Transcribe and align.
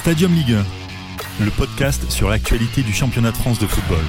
Stadium 0.00 0.32
Ligue 0.32 0.54
1, 0.54 1.44
le 1.44 1.50
podcast 1.50 2.10
sur 2.10 2.30
l'actualité 2.30 2.80
du 2.80 2.90
championnat 2.90 3.32
de 3.32 3.36
France 3.36 3.58
de 3.58 3.66
football. 3.66 4.02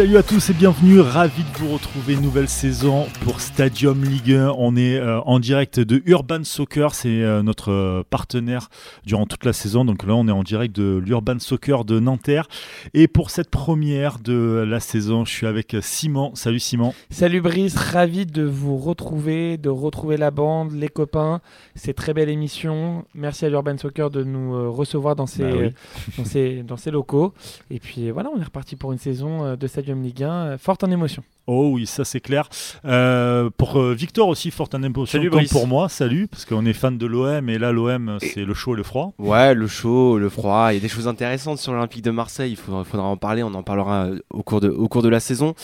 Salut 0.00 0.16
à 0.16 0.22
tous 0.22 0.48
et 0.48 0.54
bienvenue, 0.54 0.98
ravi 1.00 1.42
de 1.42 1.58
vous 1.58 1.74
retrouver 1.74 2.16
nouvelle 2.16 2.48
saison 2.48 3.04
pour 3.22 3.42
Stadium 3.42 4.02
Ligue 4.02 4.32
1. 4.32 4.54
On 4.56 4.74
est 4.74 4.96
euh, 4.96 5.20
en 5.20 5.38
direct 5.38 5.78
de 5.78 6.00
Urban 6.06 6.42
Soccer, 6.42 6.94
c'est 6.94 7.22
euh, 7.22 7.42
notre 7.42 7.70
euh, 7.70 8.02
partenaire 8.08 8.70
durant 9.04 9.26
toute 9.26 9.44
la 9.44 9.52
saison. 9.52 9.84
Donc 9.84 10.06
là, 10.06 10.14
on 10.14 10.26
est 10.26 10.32
en 10.32 10.42
direct 10.42 10.74
de 10.74 10.96
l'Urban 10.96 11.38
Soccer 11.38 11.84
de 11.84 12.00
Nanterre. 12.00 12.48
Et 12.94 13.08
pour 13.08 13.28
cette 13.28 13.50
première 13.50 14.20
de 14.20 14.64
la 14.66 14.80
saison, 14.80 15.26
je 15.26 15.32
suis 15.32 15.46
avec 15.46 15.76
Simon. 15.82 16.34
Salut 16.34 16.60
Simon. 16.60 16.94
Salut 17.10 17.42
Brice, 17.42 17.76
ravi 17.76 18.24
de 18.24 18.42
vous 18.42 18.78
retrouver, 18.78 19.58
de 19.58 19.68
retrouver 19.68 20.16
la 20.16 20.30
bande, 20.30 20.72
les 20.72 20.88
copains. 20.88 21.42
C'est 21.74 21.92
très 21.92 22.14
belle 22.14 22.30
émission. 22.30 23.04
Merci 23.14 23.44
à 23.44 23.50
l'Urban 23.50 23.76
Soccer 23.76 24.08
de 24.08 24.24
nous 24.24 24.54
euh, 24.54 24.70
recevoir 24.70 25.14
dans 25.14 25.26
ses, 25.26 25.42
Bah 25.42 25.50
oui. 25.58 25.68
dans, 26.16 26.24
ses, 26.24 26.62
dans 26.62 26.78
ses 26.78 26.90
locaux. 26.90 27.34
Et 27.70 27.80
puis 27.80 28.10
voilà, 28.10 28.30
on 28.34 28.40
est 28.40 28.44
reparti 28.44 28.76
pour 28.76 28.92
une 28.92 28.98
saison 28.98 29.56
de 29.56 29.66
Stadium 29.66 29.89
Ligue 29.94 30.24
1 30.24 30.30
euh, 30.30 30.58
forte 30.58 30.84
en 30.84 30.90
émotion. 30.90 31.22
Oh 31.46 31.70
oui, 31.72 31.86
ça 31.86 32.04
c'est 32.04 32.20
clair. 32.20 32.48
Euh, 32.84 33.50
pour 33.56 33.76
euh, 33.76 33.92
Victor 33.92 34.28
aussi, 34.28 34.50
forte 34.50 34.74
en 34.74 34.82
émotion 34.82 35.18
Salut, 35.18 35.30
comme 35.30 35.40
Brice. 35.40 35.50
pour 35.50 35.66
moi. 35.66 35.88
Salut, 35.88 36.28
parce 36.28 36.44
qu'on 36.44 36.64
est 36.64 36.72
fan 36.72 36.96
de 36.96 37.06
l'OM 37.06 37.48
et 37.48 37.58
là 37.58 37.72
l'OM 37.72 38.18
c'est 38.20 38.44
le 38.44 38.54
chaud 38.54 38.74
et 38.74 38.76
le 38.76 38.82
froid. 38.82 39.12
Ouais, 39.18 39.54
le 39.54 39.66
chaud, 39.66 40.18
le 40.18 40.28
froid, 40.28 40.68
il 40.70 40.74
y 40.74 40.78
a 40.78 40.80
des 40.80 40.88
choses 40.88 41.08
intéressantes 41.08 41.58
sur 41.58 41.72
l'Olympique 41.72 42.02
de 42.04 42.12
Marseille, 42.12 42.52
il 42.52 42.56
faudra, 42.56 42.84
faudra 42.84 43.06
en 43.06 43.16
parler, 43.16 43.42
on 43.42 43.54
en 43.54 43.62
parlera 43.64 44.10
au 44.30 44.42
cours 44.42 44.60
de, 44.60 44.68
au 44.68 44.86
cours 44.88 45.02
de 45.02 45.08
la 45.08 45.18
saison. 45.18 45.54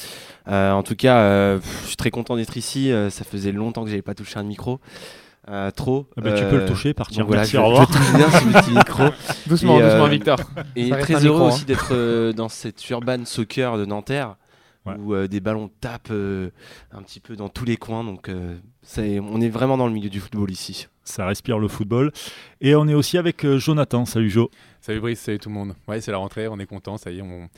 Euh, 0.49 0.73
en 0.73 0.83
tout 0.83 0.97
cas, 0.97 1.19
euh, 1.19 1.59
pff, 1.59 1.83
je 1.83 1.87
suis 1.89 1.97
très 1.97 2.11
content 2.11 2.37
d'être 2.37 2.57
ici, 2.57 2.91
ça 3.11 3.25
faisait 3.25 3.53
longtemps 3.53 3.85
que 3.85 3.91
j'avais 3.91 4.03
pas 4.03 4.15
touché 4.15 4.39
un 4.39 4.43
micro. 4.43 4.81
Euh, 5.49 5.71
trop. 5.71 6.07
Ah 6.17 6.21
bah, 6.23 6.33
tu 6.33 6.43
Euh, 6.43 6.51
peux 6.51 6.57
le 6.59 6.67
toucher, 6.67 6.93
partir. 6.95 7.25
voilà, 7.25 7.43
Merci, 7.43 7.53
je, 7.53 7.59
au 7.59 7.63
je 7.63 7.67
revoir. 7.67 7.87
touche 7.87 8.13
bien 8.15 8.27
le 8.27 8.61
petit 8.61 8.71
micro. 8.73 9.05
Doucement, 9.47 9.79
Et, 9.79 9.83
euh, 9.83 9.91
doucement, 9.91 10.09
Victor. 10.09 10.39
Et 10.75 10.91
très 10.91 11.15
heureux 11.25 11.35
micro, 11.35 11.45
hein. 11.45 11.49
aussi 11.49 11.65
d'être 11.65 11.89
euh, 11.93 12.33
dans 12.33 12.49
cette 12.49 12.89
urban 12.91 13.25
soccer 13.25 13.79
de 13.79 13.85
Nanterre, 13.85 14.37
Ouais. 14.85 14.95
où 15.01 15.15
euh, 15.15 15.27
des 15.27 15.41
ballons 15.41 15.69
tapent 15.81 16.11
euh, 16.13 16.51
un 16.93 17.03
petit 17.03 17.19
peu 17.19 17.35
dans 17.35 17.49
tous 17.49 17.65
les 17.65 17.77
coins. 17.77 18.05
Donc, 18.05 18.29
euh, 18.29 18.57
on 18.99 19.41
est 19.41 19.49
vraiment 19.49 19.77
dans 19.77 19.89
le 19.89 19.93
milieu 19.93 20.09
du 20.09 20.21
football 20.21 20.49
ici. 20.49 20.87
Ça 21.03 21.27
respire 21.27 21.59
le 21.59 21.67
football. 21.67 22.13
Et 22.61 22.77
on 22.77 22.87
est 22.87 22.95
aussi 22.95 23.19
avec 23.19 23.45
euh, 23.45 23.59
Jonathan. 23.59 24.05
Salut 24.05 24.31
Jo. 24.31 24.49
Salut 24.81 25.01
Brice, 25.01 25.19
salut 25.21 25.41
tout 25.41 25.49
le 25.49 25.57
monde. 25.57 25.75
Ouais, 25.89 26.01
c'est 26.01 26.13
la 26.13 26.19
rentrée, 26.19 26.47
on 26.47 26.61
est 26.61 26.67
content, 26.67 26.97
ça 26.99 27.11
y 27.11 27.19
est, 27.19 27.23
on, 27.23 27.49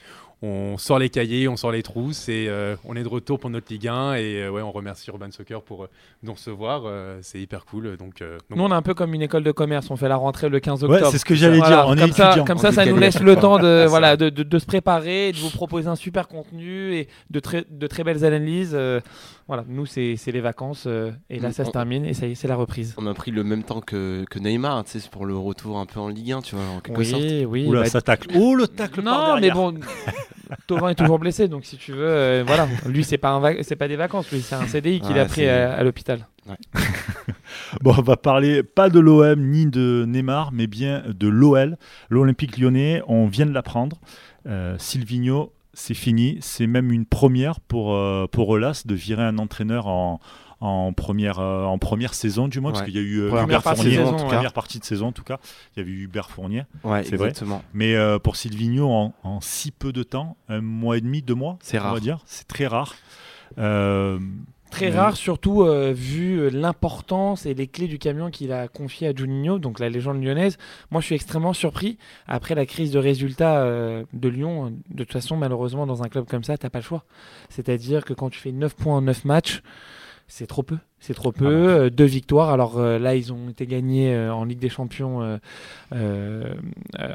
on 0.40 0.78
sort 0.78 0.98
les 1.00 1.08
cahiers, 1.10 1.48
on 1.48 1.56
sort 1.56 1.72
les 1.72 1.82
trousses 1.82 2.28
et 2.28 2.46
euh, 2.48 2.76
on 2.84 2.94
est 2.94 3.02
de 3.02 3.08
retour 3.08 3.40
pour 3.40 3.50
notre 3.50 3.72
Ligue 3.72 3.88
1 3.88 4.14
et 4.14 4.42
euh, 4.42 4.50
ouais, 4.50 4.62
on 4.62 4.70
remercie 4.70 5.10
Urban 5.10 5.30
Soccer 5.32 5.62
pour 5.62 5.84
euh, 5.84 5.88
nous 6.22 6.32
recevoir, 6.32 6.82
euh, 6.86 7.18
c'est 7.22 7.40
hyper 7.40 7.64
cool. 7.64 7.96
Donc, 7.96 8.22
euh, 8.22 8.38
donc 8.48 8.56
Nous, 8.58 8.62
on 8.64 8.68
est 8.70 8.74
un 8.74 8.82
peu 8.82 8.94
comme 8.94 9.14
une 9.14 9.22
école 9.22 9.42
de 9.42 9.50
commerce. 9.50 9.90
On 9.90 9.96
fait 9.96 10.08
la 10.08 10.16
rentrée 10.16 10.48
le 10.48 10.60
15 10.60 10.84
Ouais, 10.84 10.90
octobre. 10.94 11.10
c'est 11.10 11.18
ce 11.18 11.24
que 11.24 11.34
j'allais 11.34 11.58
Voilà, 11.58 11.76
dire. 11.82 11.84
On 11.88 11.96
est 11.96 12.00
comme 12.00 12.12
ça, 12.12 12.44
comme 12.46 12.58
ça, 12.58 12.70
ça 12.72 12.86
nous 12.86 12.96
laisse 12.96 13.20
le 13.20 13.34
temps 13.36 13.58
de, 13.58 13.86
voilà, 13.88 14.16
de, 14.16 14.28
de- 14.30 14.42
de 14.44 14.58
se 14.58 14.66
préparer, 14.66 15.32
de 15.32 15.38
vous 15.38 15.50
proposer 15.50 15.88
un 15.88 15.96
super 15.96 16.28
contenu 16.28 16.94
et 16.94 17.08
de 17.30 17.40
très, 17.40 17.64
de 17.68 17.86
très 17.88 18.04
belles 18.04 18.24
analyses. 18.24 18.72
euh, 18.74 19.00
voilà, 19.48 19.64
nous, 19.66 19.86
c'est 19.86 20.16
c'est 20.16 20.30
les 20.30 20.42
vacances 20.42 20.84
euh, 20.86 21.10
et 21.30 21.38
là, 21.40 21.52
ça 21.52 21.64
se 21.64 21.70
termine 21.70 22.04
et 22.04 22.12
ça 22.12 22.26
y 22.26 22.32
est, 22.32 22.34
c'est 22.34 22.48
la 22.48 22.54
reprise. 22.56 22.94
On 22.98 23.06
a 23.06 23.14
pris 23.14 23.30
le 23.30 23.42
même 23.44 23.62
temps 23.64 23.80
que, 23.80 24.24
que 24.30 24.38
Neymar, 24.38 24.84
tu 24.84 24.90
sais, 24.90 25.00
c'est 25.00 25.10
pour 25.10 25.24
le 25.24 25.36
retour 25.38 25.78
un 25.78 25.86
peu 25.86 25.98
en 26.00 26.08
Ligue 26.08 26.32
1, 26.32 26.42
tu 26.42 26.54
vois, 26.54 26.64
en 26.76 26.80
quelque 26.80 27.02
sorte. 27.02 27.22
Oui, 27.22 27.44
oui. 27.46 27.66
Oula, 27.66 27.80
bah, 27.82 27.88
ça 27.88 28.02
tacle. 28.02 28.28
Oh, 28.38 28.54
le 28.54 28.68
tacle 28.68 29.02
par 29.02 29.34
non, 29.36 29.40
mais 29.40 29.50
bon, 29.50 29.72
Tovin 30.66 30.88
est 30.90 30.94
toujours 30.94 31.18
blessé, 31.18 31.48
donc 31.48 31.64
si 31.64 31.76
tu 31.76 31.92
veux, 31.92 32.06
euh, 32.06 32.44
voilà. 32.46 32.66
Lui, 32.86 33.04
c'est 33.04 33.18
pas, 33.18 33.30
un 33.30 33.40
vac- 33.40 33.62
c'est 33.62 33.76
pas 33.76 33.88
des 33.88 33.96
vacances, 33.96 34.30
lui, 34.32 34.40
c'est 34.40 34.54
un 34.54 34.66
CDI 34.66 35.00
qu'il 35.00 35.12
Ouais, 35.14 35.20
a 35.20 35.24
pris 35.26 35.46
à 35.48 35.82
l'hôpital. 35.82 36.26
Bon, 37.82 37.94
on 37.96 38.02
va 38.02 38.16
parler 38.16 38.62
pas 38.62 38.88
de 38.88 38.98
l'OM 38.98 39.40
ni 39.40 39.66
de 39.66 40.04
Neymar, 40.06 40.52
mais 40.52 40.66
bien 40.66 41.02
de 41.06 41.28
l'OL, 41.28 41.76
l'Olympique 42.08 42.56
lyonnais. 42.58 43.02
On 43.06 43.26
vient 43.26 43.46
de 43.46 43.52
l'apprendre. 43.52 43.98
Euh, 44.46 44.76
Silvino, 44.78 45.52
c'est 45.74 45.94
fini. 45.94 46.38
C'est 46.40 46.66
même 46.66 46.90
une 46.92 47.04
première 47.04 47.60
pour, 47.60 47.94
euh, 47.94 48.26
pour 48.30 48.48
Olas 48.48 48.82
de 48.86 48.94
virer 48.94 49.22
un 49.24 49.38
entraîneur 49.38 49.86
en, 49.86 50.20
en, 50.60 50.92
première, 50.92 51.38
euh, 51.38 51.64
en 51.64 51.78
première 51.78 52.14
saison, 52.14 52.48
du 52.48 52.60
moins, 52.60 52.72
parce 52.72 52.84
qu'il 52.84 52.94
y 52.94 52.98
a 52.98 53.02
eu 53.02 53.20
euh, 53.20 53.28
Première 53.28 53.44
Hubert 53.44 53.62
partie 53.62 53.84
de 53.84 53.90
Fournier. 53.90 53.96
saison, 53.98 54.08
en 54.08 54.16
tout 54.16 54.24
ouais. 54.24 54.30
cas. 54.30 54.36
Première 54.36 54.52
partie 54.52 54.78
de 54.78 54.84
saison, 54.84 55.06
en 55.06 55.12
tout 55.12 55.22
cas. 55.24 55.38
Il 55.76 55.80
y 55.80 55.82
avait 55.82 55.92
eu 55.92 56.04
Hubert 56.04 56.30
Fournier. 56.30 56.64
Ouais, 56.84 57.04
C'est 57.04 57.16
vrai. 57.16 57.32
Mais 57.74 57.94
euh, 57.94 58.18
pour 58.18 58.36
Silvino, 58.36 58.90
en, 58.90 59.14
en 59.22 59.40
si 59.40 59.70
peu 59.70 59.92
de 59.92 60.02
temps, 60.02 60.36
un 60.48 60.60
mois 60.60 60.96
et 60.96 61.00
demi, 61.00 61.22
deux 61.22 61.34
mois, 61.34 61.58
C'est 61.60 61.78
on 61.78 61.82
va 61.82 61.90
rare. 61.90 62.00
dire, 62.00 62.18
c'est 62.26 62.46
très 62.48 62.66
rare. 62.66 62.94
Euh, 63.58 64.18
Très 64.70 64.90
rare, 64.90 65.16
surtout 65.16 65.62
euh, 65.62 65.94
vu 65.96 66.50
l'importance 66.50 67.46
et 67.46 67.54
les 67.54 67.66
clés 67.68 67.88
du 67.88 67.98
camion 67.98 68.28
qu'il 68.30 68.52
a 68.52 68.68
confié 68.68 69.08
à 69.08 69.14
Juninho, 69.14 69.58
donc 69.58 69.78
la 69.78 69.88
légende 69.88 70.22
lyonnaise. 70.22 70.58
Moi, 70.90 71.00
je 71.00 71.06
suis 71.06 71.14
extrêmement 71.14 71.54
surpris. 71.54 71.96
Après 72.26 72.54
la 72.54 72.66
crise 72.66 72.90
de 72.90 72.98
résultats 72.98 73.62
euh, 73.62 74.04
de 74.12 74.28
Lyon, 74.28 74.74
de 74.90 75.04
toute 75.04 75.12
façon, 75.14 75.38
malheureusement, 75.38 75.86
dans 75.86 76.02
un 76.02 76.08
club 76.08 76.26
comme 76.28 76.44
ça, 76.44 76.58
t'as 76.58 76.68
pas 76.68 76.80
le 76.80 76.84
choix. 76.84 77.04
C'est-à-dire 77.48 78.04
que 78.04 78.12
quand 78.12 78.28
tu 78.28 78.38
fais 78.38 78.52
9 78.52 78.74
points 78.76 78.96
en 78.98 79.00
9 79.00 79.24
matchs, 79.24 79.62
c'est 80.28 80.46
trop 80.46 80.62
peu. 80.62 80.76
C'est 81.00 81.14
trop 81.14 81.32
peu. 81.32 81.46
Ah 81.46 81.50
bah. 81.50 81.54
Euh, 81.56 81.90
deux 81.90 82.04
victoires. 82.04 82.50
Alors 82.50 82.78
euh, 82.78 82.98
là, 82.98 83.14
ils 83.16 83.32
ont 83.32 83.48
été 83.48 83.66
gagnés 83.66 84.14
euh, 84.14 84.32
en 84.32 84.44
Ligue 84.44 84.58
des 84.58 84.68
Champions 84.68 85.38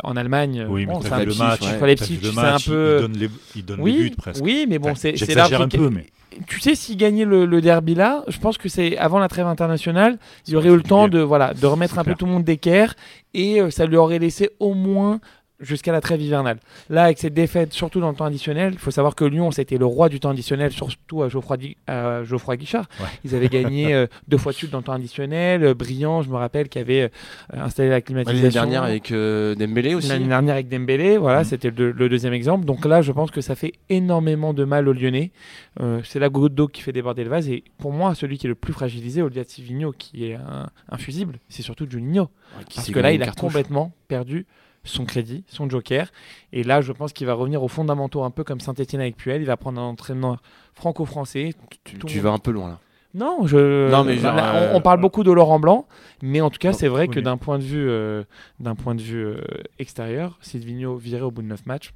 en 0.04 0.16
Allemagne. 0.18 0.66
oui, 0.70 0.86
mais 0.86 0.94
Bon, 0.94 1.02
c'est 1.02 1.12
un 1.12 1.24
le 1.24 1.34
match. 1.36 1.62
ouais. 1.62 1.96
c'est 1.98 2.40
un 2.40 2.58
peu- 2.60 3.08
Il 3.56 3.66
donne 3.66 3.78
les, 3.78 3.84
oui, 3.84 4.10
buts 4.10 4.16
presque. 4.18 4.44
oui, 4.44 4.66
mais 4.68 4.80
bon, 4.80 4.90
Enfin, 4.92 5.00
c'est 5.00 5.16
J'exagère 5.16 5.62
un 5.62 5.68
peu, 5.68 5.90
mais 5.90 6.06
tu 6.48 6.60
sais, 6.60 6.74
s'il 6.74 6.98
gagnait 6.98 7.26
le, 7.26 7.46
le 7.46 7.62
derby 7.62 7.94
là, 7.94 8.24
je 8.28 8.40
pense 8.40 8.58
que 8.58 8.68
c'est 8.68 8.98
avant 8.98 9.20
la 9.20 9.28
trêve 9.28 9.46
internationale, 9.46 10.18
il 10.48 10.52
Ça 10.52 10.58
aurait 10.58 10.70
aurait 10.70 10.76
eu 10.76 10.78
le 10.78 10.84
temps 10.84 11.08
de, 11.08 11.20
voilà, 11.20 11.54
de 11.54 11.66
remettre 11.68 12.00
un 12.00 12.04
peu 12.04 12.16
tout 12.16 12.26
le 12.26 12.32
monde 12.32 12.44
d'équerre 12.44 12.96
et 13.36 13.60
ça 13.70 13.86
lui 13.86 13.98
aurait 13.98 14.18
laissé 14.20 14.50
au 14.60 14.74
moins 14.74 15.20
jusqu'à 15.64 15.92
la 15.92 16.02
trêve 16.02 16.22
hivernale. 16.22 16.58
Là, 16.90 17.06
avec 17.06 17.18
cette 17.18 17.34
défaite, 17.34 17.74
surtout 17.74 18.00
dans 18.00 18.10
le 18.10 18.16
temps 18.16 18.26
additionnel, 18.26 18.74
il 18.74 18.80
faut 18.80 18.92
savoir 18.92 19.16
que 19.16 19.26
Lyon, 19.26 19.52
c'était 19.52 19.78
le 19.78 19.86
roi 19.86 20.10
du 20.10 20.20
temps 20.20 20.30
additionnel, 20.32 20.72
surtout 20.72 21.24
à 21.24 21.30
Geoffroy, 21.30 21.58
Di- 21.58 21.78
à 21.88 22.24
Geoffroy 22.24 22.58
Guichard. 22.58 22.86
Ouais. 23.00 23.08
Ils 23.26 23.36
avaient 23.36 23.50
gagné 23.50 23.94
euh, 23.94 24.08
deux 24.28 24.38
fois 24.38 24.52
de 24.52 24.58
suite 24.58 24.72
dans 24.72 24.80
le 24.80 24.84
temps 24.84 24.94
additionnel. 24.94 25.64
Euh, 25.64 25.74
Brillant, 25.74 26.22
je 26.22 26.30
me 26.30 26.36
rappelle, 26.36 26.70
qui 26.70 26.80
avait 26.80 27.02
euh, 27.04 27.08
installé 27.54 27.90
la 27.90 28.02
climatisation. 28.02 28.42
L'année 28.44 28.52
dernière 28.54 28.84
avec 28.84 29.12
euh, 29.12 29.56
Dembélé 29.56 29.96
aussi. 29.96 30.10
L'année 30.10 30.28
dernière 30.28 30.54
avec 30.56 30.70
Dembélé, 30.70 31.18
voilà, 31.18 31.40
Mhm. 31.40 31.46
c'était 31.46 31.72
le, 31.72 31.92
le 31.92 32.10
deuxième 32.10 32.34
exemple. 32.34 32.66
Donc 32.66 32.86
là, 32.86 33.02
je 33.02 33.12
pense 33.12 33.32
que 33.32 33.42
ça 33.42 33.56
fait 33.56 33.74
énormément 33.90 34.54
de 34.54 34.64
mal 34.64 34.88
aux 34.88 34.94
Lyonnais. 34.94 35.32
Euh, 35.80 36.02
c'est 36.04 36.20
la 36.20 36.30
goutte 36.30 36.54
d'eau 36.54 36.68
qui 36.68 36.82
fait 36.82 36.92
déborder 36.92 37.24
le 37.24 37.30
vase. 37.30 37.50
Et 37.50 37.64
pour 37.78 37.92
moi, 37.94 38.14
celui 38.16 38.38
qui 38.38 38.46
est 38.48 38.50
le 38.50 38.56
plus 38.56 38.74
fragilisé, 38.74 39.22
au-delà 39.22 39.44
de 39.44 39.50
Silvino, 39.50 39.92
qui 39.98 40.26
est 40.26 40.36
un, 40.36 40.70
infusible, 40.90 41.40
c'est 41.50 41.62
surtout 41.64 41.88
Juninho. 41.90 42.24
Ouais, 42.58 42.64
qui 42.70 42.76
Parce 42.78 42.92
que 42.92 43.00
là, 43.00 43.12
il 43.12 43.22
a 43.22 43.26
cartouche. 43.26 43.42
complètement 43.42 43.92
perdu 44.08 44.46
son 44.84 45.06
crédit, 45.06 45.44
son 45.48 45.70
joker. 45.70 46.12
Et 46.52 46.64
là, 46.64 46.82
je 46.82 46.92
pense 46.92 47.14
qu'il 47.14 47.26
va 47.28 47.34
revenir 47.34 47.64
aux 47.64 47.68
fondamentaux, 47.68 48.24
un 48.24 48.32
peu 48.32 48.44
comme 48.44 48.60
Saint-Etienne 48.60 49.02
avec 49.02 49.16
Puel. 49.18 49.42
Il 49.42 49.46
va 49.46 49.58
prendre 49.58 49.80
un 49.82 49.86
entraîneur 49.86 50.42
franco-français. 50.74 51.54
Tu, 51.84 52.20
vas 52.20 52.32
un 52.32 52.40
peu 52.40 52.52
loin 52.52 52.70
là. 52.70 52.80
Non, 53.16 53.46
je... 53.46 53.92
Non, 53.92 54.04
mais 54.04 54.18
genre, 54.18 54.36
là, 54.36 54.54
on, 54.56 54.58
euh, 54.58 54.74
on 54.74 54.82
parle 54.82 55.00
beaucoup 55.00 55.24
de 55.24 55.32
Laurent 55.32 55.60
Blanc, 55.60 55.88
mais 56.24 56.42
en 56.42 56.50
tout 56.50 56.58
cas, 56.58 56.74
c'est 56.74 56.88
vrai 56.88 57.04
oui, 57.08 57.14
que 57.14 57.20
d'un 57.20 57.38
point 57.38 57.60
de 57.60 57.64
vue, 57.64 57.88
euh, 57.88 58.24
d'un 58.60 58.74
point 58.74 58.96
de 58.96 59.02
vue 59.04 59.24
euh, 59.24 59.38
extérieur, 59.78 60.40
Silvino 60.42 60.96
viré 60.96 61.22
au 61.22 61.30
bout 61.30 61.44
de 61.44 61.48
9 61.48 61.66
matchs. 61.68 61.94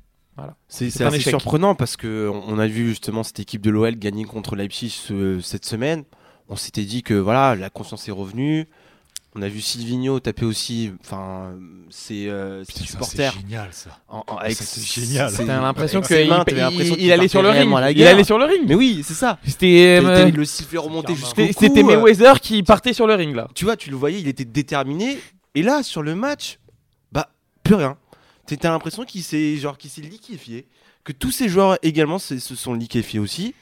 C'est 0.68 0.92
C'est 0.92 1.04
assez 1.04 1.16
échec. 1.18 1.32
surprenant 1.32 1.74
parce 1.74 1.98
que 1.98 2.30
on 2.32 2.44
on 2.48 2.60
a 2.60 2.68
vu 2.68 2.90
justement 2.90 3.24
cette 3.24 3.40
équipe 3.40 3.62
de 3.64 3.72
l'OL 3.72 3.96
gagner 3.96 4.24
contre 4.24 4.56
Leipzig 4.56 4.92
ce- 4.92 5.40
cette 5.40 5.66
semaine. 5.66 6.04
On 6.48 6.56
s'était 6.56 6.84
dit 6.84 7.02
que 7.02 7.16
voilà, 7.16 7.56
la 7.56 7.72
confiance 7.72 8.08
est 8.08 8.12
revenue. 8.12 8.68
On 9.36 9.42
a 9.44 9.50
vu 9.50 9.62
Silvino 9.62 10.20
taper 10.20 10.46
aussi, 10.46 10.92
enfin, 11.02 11.54
ses, 11.92 12.28
euh, 12.28 12.64
ses 12.64 12.74
Putain, 12.74 12.80
ça, 12.86 12.92
supporters. 12.92 13.34
C'est 13.34 13.42
génial 13.42 13.70
ça. 13.72 13.90
en- 14.08 14.24
en- 14.28 14.38
avec 14.38 14.58
Ça, 14.58 14.64
c'est 14.66 14.82
génial. 15.02 15.32
T'as 15.36 15.44
l'impression 15.62 16.02
qu'il 16.02 16.18
il, 17.00 17.12
allait 17.12 17.28
sur 17.28 17.44
le 17.44 17.50
ring. 17.50 17.72
Il 17.96 18.08
allait 18.08 18.24
sur 18.24 18.40
le 18.40 18.46
ring. 18.46 18.62
Mais 18.68 18.74
oui, 18.74 19.04
c'est 19.06 19.14
ça. 19.14 19.38
C'était 19.46 20.00
euh, 20.04 20.32
le 20.32 20.46
sifflet 20.46 20.80
remonter 20.80 21.14
C'était- 21.16 21.46
jusqu'au 21.48 21.54
cou. 21.60 21.66
c'était 21.66 21.84
euh, 21.84 21.86
Mayweather 22.02 22.40
qui 22.42 22.64
partait 22.64 22.94
sur 22.94 23.06
le 23.06 23.14
ring 23.14 23.36
là. 23.36 23.48
tu 23.54 23.66
vois, 23.66 23.76
tu 23.76 23.92
le 23.92 23.96
voyais, 23.96 24.20
il 24.20 24.28
était 24.28 24.46
déterminé. 24.46 25.20
Et 25.54 25.62
là, 25.62 25.84
sur 25.84 26.02
le 26.02 26.16
match, 26.16 26.58
bah, 27.12 27.30
plus 27.64 27.76
rien. 27.76 27.96
T'as 28.48 28.70
l'impression 28.72 29.04
qu'il 29.04 29.22
s'est 29.24 29.58
genre 29.58 29.78
qu'il 29.78 29.90
s'est 29.92 30.02
liquéfié, 30.02 30.68
que 31.04 31.12
tous 31.12 31.32
ces 31.32 31.48
joueurs 31.50 31.78
également 31.84 32.18
se 32.18 32.40
sont 32.40 32.74
liquéfiés 32.74 33.20
aussi. 33.20 33.54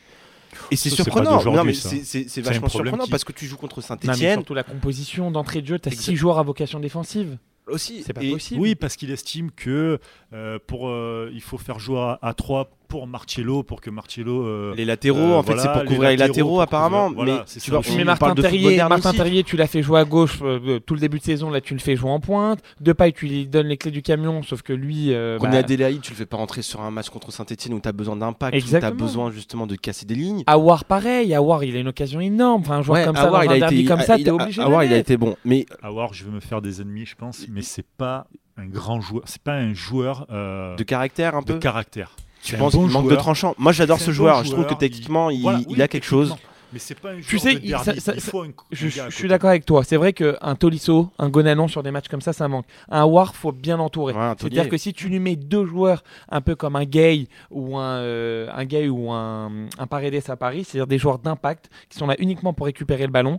Et 0.72 0.76
c'est 0.76 0.90
surprenant. 0.90 1.44
Non, 1.44 1.64
mais 1.64 1.74
c'est- 1.74 2.42
vachement 2.42 2.70
surprenant 2.70 3.04
qui- 3.06 3.12
parce 3.12 3.24
que 3.24 3.32
tu 3.34 3.46
joues 3.46 3.58
contre 3.58 3.82
Saint-Etienne 3.82 4.34
surtout 4.36 4.54
la 4.54 4.64
composition 4.64 5.32
d'entrée 5.32 5.62
de 5.62 5.68
jeu, 5.68 5.80
t'as 5.80 5.92
Exact. 5.92 6.04
6 6.06 6.16
joueurs 6.16 6.40
à 6.40 6.44
vocation 6.44 6.80
défensive. 6.80 7.38
aussi. 7.68 8.04
C'est 8.06 8.14
pas 8.14 8.22
Et- 8.24 8.30
possible. 8.32 8.62
Oui, 8.62 8.76
parce 8.76 8.96
qu'il 8.96 9.10
estime 9.10 9.50
que 9.52 10.00
euh, 10.34 10.60
pour, 10.68 10.88
euh, 10.88 11.32
il 11.34 11.42
faut 11.42 11.58
faire 11.58 11.80
jouer 11.80 11.98
à, 12.00 12.20
à 12.22 12.34
3 12.36 12.70
pour 12.96 13.08
Marcello, 13.08 13.62
pour 13.64 13.82
que 13.82 13.90
Marcello. 13.90 14.46
euh, 14.46 14.74
Les 14.78 14.86
latéraux, 14.86 15.20
Euh, 15.20 15.34
en 15.36 15.44
fait, 15.44 15.54
voilà, 15.54 15.62
c'est 15.64 15.72
pour 15.74 15.84
couvrir 15.84 16.10
les 16.12 16.16
latéraux, 16.18 16.28
latéraux 16.30 16.62
apparemment. 16.62 17.08
couvrir- 17.10 17.16
voilà, 17.16 17.34
mais 17.34 17.44
c'est 17.46 17.60
tu 17.60 17.72
ça 17.72 17.78
vois, 17.78 17.92
on 17.92 17.96
mais 17.98 18.04
Martin 18.06 18.34
de 18.34 18.42
Terrier, 18.42 18.78
Martin. 18.88 19.12
Terrier, 19.14 19.44
tu 19.44 19.58
l'as 19.58 19.68
fait 19.68 19.82
jouer 19.82 20.00
à 20.00 20.06
gauche 20.06 20.40
euh, 20.44 20.80
tout 20.80 20.94
le 20.94 21.02
début 21.02 21.20
de 21.20 21.24
saison. 21.26 21.50
Là, 21.50 21.60
tu 21.60 21.74
le 21.74 21.80
fais 21.82 21.98
jouer 21.98 22.10
en 22.10 22.22
pointe. 22.22 22.60
Depay, 22.80 23.12
tu 23.12 23.28
lui 23.28 23.48
donnes 23.48 23.68
les 23.68 23.76
clés 23.76 23.92
du 23.92 24.02
camion, 24.02 24.42
sauf 24.44 24.62
que 24.62 24.72
lui. 24.72 25.12
euh, 25.14 25.38
René 25.42 25.52
bah, 25.54 25.58
Adélaïde, 25.60 26.02
tu 26.02 26.12
le 26.12 26.16
fais 26.18 26.26
pas 26.26 26.38
rentrer 26.38 26.62
sur 26.62 26.80
un 26.82 26.90
match 26.92 27.10
contre 27.10 27.32
Saint-Etienne 27.34 27.74
où 27.74 27.82
tu 27.82 27.90
as 27.90 27.92
besoin 27.92 28.16
d'impact, 28.16 28.56
où 28.56 28.60
tu 28.68 28.76
as 28.76 28.92
besoin 28.92 29.30
justement 29.32 29.68
de 29.68 29.76
casser 29.76 30.06
des 30.06 30.16
lignes. 30.16 30.44
Awar, 30.48 30.86
pareil. 30.86 31.34
Awar, 31.34 31.66
il 31.66 31.76
a 31.76 31.80
une 31.82 31.90
occasion 31.90 32.22
énorme. 32.22 32.62
Enfin, 32.62 32.78
un 32.78 32.82
joueur 32.82 33.00
Ouais, 33.00 33.06
comme 33.06 33.16
ça, 33.18 33.24
Aouar, 33.24 33.44
dans 33.46 33.52
il 33.52 33.52
un 33.52 33.56
a 33.56 33.60
derby 33.60 33.80
été, 33.82 33.88
comme 33.90 34.00
ça, 34.02 34.18
il 34.18 34.24
t'es 34.24 34.30
a- 34.30 34.34
obligé 34.36 34.62
de 34.64 34.68
le 34.70 34.86
il 34.86 34.94
a 34.94 34.98
été 34.98 35.18
bon. 35.18 35.36
Mais 35.44 35.66
À 35.82 35.90
voir, 35.90 36.14
je 36.14 36.24
vais 36.24 36.32
me 36.32 36.40
faire 36.40 36.62
des 36.62 36.82
ennemis, 36.82 37.06
je 37.06 37.16
pense, 37.16 37.46
mais 37.50 37.62
c'est 37.62 37.86
pas 37.98 38.28
un 38.58 38.68
grand 38.68 39.02
joueur. 39.02 39.24
C'est 39.26 39.42
pas 39.42 39.56
un 39.56 39.74
joueur 39.74 40.28
euh, 40.32 40.76
De 40.78 40.84
caractère 40.84 41.36
un 41.36 41.42
de 41.42 41.54
peu? 41.54 41.60
caractère. 41.60 42.16
Tu 42.46 42.56
penses 42.58 42.74
bon 42.76 42.84
qu'il 42.84 42.92
manque 42.94 43.10
de 43.10 43.16
tranchant 43.16 43.56
Moi, 43.58 43.72
j'adore 43.72 44.00
ce 44.00 44.06
bon 44.08 44.12
joueur. 44.14 44.44
Je 44.44 44.52
trouve 44.52 44.66
que 44.66 44.74
techniquement, 44.76 45.30
il, 45.30 45.42
Voilà, 45.42 45.60
il 45.68 45.76
oui, 45.76 45.82
a 45.82 45.88
quelque 45.88 46.06
chose. 46.06 46.36
Mais 46.74 46.80
c'est 46.80 47.00
pas 47.00 47.12
un 47.12 47.18
Tu 47.22 47.24
joueur 47.38 47.42
sais, 47.42 47.54
de 47.56 47.60
il- 47.64 47.68
derby. 47.70 47.86
ça- 47.86 48.00
ça- 48.00 48.14
Il 48.16 48.22
faut 48.22 48.42
un- 48.42 48.48
Je, 48.72 48.88
suis 49.10 49.28
d'accord 49.30 49.50
avec 49.52 49.66
toi. 49.66 49.84
C'est 49.86 49.96
vrai 49.96 50.12
qu'un 50.14 50.56
Tolisso, 50.60 51.10
un 51.18 51.30
Gonanon 51.30 51.68
sur 51.70 51.84
des 51.84 51.92
matchs 51.92 52.10
comme 52.10 52.20
ça, 52.22 52.34
ça 52.34 52.48
manque. 52.50 52.66
Un 52.90 53.06
War, 53.06 53.34
faut 53.36 53.54
bien 53.54 53.78
l'entourer. 53.78 54.14
Ouais, 54.14 54.34
C'est-à-dire 54.38 54.68
que 54.68 54.76
si 54.78 54.92
tu 54.92 55.08
lui 55.08 55.20
mets 55.20 55.36
deux 55.38 55.66
joueurs, 55.66 56.04
un 56.30 56.42
peu 56.42 56.56
comme 56.56 56.76
un 56.76 56.84
Gay 56.84 57.28
ou 57.50 57.78
un, 57.78 57.98
euh, 58.00 58.50
un 58.54 58.66
Gay 58.66 58.90
ou 58.90 59.10
un, 59.12 59.52
un 59.78 59.88
Paredes 59.88 60.22
à 60.28 60.36
Paris, 60.36 60.66
c'est-à-dire 60.66 60.88
des 60.88 60.98
joueurs 60.98 61.20
d'impact 61.20 61.70
qui 61.90 61.98
sont 61.98 62.08
là 62.08 62.16
uniquement 62.20 62.52
pour 62.54 62.66
récupérer 62.66 63.04
le 63.06 63.12
ballon. 63.12 63.38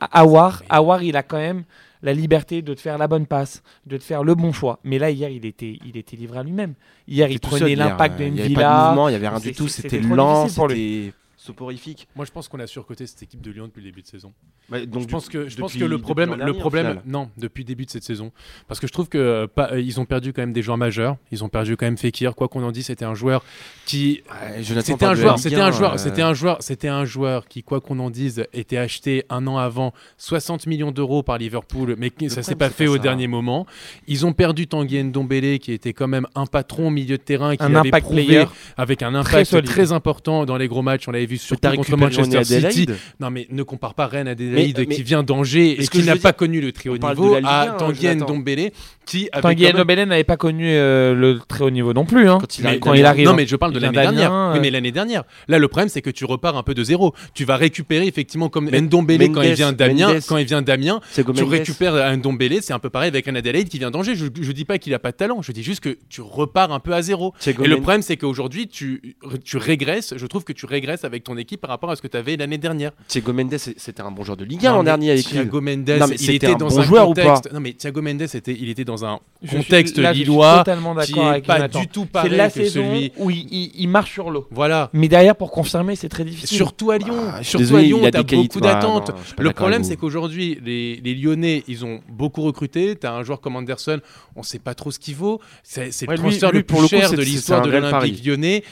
A- 0.00 0.20
Awar, 0.20 0.62
Awar, 0.68 1.02
il 1.02 1.16
a 1.16 1.22
quand 1.24 1.38
même 1.38 1.64
la 2.02 2.12
liberté 2.12 2.62
de 2.62 2.74
te 2.74 2.80
faire 2.80 2.98
la 2.98 3.08
bonne 3.08 3.26
passe, 3.26 3.62
de 3.86 3.96
te 3.96 4.02
faire 4.02 4.24
le 4.24 4.34
bon 4.34 4.52
choix. 4.52 4.78
Mais 4.84 4.98
là, 4.98 5.10
hier, 5.10 5.30
il 5.30 5.44
était, 5.46 5.78
il 5.84 5.96
était 5.96 6.16
livré 6.16 6.38
à 6.38 6.42
lui-même. 6.42 6.74
Hier, 7.06 7.30
il 7.30 7.40
prenait 7.40 7.74
l'impact 7.74 8.18
de 8.18 8.24
Il 8.24 8.32
n'y 8.32 8.40
avait 8.40 8.54
pas 8.54 8.60
de 8.60 8.64
Mvila. 8.64 8.86
mouvement, 8.88 9.08
il 9.08 9.12
n'y 9.12 9.16
avait 9.16 9.28
rien 9.28 9.40
du 9.40 9.52
tout. 9.52 9.68
C'était 9.68 10.00
lent, 10.00 10.44
difficile 10.44 10.56
pour 10.58 10.68
lui. 10.68 10.76
c'était 10.76 11.14
soporifique. 11.40 12.06
Moi, 12.14 12.26
je 12.26 12.30
pense 12.32 12.48
qu'on 12.48 12.60
a 12.60 12.66
surcoté 12.66 13.06
cette 13.06 13.22
équipe 13.22 13.40
de 13.40 13.50
Lyon 13.50 13.64
depuis 13.66 13.80
le 13.80 13.86
début 13.90 14.02
de 14.02 14.06
saison. 14.06 14.32
Donc, 14.70 14.80
je 15.02 15.06
du- 15.06 15.06
pense 15.06 15.28
que, 15.28 15.48
je 15.48 15.56
pense 15.56 15.72
que 15.74 15.84
le 15.84 15.98
problème, 15.98 16.34
le 16.34 16.52
problème, 16.52 17.00
non, 17.06 17.30
depuis 17.38 17.62
le 17.62 17.68
début 17.68 17.86
de 17.86 17.90
cette 17.90 18.04
saison, 18.04 18.30
parce 18.68 18.78
que 18.78 18.86
je 18.86 18.92
trouve 18.92 19.08
que 19.08 19.16
euh, 19.18 19.46
pas- 19.46 19.72
euh, 19.72 19.80
ils 19.80 19.98
ont 20.00 20.04
perdu 20.04 20.32
quand 20.34 20.42
même 20.42 20.52
des 20.52 20.60
joueurs 20.62 20.76
majeurs. 20.76 21.16
Ils 21.32 21.42
ont 21.42 21.48
perdu 21.48 21.76
quand 21.76 21.86
même 21.86 21.96
Fekir. 21.96 22.34
Quoi 22.34 22.48
qu'on 22.48 22.62
en 22.62 22.70
dise, 22.70 22.86
c'était 22.86 23.04
un 23.06 23.14
joueur 23.14 23.42
qui, 23.86 24.22
Ouais, 24.30 24.62
c'était 24.82 25.04
un 25.04 25.14
joueur, 25.14 25.34
Ligue 25.36 25.42
c'était 25.42 25.56
1, 25.56 25.66
un 25.66 25.70
joueur, 25.70 25.94
euh, 25.94 25.96
c'était 25.96 26.22
un 26.22 26.34
joueur, 26.34 26.56
c'était 26.60 26.88
un 26.88 27.04
joueur 27.04 27.48
qui, 27.48 27.62
quoi 27.62 27.80
qu'on 27.80 27.98
en 28.00 28.10
dise, 28.10 28.44
était 28.52 28.76
acheté 28.76 29.24
un 29.30 29.46
an 29.46 29.56
avant 29.56 29.92
60 30.18 30.66
millions 30.66 30.92
d'euros 30.92 31.22
par 31.22 31.38
Liverpool, 31.38 31.94
mais 31.98 32.10
qui- 32.10 32.28
ça 32.30 32.42
s'est 32.42 32.54
pas 32.54 32.68
fait 32.70 32.84
pas 32.84 32.90
au 32.92 32.96
ça. 32.96 33.02
dernier 33.02 33.26
moment. 33.28 33.66
Ils 34.06 34.26
ont 34.26 34.32
perdu 34.34 34.66
Tanguy 34.66 35.02
Ndombele, 35.02 35.58
qui 35.58 35.72
était 35.72 35.94
quand 35.94 36.08
même 36.08 36.26
un 36.34 36.46
patron 36.46 36.88
au 36.88 36.90
milieu 36.90 37.16
de 37.16 37.22
terrain, 37.22 37.56
qui 37.56 37.62
Un 37.62 37.74
avait 37.74 37.90
prouvé 37.90 38.24
player. 38.26 38.44
avec 38.76 39.02
un 39.02 39.14
impact 39.14 39.64
très, 39.64 39.90
important 39.92 40.44
dans 40.44 40.56
les 40.56 40.68
gros 40.68 40.82
matchs. 40.82 41.08
On 41.08 41.10
l'avait 41.12 41.26
vu 41.30 41.38
surtout 41.38 41.68
contre 41.76 41.96
Manchester 41.96 42.44
City. 42.44 42.56
Adélaïde 42.56 42.96
Non 43.20 43.30
mais 43.30 43.46
ne 43.50 43.62
compare 43.62 43.94
pas 43.94 44.06
Rennes 44.06 44.28
Adélaïde 44.28 44.78
Mais- 44.78 44.86
mais- 44.86 44.94
qui 44.94 45.02
vient 45.02 45.22
d'Angers 45.22 45.82
et 45.82 45.86
qui 45.86 46.02
n'a 46.02 46.16
pas 46.16 46.32
connu 46.32 46.60
le 46.60 46.72
très 46.72 46.88
haut 46.88 46.98
niveau 46.98 47.36
à 47.44 47.62
1, 47.62 47.76
Tanguy 47.76 48.02
Jonathan. 48.02 48.26
Ndombele 48.34 48.70
qui 49.06 49.28
avait 49.32 49.42
Tanguy 49.42 49.62
quand 49.62 49.68
même- 49.68 49.76
Ndombele 49.76 50.04
n'avait 50.08 50.24
pas 50.24 50.36
connu 50.36 50.64
euh, 50.68 51.14
le 51.14 51.40
très 51.46 51.64
haut 51.64 51.70
niveau 51.70 51.92
non 51.92 52.04
plus. 52.04 52.28
Hein. 52.28 52.38
Quand 52.80 52.94
il 52.94 53.06
arrive. 53.06 53.24
Non 53.24 53.32
hein. 53.32 53.34
mais 53.36 53.46
je 53.46 53.56
parle 53.56 53.72
de 53.72 53.78
l'année 53.78 53.92
dernière. 53.98 54.32
mais 54.60 54.70
l'année 54.70 54.92
dernière. 54.92 55.24
Là 55.48 55.58
le 55.58 55.68
problème 55.68 55.88
c'est 55.88 56.02
que 56.02 56.10
tu 56.10 56.24
repars 56.24 56.56
un 56.56 56.62
peu 56.62 56.74
de 56.74 56.82
zéro. 56.84 57.14
Tu 57.34 57.44
vas 57.44 57.56
récupérer 57.56 58.06
effectivement 58.06 58.48
comme 58.48 58.68
Mais- 58.70 58.80
Ndombele 58.80 59.30
quand 59.32 59.42
il 59.42 59.54
vient 59.54 59.72
d'Amiens, 59.72 60.18
quand 60.28 60.36
il 60.36 60.46
vient 60.46 60.62
d'Amiens, 60.62 61.00
tu 61.14 61.44
récupères 61.44 61.94
un 61.94 62.16
Ndombele, 62.16 62.58
c'est 62.62 62.72
un 62.72 62.78
peu 62.78 62.90
pareil 62.90 63.08
avec 63.08 63.28
un 63.28 63.34
Adélaïde 63.34 63.68
qui 63.68 63.78
vient 63.78 63.90
d'Angers. 63.90 64.14
Je, 64.14 64.26
je 64.40 64.52
dis 64.52 64.64
pas 64.64 64.78
qu'il 64.78 64.92
a 64.94 64.98
pas 64.98 65.12
de 65.12 65.16
talent, 65.16 65.42
je 65.42 65.52
dis 65.52 65.62
juste 65.62 65.80
que 65.80 65.96
tu 66.08 66.20
repars 66.20 66.72
un 66.72 66.80
peu 66.80 66.92
à 66.92 67.02
zéro. 67.02 67.34
Et 67.46 67.52
le 67.66 67.76
problème, 67.76 68.02
c'est 68.02 68.16
qu'aujourd'hui, 68.16 68.68
tu, 68.68 69.16
tu 69.44 69.56
régresses. 69.56 70.14
Je 70.16 70.26
trouve 70.26 70.44
que 70.44 70.52
tu 70.52 70.66
régresses 70.66 71.04
avec 71.04 71.19
ton 71.20 71.36
équipe 71.36 71.60
par 71.60 71.70
rapport 71.70 71.90
à 71.90 71.96
ce 71.96 72.02
que 72.02 72.08
tu 72.08 72.16
avais 72.16 72.36
l'année 72.36 72.58
dernière. 72.58 72.92
Thiago 73.08 73.32
Mendes, 73.32 73.56
c'était 73.58 74.00
un 74.02 74.10
bon 74.10 74.24
joueur 74.24 74.36
de 74.36 74.44
Ligue 74.44 74.66
1 74.66 74.70
Non, 74.70 74.76
l'an 74.78 74.82
dernier 74.84 75.10
avec 75.12 75.24
lui. 75.26 75.32
Thiago 75.32 75.60
Mendes, 75.60 75.88
Non, 75.88 76.06
mais 76.08 76.14
il 76.14 76.18
c'était 76.18 76.34
était 76.36 76.46
un 76.48 76.56
dans 76.56 76.68
bon 76.68 76.78
un 76.78 76.82
joueur 76.82 77.08
ou 77.08 77.14
pas 77.14 77.22
contexte. 77.22 77.52
Non, 77.52 77.60
mais 77.60 77.72
Thiago 77.72 78.02
Mendes, 78.02 78.22
était, 78.22 78.56
il 78.58 78.68
était 78.68 78.84
dans 78.84 79.04
un 79.04 79.20
Je 79.42 79.48
suis- 79.48 79.56
contexte 79.58 79.98
là, 79.98 80.12
je 80.12 80.16
suis 80.18 80.24
lillois 80.26 80.58
totalement 80.58 80.94
qui 80.96 81.12
d'accord 81.12 81.24
est 81.26 81.28
avec 81.30 81.46
pas 81.46 81.68
du 81.68 81.86
tout 81.88 82.06
pareil 82.06 82.32
la 82.36 82.48
que 82.48 82.54
saison 82.54 82.82
celui. 82.94 83.12
où 83.18 83.30
il, 83.30 83.46
il- 83.52 83.70
il 83.74 83.88
marche 83.88 84.12
sur 84.12 84.30
l'eau. 84.30 84.46
Voilà. 84.50 84.90
Mais 84.92 85.08
derrière, 85.08 85.36
pour 85.36 85.50
confirmer, 85.50 85.96
c'est 85.96 86.08
très 86.08 86.24
difficile. 86.24 86.56
Surtout 86.56 86.90
à 86.90 86.98
Lyon. 86.98 87.14
Ah, 87.32 87.42
Surtout 87.42 87.58
désolé, 87.64 87.82
à 87.82 87.86
Lyon, 87.86 87.98
il 88.02 88.06
a 88.06 88.10
tu 88.10 88.16
as 88.18 88.20
des 88.22 88.26
qualités- 88.26 88.48
beaucoup 88.48 88.60
d'attentes. 88.60 89.12
Le 89.38 89.50
problème, 89.52 89.84
c'est 89.84 89.96
qu'aujourd'hui, 89.96 90.58
les, 90.64 90.96
les 91.02 91.14
Lyonnais, 91.14 91.62
ils 91.68 91.84
ont 91.84 92.00
beaucoup 92.08 92.42
recruté. 92.42 92.96
Tu 92.96 93.06
as 93.06 93.12
un 93.14 93.22
joueur 93.22 93.40
comme 93.40 93.56
Anderson, 93.56 94.00
on 94.36 94.42
sait 94.42 94.58
pas 94.58 94.74
trop 94.74 94.90
ce 94.90 94.98
qu'il 94.98 95.16
vaut. 95.16 95.40
C'est 95.62 95.90
le 96.08 96.16
transfert 96.16 96.52
le 96.52 96.62
plus 96.62 96.64
pour 96.64 96.82
le 96.82 96.88
coup, 96.88 96.96
cher 96.96 97.10
de 97.12 97.16
l'histoire 97.22 97.62
de 97.62 97.70
l'Olympique 97.70 98.24
lyonnais. 98.24 98.62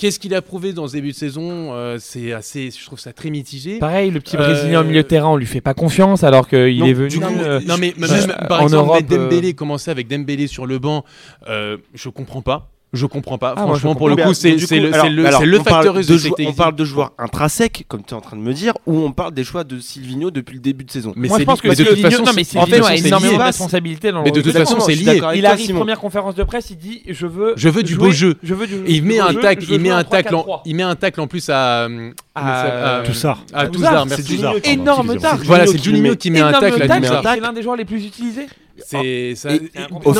Qu'est-ce 0.00 0.18
qu'il 0.18 0.34
a 0.34 0.40
prouvé 0.40 0.72
dans 0.72 0.88
ce 0.88 0.94
début 0.94 1.10
de 1.10 1.14
saison 1.14 1.74
Euh, 1.74 1.98
C'est 2.00 2.32
assez, 2.32 2.70
je 2.70 2.86
trouve 2.86 2.98
ça 2.98 3.12
très 3.12 3.28
mitigé. 3.28 3.78
Pareil, 3.78 4.10
le 4.10 4.18
petit 4.18 4.34
Euh, 4.38 4.40
Brésilien 4.40 4.80
au 4.80 4.84
milieu 4.84 5.02
de 5.02 5.06
terrain, 5.06 5.28
on 5.28 5.36
lui 5.36 5.44
fait 5.44 5.60
pas 5.60 5.74
confiance 5.74 6.24
alors 6.24 6.48
qu'il 6.48 6.82
est 6.82 6.94
venu. 6.94 7.08
du 7.10 7.20
coup, 7.20 7.26
euh, 7.38 7.60
Non 7.66 7.76
mais 7.78 7.92
euh, 8.00 8.08
même, 8.26 8.34
par 8.48 8.60
en 8.62 8.64
exemple, 8.64 8.88
Europe, 8.88 9.04
Dembélé, 9.06 9.50
euh, 9.50 9.52
commencer 9.52 9.90
avec 9.90 10.08
Dembélé 10.08 10.46
sur 10.46 10.64
le 10.64 10.78
banc, 10.78 11.04
euh, 11.50 11.76
je 11.92 12.08
comprends 12.08 12.40
pas. 12.40 12.69
Je 12.92 13.06
comprends 13.06 13.38
pas. 13.38 13.54
Ah, 13.56 13.60
Franchement, 13.62 13.94
pour 13.94 14.08
le 14.08 14.16
coup, 14.16 14.30
euh, 14.30 14.34
c'est 14.34 14.50
le, 14.56 14.92
alors- 14.92 15.06
alors, 15.06 15.64
facteur 15.64 15.94
de 15.94 15.98
de 16.02 16.16
jou- 16.16 16.18
cette 16.36 16.46
On 16.46 16.52
parle 16.52 16.74
de 16.74 16.84
joueurs 16.84 17.12
intrinsèques, 17.18 17.84
comme 17.86 18.02
tu 18.02 18.14
es 18.14 18.16
en 18.16 18.20
train 18.20 18.36
de 18.36 18.42
me 18.42 18.52
dire, 18.52 18.72
ou 18.86 18.98
on 19.04 19.12
parle 19.12 19.32
des 19.32 19.44
choix 19.44 19.62
de 19.62 19.78
Silvino 19.78 20.32
depuis 20.32 20.54
le 20.54 20.60
début 20.60 20.82
de 20.84 20.90
saison 20.90 21.12
Mais 21.14 21.28
Moi, 21.28 21.36
c'est 21.36 21.42
je 21.42 21.46
pense 21.46 21.60
que 21.60 21.68
de 21.68 21.74
toute 21.74 21.86
Silvino- 21.86 22.10
façon, 22.10 22.24
non, 22.24 22.32
mais 22.34 22.42
c'est- 22.42 22.58
en 22.58 22.64
Silvino 22.64 22.84
fait, 22.86 22.92
a 22.92 22.96
c'est 22.96 23.06
énormément 23.06 23.32
lié. 23.32 23.38
de 23.38 23.42
responsabilités 23.44 24.10
dans 24.10 24.22
Mais 24.24 24.32
de 24.32 24.40
toute 24.40 24.52
façon, 24.52 24.80
c'est 24.80 24.94
lié. 24.96 25.20
Il 25.36 25.46
arrive 25.46 25.66
Simon. 25.66 25.78
première 25.78 26.00
conférence 26.00 26.34
de 26.34 26.42
presse, 26.42 26.70
il 26.70 26.78
dit 26.78 27.02
je 27.08 27.26
veux 27.26 27.52
Je 27.56 27.68
veux 27.68 27.82
du 27.84 27.92
jouer- 27.94 28.06
beau 28.06 28.10
jeu. 28.10 28.34
je 28.42 28.54
veux 28.54 28.66
du 28.66 28.74
Et 28.86 28.94
il 28.96 29.04
met 29.04 29.20
un 29.20 29.34
tacle, 29.34 29.66
il 29.70 29.78
met 29.80 29.90
un 29.90 30.02
3-4-3. 30.02 30.10
tacle, 30.22 30.34
en, 30.50 30.62
il 30.64 30.74
met 30.74 30.82
un 30.82 30.96
tacle 30.96 31.20
en 31.20 31.26
plus 31.28 31.48
à, 31.48 31.82
euh, 31.84 32.10
comment 32.34 32.48
À- 32.48 32.54
ça- 32.64 32.96
à- 32.96 33.02
Toussard. 33.02 33.44
à 33.52 33.66
Toussard, 33.68 33.70
Toussard, 33.90 34.06
merci. 34.06 34.36
Toussard, 34.36 34.54
Énorme 34.64 35.16
tacle. 35.18 35.42
Voilà, 35.44 35.66
c'est 35.68 35.82
Juninho 35.82 36.16
qui 36.16 36.30
met- 36.32 36.40
un 36.40 36.52
tacle 36.52 36.88
Toussard. 36.88 37.22
C'est 37.34 37.40
l'un 37.40 37.52
des 37.52 37.62
joueurs 37.62 37.76
les 37.76 37.84
plus 37.84 38.04
utilisés. 38.04 38.46
C'est 38.84 39.34
ça- 39.34 39.52
Et- 39.52 39.56
et- 39.56 39.58
et 39.74 39.80
non, 39.90 40.00
au 40.04 40.14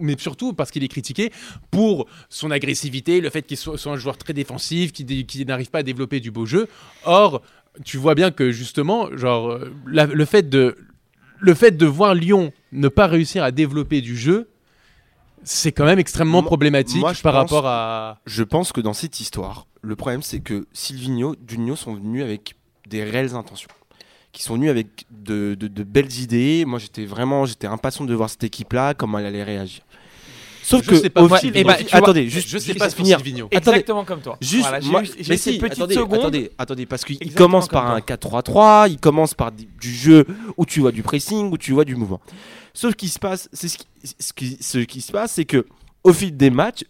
mais, 0.00 0.16
surtout 0.18 0.52
parce 0.52 0.70
qu'il 0.70 0.84
est 0.84 0.88
critiqué 0.88 1.30
pour 1.70 2.06
son 2.28 2.50
agressivité, 2.50 3.20
le 3.20 3.30
fait 3.30 3.42
qu'il 3.42 3.56
soit, 3.56 3.78
soit 3.78 3.92
un 3.92 3.96
joueur 3.96 4.16
très 4.18 4.32
défensif, 4.32 4.92
qui, 4.92 5.04
qui 5.26 5.44
n'arrive 5.44 5.70
pas 5.70 5.78
à 5.78 5.82
développer 5.82 6.20
du 6.20 6.30
beau 6.30 6.46
jeu. 6.46 6.68
Or, 7.04 7.42
tu 7.84 7.96
vois 7.96 8.14
bien 8.14 8.30
que 8.30 8.50
justement, 8.50 9.08
genre, 9.16 9.50
euh, 9.50 9.72
la- 9.86 10.06
le 10.06 10.24
fait 10.24 10.48
de 10.48 10.76
le 11.40 11.54
fait 11.54 11.72
de 11.76 11.86
voir 11.86 12.14
Lyon 12.14 12.52
ne 12.70 12.86
pas 12.86 13.08
réussir 13.08 13.42
à 13.42 13.50
développer 13.50 14.00
du 14.00 14.16
jeu, 14.16 14.48
c'est 15.42 15.72
quand 15.72 15.84
même 15.84 15.98
extrêmement 15.98 16.40
Moi- 16.42 16.46
problématique 16.46 17.00
moi, 17.00 17.12
par 17.22 17.32
pense- 17.32 17.50
rapport 17.50 17.66
à. 17.66 18.20
Je 18.26 18.44
pense 18.44 18.72
que 18.72 18.80
dans 18.80 18.92
cette 18.92 19.18
histoire, 19.20 19.66
le 19.82 19.96
problème 19.96 20.22
c'est 20.22 20.40
que 20.40 20.66
Silvino, 20.72 21.34
Juninho 21.48 21.74
sont 21.76 21.94
venus 21.94 22.22
avec 22.22 22.54
des 22.88 23.02
réelles 23.02 23.34
intentions. 23.34 23.70
Qui 24.32 24.42
sont 24.42 24.54
venus 24.54 24.70
avec 24.70 25.04
de, 25.10 25.54
de- 25.54 25.68
de 25.68 25.82
belles 25.82 26.12
idées. 26.18 26.64
Moi 26.66 26.78
j'étais 26.78 27.04
vraiment 27.04 27.44
j'étais 27.44 27.66
impatient 27.66 28.04
de 28.04 28.14
voir 28.14 28.30
cette 28.30 28.44
équipe-là, 28.44 28.94
comment 28.94 29.18
elle 29.18 29.26
allait 29.26 29.42
réagir. 29.44 29.82
Sauf 30.64 30.84
Je 30.84 30.90
que 30.90 30.96
sais 30.96 31.10
pas 31.10 31.22
au 31.22 31.28
pour 31.28 31.36
fi- 31.38 31.46
Silvino. 31.48 31.68
au 31.68 31.72
fi- 31.72 31.78
Eh 31.80 31.84
tu 31.84 31.90
vois, 31.90 31.98
attendez, 31.98 32.28
juste, 32.28 32.48
je 32.48 32.56
sais 32.58 32.74
pas 32.74 32.86
pour 32.88 32.94
finir. 33.04 33.18
Attendez. 33.18 33.48
Exactement 33.50 34.04
comme 34.04 34.20
toi. 34.20 34.38
Juste, 34.40 34.68
Voilà, 34.68 34.80
moi- 34.86 35.02
eu- 35.02 35.08
mais 35.28 35.36
si, 35.36 35.60
attendez, 35.62 35.98
attendez, 35.98 36.50
attendez, 36.56 36.86
parce 36.86 37.04
qu'il 37.04 37.34
commence 37.34 37.66
comme 37.66 37.80
par 37.80 37.90
un 37.90 38.00
4-3-3, 38.00 38.88
il 38.88 38.98
commence 38.98 39.34
par 39.34 39.50
du 39.52 39.66
du 39.80 39.92
jeu 39.92 40.24
où 40.56 40.64
tu 40.64 40.80
vois 40.80 40.92
du 40.92 41.02
pressing, 41.02 41.50
où 41.50 41.58
tu 41.58 41.72
vois 41.72 41.84
du 41.84 41.96
mouvement. 41.96 42.20
Sauf 42.74 42.94
qu'il 42.94 43.10
se 43.10 43.18
passe, 43.18 43.48
c'est 43.52 43.68
ce 43.68 43.76
qui, 43.76 43.86
ce 44.20 44.32
qui, 44.32 44.56
ce 44.60 44.78
qui 44.78 45.00
se 45.00 45.10
passe, 45.12 45.32
c'est 45.32 45.44
que 45.44 45.66
au 46.04 46.12
fil 46.12 46.34
des 46.36 46.50
matchs, 46.50 46.84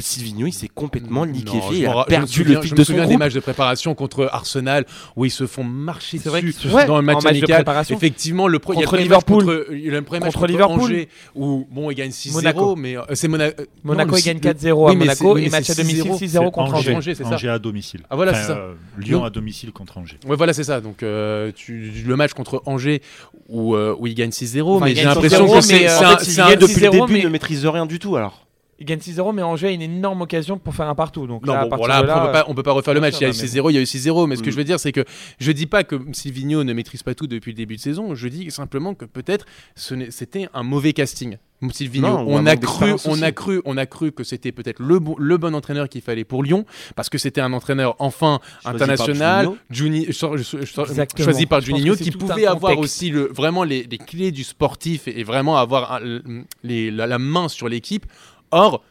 Silvino 0.00 0.46
il 0.48 0.52
s'est 0.52 0.68
complètement 0.74 1.22
liquéfié, 1.22 1.60
je 1.70 1.74
il 1.76 1.82
me 1.82 1.88
a 1.88 1.92
je 1.92 1.98
me 1.98 2.04
perdu 2.06 2.32
souviens- 2.32 2.54
le 2.56 2.60
fil 2.62 2.70
je 2.70 2.74
de 2.74 2.80
me 2.80 2.84
son 2.84 2.92
souviens 2.92 3.06
des 3.06 3.16
matchs 3.16 3.34
de 3.34 3.38
préparation 3.40 3.94
contre 3.94 4.28
Arsenal 4.32 4.86
où 5.14 5.24
ils 5.24 5.30
se 5.30 5.46
font 5.46 5.62
marcher 5.62 6.18
vrai 6.18 6.42
dessus 6.42 6.68
se- 6.68 6.74
Ouais, 6.74 6.84
dans 6.86 6.96
le 6.96 7.02
match 7.02 7.22
match 7.22 7.34
de 7.34 7.38
amical. 7.38 7.56
préparation. 7.58 7.96
Effectivement, 7.96 8.48
le, 8.48 8.58
Contre 8.58 8.72
premier 8.74 8.86
match 8.86 9.02
Liverpool. 9.02 9.44
contre, 9.44 9.66
le 9.70 10.02
premier 10.02 10.20
match 10.20 10.32
Contre 10.32 10.38
contre 10.40 10.46
Liverpool. 10.50 10.82
Angers 10.82 11.08
où 11.36 11.68
bon, 11.70 11.90
ils 11.92 11.94
gagnent 11.94 12.10
6-0, 12.10 12.34
Monaco. 12.34 12.76
mais 12.76 12.96
euh, 12.96 13.02
c'est 13.12 13.28
Mona- 13.28 13.44
euh, 13.44 13.66
Monaco, 13.84 14.10
non, 14.10 14.16
il 14.16 14.20
le- 14.20 14.24
gagne 14.24 14.38
4-0 14.40 14.86
à 14.86 14.90
oui, 14.90 14.96
Monaco 14.96 15.34
oui, 15.34 15.44
et 15.44 15.48
match 15.50 15.70
à 15.70 15.74
domicile 15.74 16.02
6-0. 16.02 16.18
6-0 16.18 16.50
contre 16.50 16.74
Angers. 16.74 16.94
Angers. 16.96 17.14
Ça. 17.14 17.26
Angers 17.26 17.48
à 17.50 17.58
domicile. 17.60 18.00
Ah, 18.10 18.16
voilà, 18.16 18.32
Enfin, 18.32 18.40
c'est 18.40 18.46
ça. 18.48 18.58
euh, 18.58 18.74
Lyon 18.98 19.24
à 19.24 19.30
domicile 19.30 19.70
contre 19.70 19.98
Angers. 19.98 20.18
Ouais, 20.26 20.34
voilà, 20.34 20.52
c'est 20.52 20.64
ça. 20.64 20.80
Donc, 20.80 21.04
euh, 21.04 21.52
tu, 21.54 21.92
le 22.04 22.16
match 22.16 22.32
contre 22.32 22.62
Angers 22.66 23.00
où, 23.48 23.76
euh, 23.76 23.94
où 23.96 24.08
ils 24.08 24.14
gagnent 24.14 24.30
6-0, 24.32 24.74
Enfin, 24.76 24.86
mais 24.86 24.90
ils 24.90 24.96
j'ai 24.96 25.02
gagnent 25.04 25.14
l'impression 25.14 25.46
6-0, 25.46 25.54
que 25.54 25.60
c'est 25.60 25.88
euh, 25.88 25.98
un- 26.00 26.16
ils 26.20 26.36
gagnent 26.36 26.58
depuis 26.58 26.74
le 26.80 26.90
6-0, 26.90 27.06
début 27.06 27.22
ne 27.24 27.28
maîtrise 27.28 27.64
rien 27.64 27.86
du 27.86 28.00
tout 28.00 28.16
alors. 28.16 28.43
Il 28.80 28.86
gagne 28.86 28.98
6-0, 28.98 29.32
mais 29.34 29.42
Angers 29.42 29.68
a 29.68 29.70
une 29.70 29.82
énorme 29.82 30.22
occasion 30.22 30.58
pour 30.58 30.74
faire 30.74 30.88
un 30.88 30.94
partout. 30.94 31.26
Donc 31.26 31.46
Non, 31.46 31.52
là, 31.54 31.60
à 31.60 31.62
bon, 31.64 31.70
partir 31.70 31.86
voilà, 31.86 32.02
de 32.02 32.10
après, 32.10 32.20
on 32.20 32.26
peut 32.26 32.32
pas, 32.32 32.44
on 32.48 32.54
peut 32.54 32.62
pas 32.62 32.72
refaire 32.72 32.94
le 32.94 33.00
match. 33.00 33.14
Il 33.20 33.22
y 33.22 33.24
a 33.24 33.28
eu 33.28 33.32
non, 33.32 33.38
mais 33.40 33.46
6-0, 33.46 33.70
il 33.70 33.74
y 33.74 33.78
a 33.78 33.80
eu 33.80 33.84
6-0, 33.84 34.26
mais 34.26 34.36
ce 34.36 34.42
que 34.42 34.48
Mm. 34.48 34.52
je 34.52 34.56
veux 34.56 34.64
dire, 34.64 34.80
c'est 34.80 34.92
que 34.92 35.04
je 35.38 35.52
dis 35.52 35.66
pas 35.66 35.84
que 35.84 35.96
Silvino 36.12 36.64
ne 36.64 36.72
maîtrise 36.72 37.02
pas 37.02 37.14
tout 37.14 37.26
depuis 37.26 37.52
le 37.52 37.56
début 37.56 37.76
de 37.76 37.80
saison. 37.80 38.14
Je 38.14 38.28
dis 38.28 38.50
simplement 38.50 38.94
que 38.94 39.04
peut-être 39.04 39.46
c'était 39.76 40.48
un 40.54 40.62
mauvais 40.62 40.92
casting. 40.92 41.36
Silvino, 41.70 42.08
Non, 42.08 42.24
on 42.28 42.44
a 42.44 42.56
cru, 42.56 42.92
on 43.06 43.22
a 43.22 43.32
cru, 43.32 43.62
on 43.64 43.78
a 43.78 43.86
cru 43.86 44.12
que 44.12 44.22
c'était 44.22 44.52
peut-être 44.52 44.80
le, 44.82 44.98
bon- 44.98 45.14
le 45.18 45.38
bon 45.38 45.54
entraîneur 45.54 45.88
qu'il 45.88 46.02
fallait 46.02 46.24
pour 46.24 46.42
Lyon, 46.42 46.66
parce 46.94 47.08
que 47.08 47.16
c'était 47.16 47.40
un 47.40 47.54
entraîneur 47.54 47.96
enfin 48.00 48.38
Choisi 48.42 48.64
par 48.64 48.74
international, 48.74 49.48
Juninho. 49.70 50.04
Juni- 50.04 50.06
Exactement. 50.08 51.24
choisi 51.24 51.46
par 51.46 51.60
Juninho, 51.62 51.96
qui 51.96 52.10
pouvait 52.10 52.44
avoir 52.46 52.76
aussi 52.78 53.08
le, 53.08 53.30
vraiment 53.32 53.64
les, 53.64 53.84
les 53.84 53.96
clés 53.98 54.30
du 54.30 54.44
sportif 54.44 55.08
et, 55.08 55.20
et 55.20 55.24
vraiment 55.24 55.56
avoir 55.56 55.92
un- 55.92 56.00
l- 56.00 56.44
les- 56.64 56.90
la, 56.90 57.06
la 57.06 57.18
main 57.18 57.48
sur 57.48 57.68
l'équipe. 57.68 58.04
Or, 58.56 58.82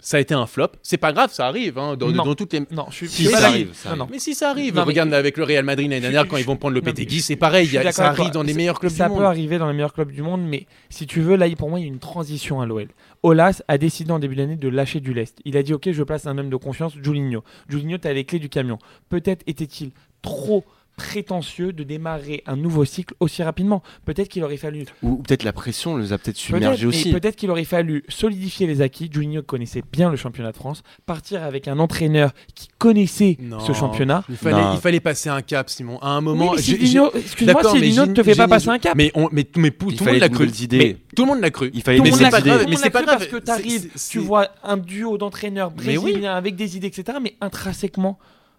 ça 0.00 0.18
a 0.18 0.20
été 0.20 0.32
un 0.32 0.46
flop. 0.46 0.68
C'est 0.82 0.96
pas 0.96 1.12
grave, 1.12 1.32
ça 1.32 1.46
arrive 1.48 1.76
hein, 1.76 1.96
dans, 1.96 2.08
Non. 2.08 2.24
dans 2.24 2.34
toutes 2.36 2.52
les. 2.52 2.60
Non, 2.70 2.86
je 2.90 2.94
suis 2.96 3.08
Si, 3.08 3.24
ça 3.24 3.48
arrive, 3.48 3.70
ça 3.72 3.96
non. 3.96 4.06
Mais 4.08 4.20
si 4.20 4.32
ça 4.34 4.50
arrive, 4.50 4.74
Non, 4.74 4.82
mais- 4.82 4.88
regarde 4.88 5.12
avec 5.12 5.36
le 5.36 5.42
Real 5.42 5.64
Madrid 5.64 5.88
l'année 5.90 6.00
dernière 6.02 6.28
quand 6.28 6.36
ils 6.36 6.44
vont 6.44 6.56
prendre 6.56 6.74
le 6.74 6.82
je- 6.84 7.18
c'est 7.20 7.34
pareil, 7.36 7.68
y 7.68 7.78
a- 7.78 7.90
ça 7.90 8.08
arrive 8.10 8.30
dans 8.30 8.44
les 8.44 8.54
meilleurs 8.54 8.78
clubs 8.78 8.92
Ça 8.92 9.04
du 9.06 9.10
peut 9.10 9.16
monde. 9.16 9.24
arriver 9.24 9.58
dans 9.58 9.66
les 9.66 9.72
meilleurs 9.72 9.92
clubs 9.94 10.12
du 10.12 10.22
monde, 10.22 10.42
mais 10.46 10.66
si 10.88 11.06
tu 11.08 11.20
veux, 11.20 11.34
là, 11.36 11.46
pour 11.56 11.68
moi, 11.70 11.80
il 11.80 11.82
y 11.82 11.86
a 11.86 11.88
une 11.88 11.98
transition 11.98 12.60
à 12.60 12.66
l'OL. 12.66 12.86
Olas 13.24 13.60
a 13.66 13.76
décidé 13.78 14.12
en 14.12 14.20
début 14.20 14.36
d'année 14.36 14.54
de 14.56 14.68
lâcher 14.68 15.00
du 15.00 15.12
lest. 15.14 15.38
Il 15.44 15.56
a 15.56 15.64
dit 15.64 15.74
Ok, 15.74 15.90
je 15.90 16.02
place 16.04 16.26
un 16.28 16.38
homme 16.38 16.50
de 16.50 16.56
confiance, 16.56 16.92
Julinho. 17.02 17.42
Julinho, 17.68 17.98
tu 17.98 18.06
as 18.06 18.12
les 18.12 18.24
clés 18.24 18.38
du 18.38 18.48
camion. 18.48 18.78
Peut-être 19.08 19.42
était-il 19.48 19.90
trop 20.22 20.64
prétentieux 20.98 21.72
de 21.72 21.84
démarrer 21.84 22.42
un 22.46 22.56
nouveau 22.56 22.84
cycle 22.84 23.14
aussi 23.20 23.42
rapidement. 23.42 23.82
Peut-être 24.04 24.28
qu'il 24.28 24.42
aurait 24.42 24.56
fallu 24.56 24.84
Ou, 25.02 25.12
ou 25.12 25.16
peut-être 25.22 25.44
la 25.44 25.52
pression 25.52 25.96
les 25.96 26.12
a 26.12 26.18
peut-être 26.18 26.36
submergés 26.36 26.86
aussi. 26.86 27.12
Peut-être 27.12 27.36
qu'il 27.36 27.50
aurait 27.50 27.64
fallu 27.64 28.02
solidifier 28.08 28.66
les 28.66 28.82
acquis. 28.82 29.08
Juninho 29.10 29.42
connaissait 29.42 29.82
bien 29.92 30.10
le 30.10 30.16
championnat 30.16 30.50
de 30.50 30.56
France, 30.56 30.82
partir 31.06 31.44
avec 31.44 31.68
un 31.68 31.78
entraîneur 31.78 32.32
qui 32.56 32.68
connaissait 32.78 33.38
Non. 33.40 33.60
ce 33.60 33.72
championnat. 33.72 34.24
Il 34.28 34.36
fallait, 34.36 34.56
Non. 34.60 34.74
il 34.74 34.80
fallait 34.80 34.98
passer 35.00 35.28
un 35.28 35.40
cap, 35.40 35.70
Simon. 35.70 35.98
À 36.02 36.08
un 36.10 36.20
moment, 36.20 36.54
excuse-moi, 36.54 37.12
Silvino 37.72 38.06
ne 38.06 38.12
te 38.12 38.22
fait 38.24 38.34
pas 38.34 38.48
passer 38.48 38.68
un 38.68 38.78
cap. 38.80 38.94
Mais, 38.96 39.12
on, 39.14 39.28
mais, 39.30 39.46
mais 39.56 39.70
tout, 39.70 39.90
le 39.90 40.04
monde 40.04 40.18
l'a 40.20 40.28
cru. 40.28 40.50
Mais 40.72 40.96
tout 41.14 41.22
le 41.22 41.28
monde 41.28 41.40
l'a 41.40 41.50
cru. 41.50 41.70
Il 41.74 41.82
fallait 41.82 42.00
mais 42.00 42.10
c'est 42.10 42.28
pas 42.28 42.40
grave. 42.40 42.66
mais 42.68 42.76
c'est 42.76 42.90
pas 42.90 43.02
grave. 43.02 43.18
parce 43.18 43.30
que 43.30 43.36
tu 43.36 43.50
arrives, 43.50 43.90
tu 44.10 44.18
vois 44.18 44.48
un 44.64 44.76
duo 44.76 45.16
d'entraîneurs 45.16 45.70
brésiliens 45.70 46.34
avec 46.34 46.56
des 46.56 46.76
idées, 46.76 46.88
etc. 46.88 47.18
Mais 47.22 47.36
intrinsèquement, 47.40 48.18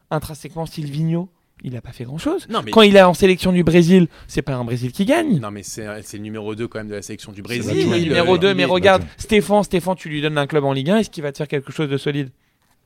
intrinsèquement, 0.09 0.65
Silvino, 0.65 1.29
il 1.63 1.73
n'a 1.73 1.81
pas 1.81 1.91
fait 1.91 2.03
grand-chose. 2.05 2.47
Non, 2.49 2.61
mais 2.63 2.71
Quand 2.71 2.81
il 2.81 2.95
est 2.95 3.01
en 3.01 3.13
sélection 3.13 3.51
du 3.51 3.63
Brésil, 3.63 4.07
c'est 4.27 4.41
pas 4.41 4.55
un 4.55 4.63
Brésil 4.63 4.91
qui 4.91 5.05
gagne. 5.05 5.39
Non 5.39 5.51
mais 5.51 5.63
c'est 5.63 5.85
c'est 6.03 6.17
le 6.17 6.23
numéro 6.23 6.55
2 6.55 6.67
quand 6.67 6.79
même 6.79 6.87
de 6.87 6.95
la 6.95 7.01
sélection 7.01 7.31
du 7.31 7.41
Brésil. 7.41 7.71
Oui, 7.75 7.85
le 7.89 7.97
il, 7.97 8.03
numéro 8.09 8.35
euh, 8.35 8.37
2, 8.39 8.49
il 8.49 8.55
mais 8.55 8.65
regarde. 8.65 9.03
Stéphane, 9.17 9.63
Stéphane, 9.63 9.95
tu 9.95 10.09
lui 10.09 10.21
donnes 10.21 10.37
un 10.37 10.47
club 10.47 10.63
en 10.63 10.73
Ligue 10.73 10.89
1, 10.91 10.97
est-ce 10.99 11.09
qu'il 11.09 11.23
va 11.23 11.31
te 11.31 11.37
faire 11.37 11.47
quelque 11.47 11.71
chose 11.71 11.89
de 11.89 11.97
solide? 11.97 12.29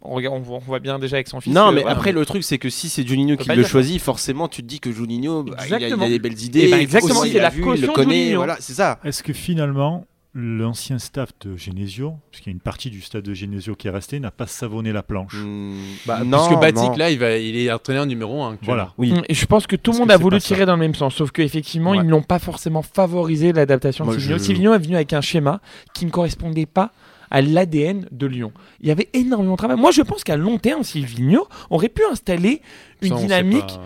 On, 0.06 0.15
regarde, 0.15 0.36
on 0.36 0.60
voit, 0.60 0.80
bien 0.80 1.00
déjà 1.00 1.15
avec 1.15 1.30
son 1.30 1.39
fils. 1.39 1.53
Non, 1.53 1.70
que, 1.70 1.75
mais 1.75 1.82
voilà. 1.82 1.96
après, 1.96 2.12
le 2.12 2.25
truc, 2.25 2.44
c'est 2.44 2.58
que 2.58 2.70
si 2.70 2.89
c'est 2.89 3.08
Juninho 3.08 3.38
qui 3.38 3.48
le 3.48 3.63
ça. 3.63 3.70
choisit, 3.70 4.01
forcément, 4.01 4.50
tu 4.50 4.62
te 4.62 4.68
dis 4.68 4.82
que 4.82 4.92
Juninho, 4.92 5.44
bah, 5.44 5.56
il, 5.60 5.62
a, 5.63 5.65
il 5.68 5.74
a 5.74 5.77
Exactement. 5.77 6.10
des 6.10 6.20
belles 6.20 6.42
idées. 6.42 6.63
Eh 6.65 6.72
ben, 6.72 6.80
exactement, 6.82 7.22
aussi, 7.22 7.30
c'est 7.30 7.38
il 7.38 7.39
a 7.39 7.44
la 7.44 7.50
vu, 7.51 7.60
il 7.60 7.63
caution 7.63 7.88
le 7.88 7.94
connaît. 7.94 8.15
Juninho. 8.24 8.36
Voilà, 8.38 8.58
c'est 8.60 8.74
ça. 8.74 9.00
Est-ce 9.06 9.24
que 9.24 9.32
finalement, 9.32 10.06
l'ancien 10.35 10.97
staff 10.97 11.29
de 11.41 11.55
Genesio, 11.55 12.15
parce 12.31 12.41
qu'il 12.41 12.51
y 12.51 12.53
a 12.53 12.55
une 12.55 12.59
partie 12.59 12.89
du 12.89 13.01
staff 13.01 13.21
de 13.21 13.33
Genesio 13.35 13.75
qui 13.75 13.87
est 13.87 13.91
resté, 13.91 14.19
n'a 14.19 14.31
pas 14.31 14.47
savonné 14.47 14.91
la 14.91 15.03
planche 15.03 15.35
Hmm, 15.35 15.75
Bah, 16.07 16.23
non, 16.25 16.45
puisque 16.47 16.59
Batik 16.59 16.75
non. 16.89 16.95
là, 16.97 17.11
il, 17.11 17.19
va, 17.19 17.37
il 17.37 17.55
est 17.55 17.71
entraîneur 17.71 18.05
numéro 18.07 18.41
1. 18.43 18.57
Voilà. 18.63 18.93
Oui. 18.97 19.13
Et 19.29 19.33
je 19.35 19.45
pense 19.45 19.67
que 19.67 19.75
tout 19.75 19.91
le 19.91 19.99
monde 19.99 20.07
que 20.09 20.13
a 20.13 20.17
voulu 20.17 20.39
ça 20.39 20.47
tirer 20.47 20.65
dans 20.65 20.73
le 20.73 20.79
même 20.79 20.95
sens, 20.95 21.13
sauf 21.15 21.29
qu'effectivement, 21.31 21.91
Ouais. 21.91 21.97
ils 21.97 22.07
n'ont 22.07 22.23
pas 22.23 22.39
forcément 22.39 22.81
favorisé 22.81 23.53
l'adaptation 23.53 24.05
de 24.05 24.11
Silvino. 24.13 24.37
je- 24.71 24.75
est 24.75 24.79
venu 24.83 24.95
avec 24.95 25.13
un 25.13 25.21
schéma 25.21 25.61
qui 25.93 26.05
ne 26.05 26.09
correspondait 26.11 26.65
pas 26.65 26.91
à 27.29 27.41
l'ADN 27.41 28.07
de 28.11 28.27
Lyon. 28.27 28.51
Il 28.81 28.87
y 28.87 28.91
avait 28.91 29.09
énormément 29.13 29.53
de 29.53 29.57
travail. 29.57 29.77
Moi, 29.77 29.91
je 29.91 30.01
pense 30.01 30.23
qu'à 30.23 30.35
long 30.37 30.57
terme, 30.59 30.83
Silvino 30.83 31.47
aurait 31.69 31.89
pu 31.89 32.01
installer 32.11 32.61
une 33.01 33.15
dynamique 33.15 33.79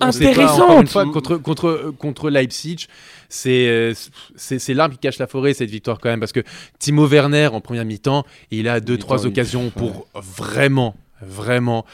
intéressante. 0.00 0.60
Encore 0.60 0.80
une 0.80 0.86
fois, 0.86 1.04
contre, 1.06 1.36
contre, 1.36 1.94
contre 1.98 2.30
Leipzig, 2.30 2.86
c'est 3.28 3.94
l'arbre 4.68 4.94
qui 4.94 5.00
cache 5.00 5.18
la 5.18 5.26
forêt, 5.26 5.54
cette 5.54 5.70
victoire 5.70 5.98
quand 6.00 6.08
même, 6.08 6.20
parce 6.20 6.32
que 6.32 6.40
Timo 6.78 7.06
Werner, 7.06 7.48
en 7.52 7.60
première 7.60 7.84
mi-temps, 7.84 8.24
il 8.50 8.68
a 8.68 8.80
deux, 8.80 8.98
trois 8.98 9.26
occasions 9.26 9.70
pour 9.70 10.06
vraiment, 10.14 10.94
vraiment 11.22 11.84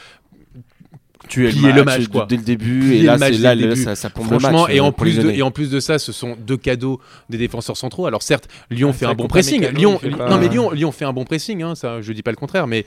Tu 1.29 1.47
es 1.47 1.51
plier 1.51 1.71
le 1.71 1.83
match, 1.83 2.07
quoi. 2.07 2.25
dès 2.27 2.35
le 2.37 2.41
début. 2.43 2.79
Plier 2.79 2.99
Et 2.99 3.03
là, 3.03 3.13
le 3.13 3.19
match 3.19 3.37
là, 3.37 3.55
le 3.55 3.61
là, 3.61 3.67
début. 3.69 3.83
ça, 3.83 3.95
ça 3.95 4.09
plombe 4.09 4.31
le 4.31 4.39
Franchement, 4.39 4.63
match. 4.63 4.71
et, 4.75 4.79
euh, 4.79 4.83
en 4.83 4.91
plus 4.91 5.17
de, 5.17 5.29
et 5.29 5.41
en 5.43 5.51
plus 5.51 5.69
de 5.69 5.79
ça, 5.79 5.99
ce 5.99 6.11
sont 6.11 6.35
deux 6.39 6.57
cadeaux 6.57 6.99
des 7.29 7.37
défenseurs 7.37 7.77
centraux. 7.77 8.05
Alors 8.07 8.23
certes, 8.23 8.47
Lyon 8.69 8.89
Ah, 8.91 8.93
fait 8.97 9.05
un 9.05 9.13
bon 9.13 9.27
pressing. 9.27 9.65
Lyon, 9.69 9.99
pas- 10.17 10.29
non 10.29 10.37
mais 10.39 10.49
Lyon, 10.49 10.71
Lyon 10.71 10.91
fait 10.91 11.05
un 11.05 11.13
bon 11.13 11.23
pressing. 11.23 11.61
Hein, 11.63 11.75
ça, 11.75 12.01
je 12.01 12.11
dis 12.11 12.23
pas 12.23 12.31
le 12.31 12.37
contraire, 12.37 12.67
mais 12.67 12.85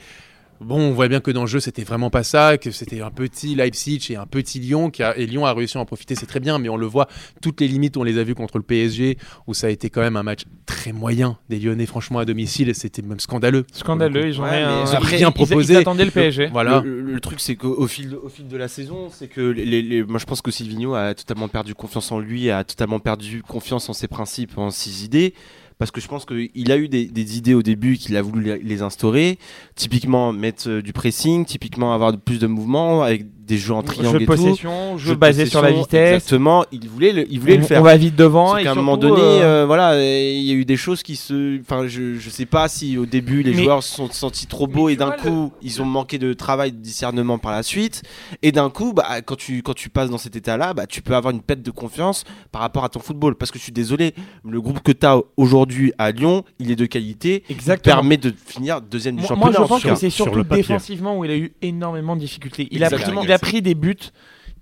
bon, 0.61 0.79
on 0.79 0.91
voit 0.91 1.07
bien 1.07 1.19
que 1.19 1.31
dans 1.31 1.41
le 1.41 1.47
jeu, 1.47 1.59
c'était 1.59 1.83
vraiment 1.83 2.09
pas 2.09 2.23
ça, 2.23 2.57
que 2.57 2.71
c'était 2.71 3.01
un 3.01 3.11
petit 3.11 3.55
Leipzig 3.55 4.07
et 4.09 4.15
un 4.15 4.25
petit 4.25 4.59
Lyon 4.59 4.89
qui 4.89 5.03
a, 5.03 5.17
et 5.17 5.25
Lyon 5.25 5.45
a 5.45 5.53
réussi 5.53 5.77
à 5.77 5.81
en 5.81 5.85
profiter, 5.85 6.15
c'est 6.15 6.25
très 6.25 6.39
bien, 6.39 6.57
mais 6.59 6.69
on 6.69 6.77
le 6.77 6.85
voit, 6.85 7.07
toutes 7.41 7.61
les 7.61 7.67
limites, 7.67 7.97
on 7.97 8.03
les 8.03 8.17
a 8.17 8.23
vues 8.23 8.35
contre 8.35 8.57
le 8.57 8.63
PSG, 8.63 9.17
où 9.47 9.53
ça 9.53 9.67
a 9.67 9.69
été 9.69 9.89
quand 9.89 10.01
même 10.01 10.17
un 10.17 10.23
match 10.23 10.41
très 10.65 10.91
moyen 10.91 11.37
des 11.49 11.59
Lyonnais, 11.59 11.85
franchement 11.85 12.19
à 12.19 12.25
domicile, 12.25 12.73
c'était 12.75 13.01
même 13.01 13.19
scandaleux. 13.19 13.65
Scandaleux, 13.73 14.27
ils 14.27 14.39
ont 14.39 14.43
Ouais, 14.43 14.63
rien, 14.99 15.31
proposé. 15.31 15.73
Ils 15.73 15.77
attendaient 15.77 16.05
le 16.05 16.11
PSG. 16.11 16.47
Voilà. 16.47 16.81
Le, 16.83 17.01
le- 17.01 17.13
le 17.13 17.19
truc, 17.19 17.39
c'est 17.39 17.55
qu'au 17.55 17.87
fil, 17.87 18.09
de- 18.11 18.15
au 18.15 18.29
fil 18.29 18.47
de 18.47 18.57
la 18.57 18.67
saison, 18.67 19.09
c'est 19.11 19.27
que 19.27 19.41
les, 19.41 19.81
les- 19.81 20.03
moi 20.03 20.19
je 20.19 20.25
pense 20.25 20.41
que 20.41 20.51
Silvino 20.51 20.93
a 20.95 21.13
totalement 21.13 21.47
perdu 21.47 21.75
confiance 21.75 22.11
en 22.11 22.19
lui, 22.19 22.49
a 22.49 22.63
totalement 22.63 22.99
perdu 22.99 23.41
confiance 23.43 23.89
en 23.89 23.93
ses 23.93 24.07
principes, 24.07 24.57
en 24.57 24.69
ses 24.69 25.03
idées. 25.05 25.33
Parce 25.77 25.91
que 25.91 25.99
je 25.99 26.07
pense 26.07 26.25
qu'il 26.25 26.71
a 26.71 26.77
eu 26.77 26.87
des, 26.87 27.37
idées 27.37 27.53
au 27.53 27.61
début 27.61 27.97
qu'il 27.97 28.15
a 28.15 28.21
voulu 28.21 28.59
les, 28.61 28.81
instaurer. 28.81 29.37
Typiquement, 29.75 30.31
mettre 30.31 30.69
euh, 30.69 30.81
du 30.81 30.93
pressing, 30.93 31.45
typiquement 31.45 31.93
avoir 31.93 32.17
plus 32.17 32.39
de 32.39 32.47
mouvements 32.47 33.03
avec 33.03 33.25
des 33.45 33.57
jeux 33.57 33.73
en 33.73 33.81
Jeu 33.81 33.87
triangle 33.87 34.17
de 34.17 34.23
et 34.23 34.25
tout. 34.25 34.31
possession, 34.31 34.97
Jeu 34.97 35.09
jeu 35.09 35.15
basé 35.15 35.45
sur 35.45 35.61
la 35.61 35.71
vitesse. 35.71 36.15
Exactement, 36.15 36.65
il 36.71 36.87
voulait 36.89 37.11
le, 37.13 37.25
il 37.31 37.39
voulait 37.39 37.57
on, 37.57 37.59
le 37.61 37.65
faire. 37.65 37.79
on 37.81 37.83
va 37.83 37.95
vite 37.97 38.15
devant. 38.15 38.57
Et 38.57 38.63
qu'à 38.63 38.71
un 38.71 38.75
moment 38.75 38.97
donné, 38.97 39.21
euh, 39.21 39.63
euh, 39.63 39.65
voilà, 39.65 39.95
il 40.01 40.41
y 40.43 40.51
a 40.51 40.53
eu 40.55 40.65
des 40.65 40.77
choses 40.77 41.03
qui 41.03 41.15
se. 41.15 41.59
Enfin, 41.61 41.87
je, 41.87 42.15
je 42.15 42.29
sais 42.29 42.45
pas 42.45 42.67
si 42.67 42.97
au 42.97 43.05
début 43.05 43.43
les 43.43 43.53
Mais- 43.53 43.63
joueurs 43.63 43.83
se 43.83 43.95
sont 43.95 44.09
sentis 44.11 44.47
trop 44.47 44.67
beaux 44.67 44.89
et 44.89 44.95
d'un 44.95 45.11
coup 45.11 45.51
ils 45.61 45.81
ont 45.81 45.85
manqué 45.85 46.17
de 46.17 46.33
travail, 46.33 46.71
de 46.71 46.77
discernement 46.77 47.37
par 47.37 47.51
la 47.51 47.63
suite. 47.63 48.01
Et 48.41 48.51
d'un 48.51 48.69
coup, 48.69 48.93
bah, 48.93 49.21
quand 49.23 49.35
tu 49.35 49.61
quand 49.61 49.73
tu 49.75 49.89
passes 49.89 50.09
dans 50.09 50.17
cet 50.17 50.35
état-là, 50.35 50.73
bah, 50.73 50.87
tu 50.87 51.01
peux 51.01 51.15
avoir 51.15 51.33
une 51.33 51.41
perte 51.41 51.61
de 51.61 51.71
confiance 51.71 52.23
par 52.51 52.61
rapport 52.61 52.83
à 52.83 52.89
ton 52.89 52.99
football. 52.99 53.35
Parce 53.35 53.51
que 53.51 53.59
je 53.59 53.63
suis 53.63 53.71
désolé, 53.71 54.13
le 54.43 54.59
groupe 54.61 54.81
que 54.81 54.91
tu 54.91 55.05
as 55.05 55.19
aujourd'hui 55.37 55.93
à 55.97 56.11
Lyon, 56.11 56.43
il 56.59 56.71
est 56.71 56.75
de 56.75 56.85
qualité, 56.85 57.43
il 57.49 57.55
Exactement. 57.55 57.95
permet 57.95 58.17
de 58.17 58.33
finir 58.45 58.81
deuxième 58.81 59.15
du 59.15 59.21
Moi, 59.21 59.27
championnat. 59.29 59.45
moi, 59.51 59.59
je 59.59 59.63
en 59.63 59.67
pense 59.67 59.83
que 59.83 59.95
c'est 59.95 60.09
sur 60.09 60.25
surtout 60.25 60.39
le 60.39 60.43
papier. 60.43 60.63
défensivement 60.63 61.17
où 61.19 61.25
il 61.25 61.31
a 61.31 61.37
eu 61.37 61.53
énormément 61.61 62.15
de 62.15 62.21
difficultés. 62.21 62.67
Il 62.71 62.83
a, 62.83 62.87
pris, 62.87 62.95
Exactement. 62.95 63.21
il 63.23 63.31
a 63.31 63.34
pris 63.39 63.61
des 63.61 63.75
buts 63.75 63.95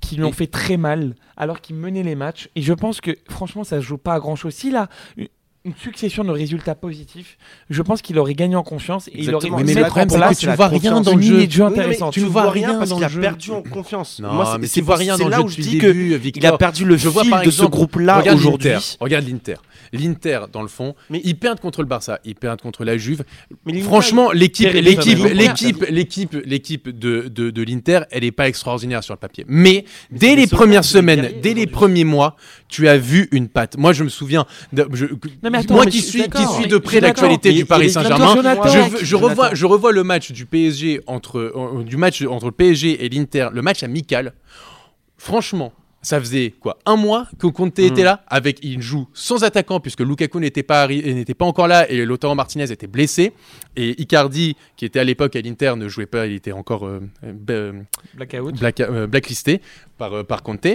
qui 0.02 0.16
lui 0.18 0.24
ont 0.24 0.30
Et- 0.30 0.34
fait 0.34 0.48
très 0.48 0.78
mal 0.78 1.16
alors 1.38 1.62
qu'il 1.62 1.76
menait 1.76 2.04
les 2.04 2.16
matchs. 2.16 2.50
Et 2.56 2.62
je 2.62 2.74
pense 2.74 3.00
que 3.02 3.12
franchement, 3.30 3.64
ça 3.64 3.78
se 3.78 3.86
joue 3.86 3.98
pas 3.98 4.14
à 4.16 4.20
grand 4.20 4.36
chose. 4.36 4.54
S'il 4.54 4.76
a 4.76 4.90
une- 5.66 5.74
succession 5.82 6.24
de 6.24 6.32
résultats 6.32 6.76
positifs, 6.76 7.38
je 7.70 7.82
pense 7.82 8.02
qu'il 8.02 8.18
aurait 8.20 8.34
gagné 8.34 8.56
en 8.56 8.64
confiance 8.64 9.08
et 9.08 9.12
il 9.16 9.34
aurait 9.34 9.48
problème, 9.48 9.78
en 9.84 9.84
c'est 9.84 10.06
que 10.06 10.14
place 10.16 10.38
tu 10.40 10.48
vois 10.50 10.68
rien 10.68 11.02
dans 11.02 11.16
le 11.16 11.22
jeu. 11.22 11.28
jeu 11.30 11.36
Oui, 11.40 11.48
non, 11.58 11.70
mais 11.70 11.80
intéressante. 11.80 12.14
tu 12.14 12.22
ne 12.22 12.26
vois 12.26 12.50
rien 12.52 12.76
parce 12.78 12.90
dans 12.90 12.96
qu'il 12.98 13.04
a 13.06 13.08
le 13.08 13.14
jeu. 13.14 13.22
perdu 13.22 13.52
en 13.52 13.62
confiance. 13.62 14.20
Non, 14.20 14.34
Moi, 14.34 14.46
c'est- 14.46 14.58
mais 14.60 14.68
tu 14.68 14.82
vois 14.82 14.96
rien 14.98 15.16
c'est 15.16 15.24
dans 15.24 15.30
le 15.30 15.32
là 15.32 15.38
jeu 15.38 15.44
où 15.44 15.48
je 15.50 15.56
depuis 15.58 15.70
dis 15.70 15.76
le 15.76 15.82
que 15.82 15.88
début, 15.88 16.32
il 16.36 16.46
a 16.46 16.58
perdu 16.58 16.86
le 16.86 16.98
Je 16.98 17.08
vois 17.10 17.24
fil 17.24 17.32
par 17.32 17.44
de 17.44 17.50
ce 17.52 17.64
groupe-là 17.66 18.24
aujourd'hui. 18.34 18.70
l'Inter, 18.72 18.98
Regarde 19.00 19.28
l'Inter. 19.28 19.56
L'Inter, 19.94 20.40
dans 20.52 20.64
le 20.64 20.68
fond, 20.68 20.96
Mais- 21.12 21.22
ils 21.24 21.38
perdent 21.38 21.60
contre 21.60 21.82
le 21.82 21.88
Barça, 21.88 22.20
ils 22.26 22.34
perdent 22.36 22.62
contre 22.62 22.84
la 22.84 22.98
Juve. 22.98 23.24
Mais 23.66 23.80
Franchement, 23.82 24.32
l'équipe, 24.32 24.74
l'équipe, 24.74 25.20
l'équipe, 25.34 25.86
l'équipe, 25.90 26.36
l'équipe 26.46 26.90
de, 26.90 27.28
de, 27.28 27.52
de 27.52 27.62
l'Inter, 27.64 28.02
elle 28.12 28.24
n'est 28.24 28.32
pas 28.32 28.48
extraordinaire 28.48 29.04
sur 29.04 29.14
le 29.14 29.20
papier. 29.20 29.46
Mais 29.48 29.86
dès 30.12 30.36
les 30.36 30.48
premières 30.48 30.84
semaines, 30.86 31.32
dès 31.42 31.54
les 31.54 31.68
premiers 31.68 32.06
mois, 32.06 32.36
tu 32.70 32.88
as 32.88 32.98
vu 32.98 33.28
une 33.32 33.48
patte. 33.50 33.78
Moi, 33.78 33.94
je 33.94 34.04
me 34.04 34.10
souviens, 34.10 34.46
de- 34.74 34.88
je- 34.94 35.06
mais 35.54 35.60
attends, 35.60 35.74
moi 35.76 35.86
mais 35.86 35.92
qui 35.92 36.00
je 36.00 36.04
suis 36.04 36.20
suis, 36.22 36.30
qui 36.30 36.46
suis 36.48 36.68
de 36.68 36.78
près 36.78 37.00
l'actualité 37.00 37.54
du 37.54 37.66
Paris 37.66 37.90
Saint-Germain, 37.90 38.36
je, 39.02 39.16
revois, 39.16 39.54
je 39.54 39.66
revois 39.66 39.92
le 39.92 40.04
match 40.04 40.32
du 40.32 40.46
PSG 40.46 41.02
entre, 41.08 41.40
euh, 41.40 41.84
du 41.84 41.96
match 41.98 42.22
entre 42.24 42.46
le 42.48 42.52
PSG 42.52 43.06
et 43.06 43.10
l'Inter, 43.10 43.50
le 43.54 43.62
match 43.62 43.84
amical. 43.84 44.34
Franchement, 45.18 45.72
ça 46.02 46.20
faisait 46.20 46.54
quoi 46.60 46.80
un 46.86 46.98
mois 46.98 47.28
que 47.40 47.48
Conte 47.48 47.80
Hmm. 47.80 47.84
était 47.84 48.04
là? 48.04 48.24
Avec 48.28 48.60
il 48.62 48.82
joue 48.82 49.08
sans 49.14 49.46
attaquant 49.46 49.80
puisque 49.80 50.02
Lukaku 50.02 50.38
n'était 50.42 50.62
pas 50.64 50.86
n'était 50.88 51.34
pas 51.34 51.46
encore 51.46 51.70
là 51.70 51.90
et 51.90 52.04
Lautaro 52.04 52.36
Martinez 52.36 52.70
était 52.72 52.88
blessé 52.88 53.32
et 53.78 54.02
Icardi 54.02 54.58
qui 54.76 54.84
était 54.84 55.00
à 55.00 55.06
l'époque 55.06 55.36
à 55.38 55.42
l'Inter 55.42 55.76
ne 55.78 55.88
jouait 55.88 56.06
pas 56.06 56.28
il 56.28 56.34
était 56.34 56.52
encore 56.52 56.86
euh, 56.86 57.00
euh, 57.50 57.72
Blackout. 58.16 58.60
black- 58.60 58.82
euh, 58.82 59.08
blacklisté 59.08 59.62
par 59.98 60.12
euh, 60.14 60.24
par 60.26 60.44
Conte 60.44 60.68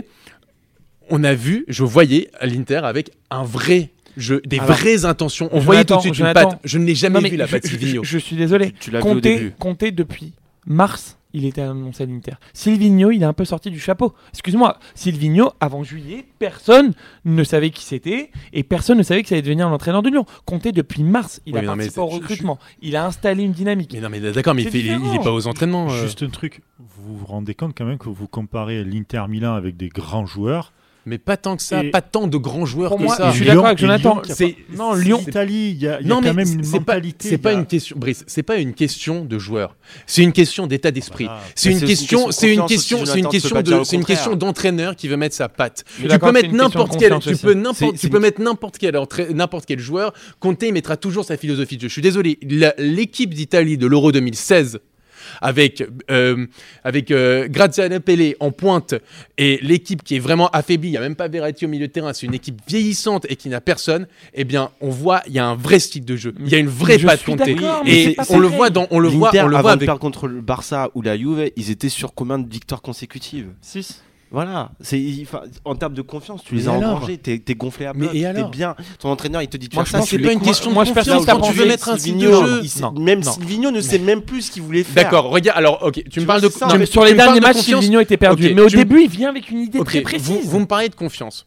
on 1.10 1.22
a 1.24 1.34
vu 1.34 1.66
je 1.68 1.84
voyais 1.84 2.30
à 2.40 2.46
l'Inter 2.46 2.80
avec 2.84 3.10
un 3.30 3.42
vrai 3.42 3.90
jeu 4.18 4.42
des 4.46 4.58
Alors, 4.58 4.72
vraies 4.76 5.04
intentions 5.04 5.48
on 5.52 5.60
voyait 5.60 5.84
tout 5.84 5.96
de 5.96 6.00
suite 6.00 6.18
une 6.18 6.32
patte 6.32 6.58
je 6.64 6.78
n'ai 6.78 6.94
jamais 6.94 7.14
Non, 7.14 7.20
mais 7.22 7.30
vu 7.30 7.36
la 7.36 7.46
je- 7.46 7.52
patte 7.52 7.64
je, 7.66 7.70
Silvino 7.70 8.04
je- 8.04 8.08
je 8.10 8.18
suis 8.18 8.36
désolé. 8.36 8.72
Tu 8.80 8.90
l'as 8.90 8.98
vu 9.00 9.04
au 9.06 9.12
Conte, 9.14 9.20
début. 9.22 9.54
Conte, 9.58 9.84
depuis 9.84 10.34
mars, 10.66 11.16
il 11.34 11.44
était 11.44 11.60
annoncé 11.62 12.02
à 12.02 12.06
l'Inter. 12.06 12.32
Silvino, 12.52 13.10
il 13.10 13.22
est 13.22 13.26
un 13.26 13.32
peu 13.32 13.44
sorti 13.44 13.70
du 13.70 13.78
chapeau. 13.78 14.14
Excuse-moi, 14.32 14.78
Silvino, 14.94 15.52
avant 15.60 15.82
juillet, 15.84 16.24
personne 16.38 16.92
ne 17.24 17.44
savait 17.44 17.70
qui 17.70 17.84
c'était 17.84 18.30
et 18.52 18.62
personne 18.62 18.98
ne 18.98 19.02
savait 19.02 19.22
que 19.22 19.28
ça 19.28 19.34
allait 19.34 19.42
devenir 19.42 19.68
l'entraîneur 19.68 20.02
de 20.02 20.08
Lyon. 20.10 20.24
Conte, 20.46 20.68
depuis 20.68 21.02
mars, 21.04 21.40
il 21.46 21.52
Oui, 21.54 21.60
a 21.60 21.62
participé 21.62 22.00
au 22.00 22.10
je- 22.10 22.14
recrutement. 22.16 22.58
Il 22.82 22.96
a 22.96 23.06
installé 23.06 23.42
une 23.44 23.52
dynamique. 23.52 23.92
mais 23.92 24.00
non 24.00 24.08
mais 24.08 24.20
d'accord 24.20 24.54
mais 24.54 24.64
fait- 24.64 24.78
il, 24.80 24.86
est- 24.88 24.90
il 24.90 24.92
est 24.94 24.98
différent. 24.98 25.22
pas 25.24 25.32
aux 25.32 25.46
entraînements 25.46 25.90
euh. 25.90 26.02
Juste 26.02 26.22
un 26.22 26.30
truc, 26.30 26.62
vous 26.78 27.16
vous 27.18 27.26
rendez 27.26 27.54
compte 27.54 27.74
quand 27.76 27.84
même 27.84 27.98
que 27.98 28.08
vous 28.08 28.26
comparez 28.26 28.82
l'Inter 28.84 29.24
Milan 29.28 29.54
avec 29.54 29.76
des 29.76 29.88
grands 29.90 30.26
joueurs. 30.26 30.72
Mais 31.06 31.18
pas 31.18 31.36
tant 31.36 31.56
que 31.56 31.62
ça 31.62 31.82
Et- 31.84 31.90
pas 31.90 32.00
tant 32.02 32.26
de 32.26 32.36
grands 32.36 32.66
joueurs 32.66 32.90
Pour 32.90 32.98
que 32.98 33.04
moi, 33.04 33.16
ça 33.16 33.30
je 33.30 33.36
suis 33.36 33.46
d'accord 33.46 33.66
avec 33.66 33.78
Jonathan. 33.78 34.20
C'est- 34.28 34.56
non, 34.76 34.94
Lyon. 34.94 35.22
L'Italie, 35.26 35.70
il 35.70 35.82
y 35.82 35.88
a, 35.88 36.00
il 36.00 36.06
y 36.06 36.10
a 36.10 36.14
non, 36.14 36.16
quand 36.16 36.22
mais 36.22 36.44
même 36.44 36.52
une 36.52 36.64
c'est 36.64 36.72
pas, 36.80 36.94
mentalité. 36.94 37.28
c'est 37.28 37.38
pas 37.38 37.50
a- 37.50 37.54
une 37.54 37.66
question, 37.66 37.96
Brice, 37.98 38.24
c'est 38.26 38.42
pas 38.42 38.56
une 38.56 38.74
question 38.74 39.24
de 39.24 39.38
joueur. 39.38 39.76
C'est 40.06 40.22
une 40.22 40.32
question 40.32 40.66
d'état 40.66 40.90
d'esprit. 40.90 41.24
Voilà. 41.24 41.40
C'est 41.54 41.70
une 41.72 41.80
question, 41.80 42.30
c'est 42.30 42.54
une 42.54 42.66
question, 42.66 43.04
c'est 43.06 43.18
une 43.18 43.28
question 43.28 43.62
de, 43.62 43.84
c'est 43.84 43.96
une 43.96 44.04
question 44.04 44.36
d'entraîneur 44.36 44.96
qui 44.96 45.08
veut 45.08 45.16
mettre 45.16 45.34
sa 45.34 45.48
patte. 45.48 45.84
Tu 46.00 46.06
peux 46.18 46.32
mettre 46.32 46.52
n'importe 46.52 46.98
quel, 46.98 47.18
tu 47.20 47.36
peux 47.36 47.54
n'importe, 47.54 47.96
tu 47.96 48.10
mettre 48.10 48.40
n'importe 48.42 48.78
quel, 48.78 48.96
entra- 48.96 49.32
n'importe 49.32 49.66
quel 49.66 49.78
joueur. 49.78 50.12
Conte 50.40 50.62
il 50.62 50.72
mettra 50.72 50.96
toujours 50.96 51.24
sa 51.24 51.36
philosophie 51.36 51.76
de 51.76 51.82
jeu. 51.82 51.88
Je 51.88 51.92
suis 51.92 52.02
désolé, 52.02 52.38
l'équipe 52.78 53.32
d'Italie 53.32 53.78
de 53.78 53.86
l'Euro 53.86 54.12
2016 54.12 54.80
avec 55.40 55.84
euh, 56.10 56.46
avec 56.84 57.10
euh, 57.10 57.48
Graziano 57.48 58.00
Pelle 58.00 58.34
en 58.40 58.50
pointe 58.50 58.94
et 59.36 59.58
l'équipe 59.62 60.02
qui 60.02 60.16
est 60.16 60.20
vraiment 60.20 60.48
affaiblie, 60.48 60.88
il 60.88 60.92
n'y 60.92 60.96
a 60.96 61.00
même 61.00 61.16
pas 61.16 61.28
Verratti 61.28 61.66
au 61.66 61.68
milieu 61.68 61.86
de 61.86 61.92
terrain, 61.92 62.12
c'est 62.12 62.26
une 62.26 62.34
équipe 62.34 62.60
vieillissante 62.66 63.26
et 63.28 63.36
qui 63.36 63.48
n'a 63.48 63.60
personne, 63.60 64.06
eh 64.34 64.44
bien 64.44 64.70
on 64.80 64.90
voit 64.90 65.22
il 65.26 65.32
y 65.34 65.38
a 65.38 65.46
un 65.46 65.54
vrai 65.54 65.78
style 65.78 66.04
de 66.04 66.16
jeu, 66.16 66.34
il 66.40 66.48
y 66.48 66.54
a 66.54 66.58
une 66.58 66.68
vraie 66.68 66.98
patte 66.98 67.22
mais 67.84 68.04
et 68.04 68.16
on 68.30 68.38
le 68.38 68.48
voit 68.48 68.70
dans 68.70 68.86
on 68.90 68.98
le 68.98 69.08
voit 69.08 69.30
on 69.34 69.46
le 69.46 69.56
voit 69.56 69.72
avec 69.72 69.88
contre 69.98 70.26
le 70.28 70.40
Barça 70.40 70.90
ou 70.94 71.02
la 71.02 71.16
Juve, 71.16 71.50
ils 71.56 71.70
étaient 71.70 71.88
sur 71.88 72.14
combien 72.14 72.38
de 72.38 72.48
victoires 72.48 72.82
consécutives? 72.82 73.48
6. 73.62 74.02
Voilà, 74.30 74.72
c'est 74.82 75.02
en 75.64 75.74
termes 75.74 75.94
de 75.94 76.02
confiance, 76.02 76.42
tu 76.44 76.54
les 76.54 76.68
as 76.68 76.72
engorgés, 76.72 77.16
t'es 77.16 77.38
t'es 77.38 77.54
gonflé 77.54 77.86
à 77.86 77.94
Mais 77.94 78.08
bloc, 78.08 78.12
t'es 78.12 78.44
bien. 78.56 78.74
Ton 78.98 79.08
entraîneur, 79.10 79.40
il 79.40 79.48
te 79.48 79.56
dit 79.56 79.68
tu 79.70 79.76
Moi, 79.76 79.84
vas 79.84 79.86
je 79.86 79.90
faire, 79.90 80.00
pense 80.00 80.10
c'est 80.10 80.18
pas 80.18 80.32
une 80.32 80.40
question 80.40 80.68
de 80.70 80.74
moi, 80.74 80.84
je 80.84 80.92
confiance 80.92 81.24
quand 81.24 81.40
tu 81.40 81.52
veux 81.54 81.66
mettre 81.66 81.88
un 81.88 81.96
style 81.96 82.18
de 82.18 82.30
jeu. 82.30 82.60
il 82.62 82.68
sait- 82.68 82.82
Non, 82.82 82.92
même. 82.92 83.22
Silvino 83.22 83.70
ne 83.70 83.80
sait 83.80 83.98
même 83.98 84.20
plus 84.22 84.42
ce 84.42 84.50
qu'il 84.50 84.62
voulait 84.62 84.84
faire. 84.84 85.04
D'accord, 85.04 85.30
regarde, 85.30 85.56
alors 85.58 85.82
ok, 85.82 85.94
tu, 85.94 86.04
Tu 86.10 86.20
me 86.20 86.26
parles 86.26 86.42
de 86.42 86.48
fait. 86.50 86.86
Sur 86.86 87.04
les 87.04 87.14
derniers 87.14 87.40
de 87.40 87.44
matchs, 87.44 87.56
confiance. 87.56 87.80
Silvino 87.80 88.00
était 88.00 88.16
perdu. 88.18 88.52
Mais 88.54 88.60
au 88.60 88.68
début, 88.68 89.02
il 89.02 89.08
vient 89.10 89.30
avec 89.30 89.50
une 89.50 89.60
idée 89.60 89.82
très 89.82 89.98
vous, 90.00 90.04
précise. 90.04 90.46
vous 90.46 90.58
me 90.60 90.66
parlez 90.66 90.88
de 90.90 90.94
confiance. 90.94 91.46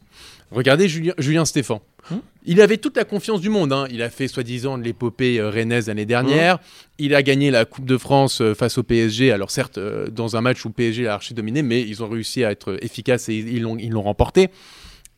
Regardez 0.52 0.88
Julien, 0.88 1.14
Julien 1.18 1.44
Stéphan. 1.44 1.80
Hmm 2.10 2.18
il 2.44 2.60
avait 2.60 2.78
toute 2.78 2.96
la 2.96 3.04
confiance 3.04 3.40
du 3.40 3.48
monde. 3.48 3.72
hein. 3.72 3.86
Il 3.90 4.02
a 4.02 4.10
fait 4.10 4.26
soi-disant 4.26 4.78
de 4.78 4.82
l'épopée 4.82 5.38
euh, 5.38 5.50
rennaise 5.50 5.86
l'année 5.86 6.06
dernière. 6.06 6.58
Il 6.98 7.14
a 7.14 7.22
gagné 7.22 7.50
la 7.50 7.64
Coupe 7.64 7.84
de 7.84 7.96
France 7.96 8.40
euh, 8.40 8.54
face 8.54 8.78
au 8.78 8.82
PSG. 8.82 9.30
Alors 9.30 9.50
certes, 9.50 9.78
euh, 9.78 10.08
dans 10.08 10.36
un 10.36 10.40
match 10.40 10.64
où 10.64 10.70
PSG 10.70 11.06
a 11.06 11.14
archi 11.14 11.34
dominé, 11.34 11.62
mais 11.62 11.82
ils 11.82 12.02
ont 12.02 12.08
réussi 12.08 12.44
à 12.44 12.50
être 12.50 12.78
efficaces 12.82 13.28
et 13.28 13.34
ils 13.34 13.62
l'ont, 13.62 13.76
ils 13.78 13.90
l'ont 13.90 14.02
remporté. 14.02 14.48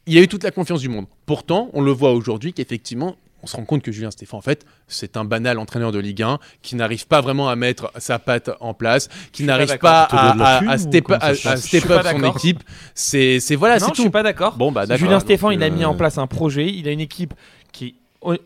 Il 0.06 0.18
a 0.18 0.20
eu 0.20 0.28
toute 0.28 0.44
la 0.44 0.50
confiance 0.50 0.80
du 0.80 0.90
monde. 0.90 1.06
Pourtant, 1.24 1.70
on 1.72 1.80
le 1.80 1.92
voit 1.92 2.12
aujourd'hui 2.12 2.52
qu'effectivement, 2.52 3.16
on 3.44 3.46
se 3.46 3.56
rend 3.56 3.64
compte 3.66 3.82
que 3.82 3.92
Julien 3.92 4.10
Stéphan, 4.10 4.38
en 4.38 4.40
fait, 4.40 4.64
c'est 4.88 5.18
un 5.18 5.24
banal 5.24 5.58
entraîneur 5.58 5.92
de 5.92 5.98
Ligue 5.98 6.22
1 6.22 6.38
qui 6.62 6.76
n'arrive 6.76 7.06
pas 7.06 7.20
vraiment 7.20 7.50
à 7.50 7.56
mettre 7.56 7.92
sa 7.98 8.18
patte 8.18 8.50
en 8.60 8.72
place, 8.72 9.10
qui 9.32 9.44
n'arrive 9.44 9.76
pas 9.78 10.04
à, 10.04 10.70
à- 10.70 10.78
step, 10.78 11.10
à- 11.10 11.30
up 11.30 12.06
son 12.10 12.24
équipe. 12.24 12.62
C'est, 12.94 13.38
voilà, 13.56 13.78
c'est 13.78 13.88
je 13.90 13.94
suis 13.94 14.04
tout. 14.04 14.10
pas 14.10 14.22
d'accord. 14.22 14.56
Bon, 14.56 14.72
bah. 14.72 14.86
Julien 14.96 15.20
Stéphan, 15.20 15.50
il 15.50 15.62
a 15.62 15.68
Donc, 15.68 15.78
mis 15.78 15.84
euh, 15.84 15.88
en 15.88 15.94
place 15.94 16.16
un 16.16 16.26
projet. 16.26 16.72
Il 16.72 16.88
a 16.88 16.92
une 16.92 17.00
équipe 17.00 17.34
qui, 17.70 17.96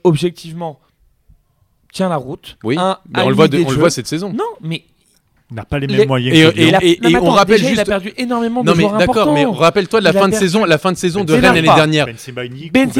objectivement, 0.02 0.81
tient 1.93 2.09
la 2.09 2.17
route. 2.17 2.59
Oui, 2.64 2.76
mais 2.76 3.23
on 3.23 3.28
le 3.28 3.35
voit, 3.37 3.47
de- 3.49 3.62
on 3.62 3.71
le 3.71 3.76
voit 3.76 3.90
cette 3.90 4.09
saison. 4.09 4.33
Non, 4.33 4.45
mais 4.61 4.85
n'a 5.50 5.64
pas 5.64 5.78
les 5.78 5.87
Les- 5.87 5.97
mêmes 5.99 6.09
moyens 6.09 6.37
et- 6.37 6.52
que 6.52 6.59
et- 6.85 7.00
et- 7.11 7.17
on 7.17 7.31
rappelle 7.31 7.57
déjà, 7.57 7.71
il 7.71 7.73
a 7.73 7.75
juste- 7.76 7.87
perdu 7.87 8.12
énormément 8.19 8.62
de 8.62 8.69
Non 8.69 8.75
mais 8.76 8.83
joueurs 8.83 8.99
d'accord, 8.99 9.28
importants. 9.28 9.33
mais 9.33 9.45
rappelle-toi 9.47 10.00
de 10.00 10.05
la 10.05 10.11
Il 10.11 10.19
fin 10.19 10.26
de 10.26 10.31
perdu- 10.33 10.47
saison, 10.47 10.64
la 10.67 10.76
fin 10.78 10.93
de 10.93 10.97
saison 10.99 11.25
de 11.25 11.33
Rennes 11.33 11.43
l'année 11.43 11.62
dernière. 11.62 12.05
Ben 12.07 12.17
Sebaini, 12.19 12.71
Ben 12.71 12.90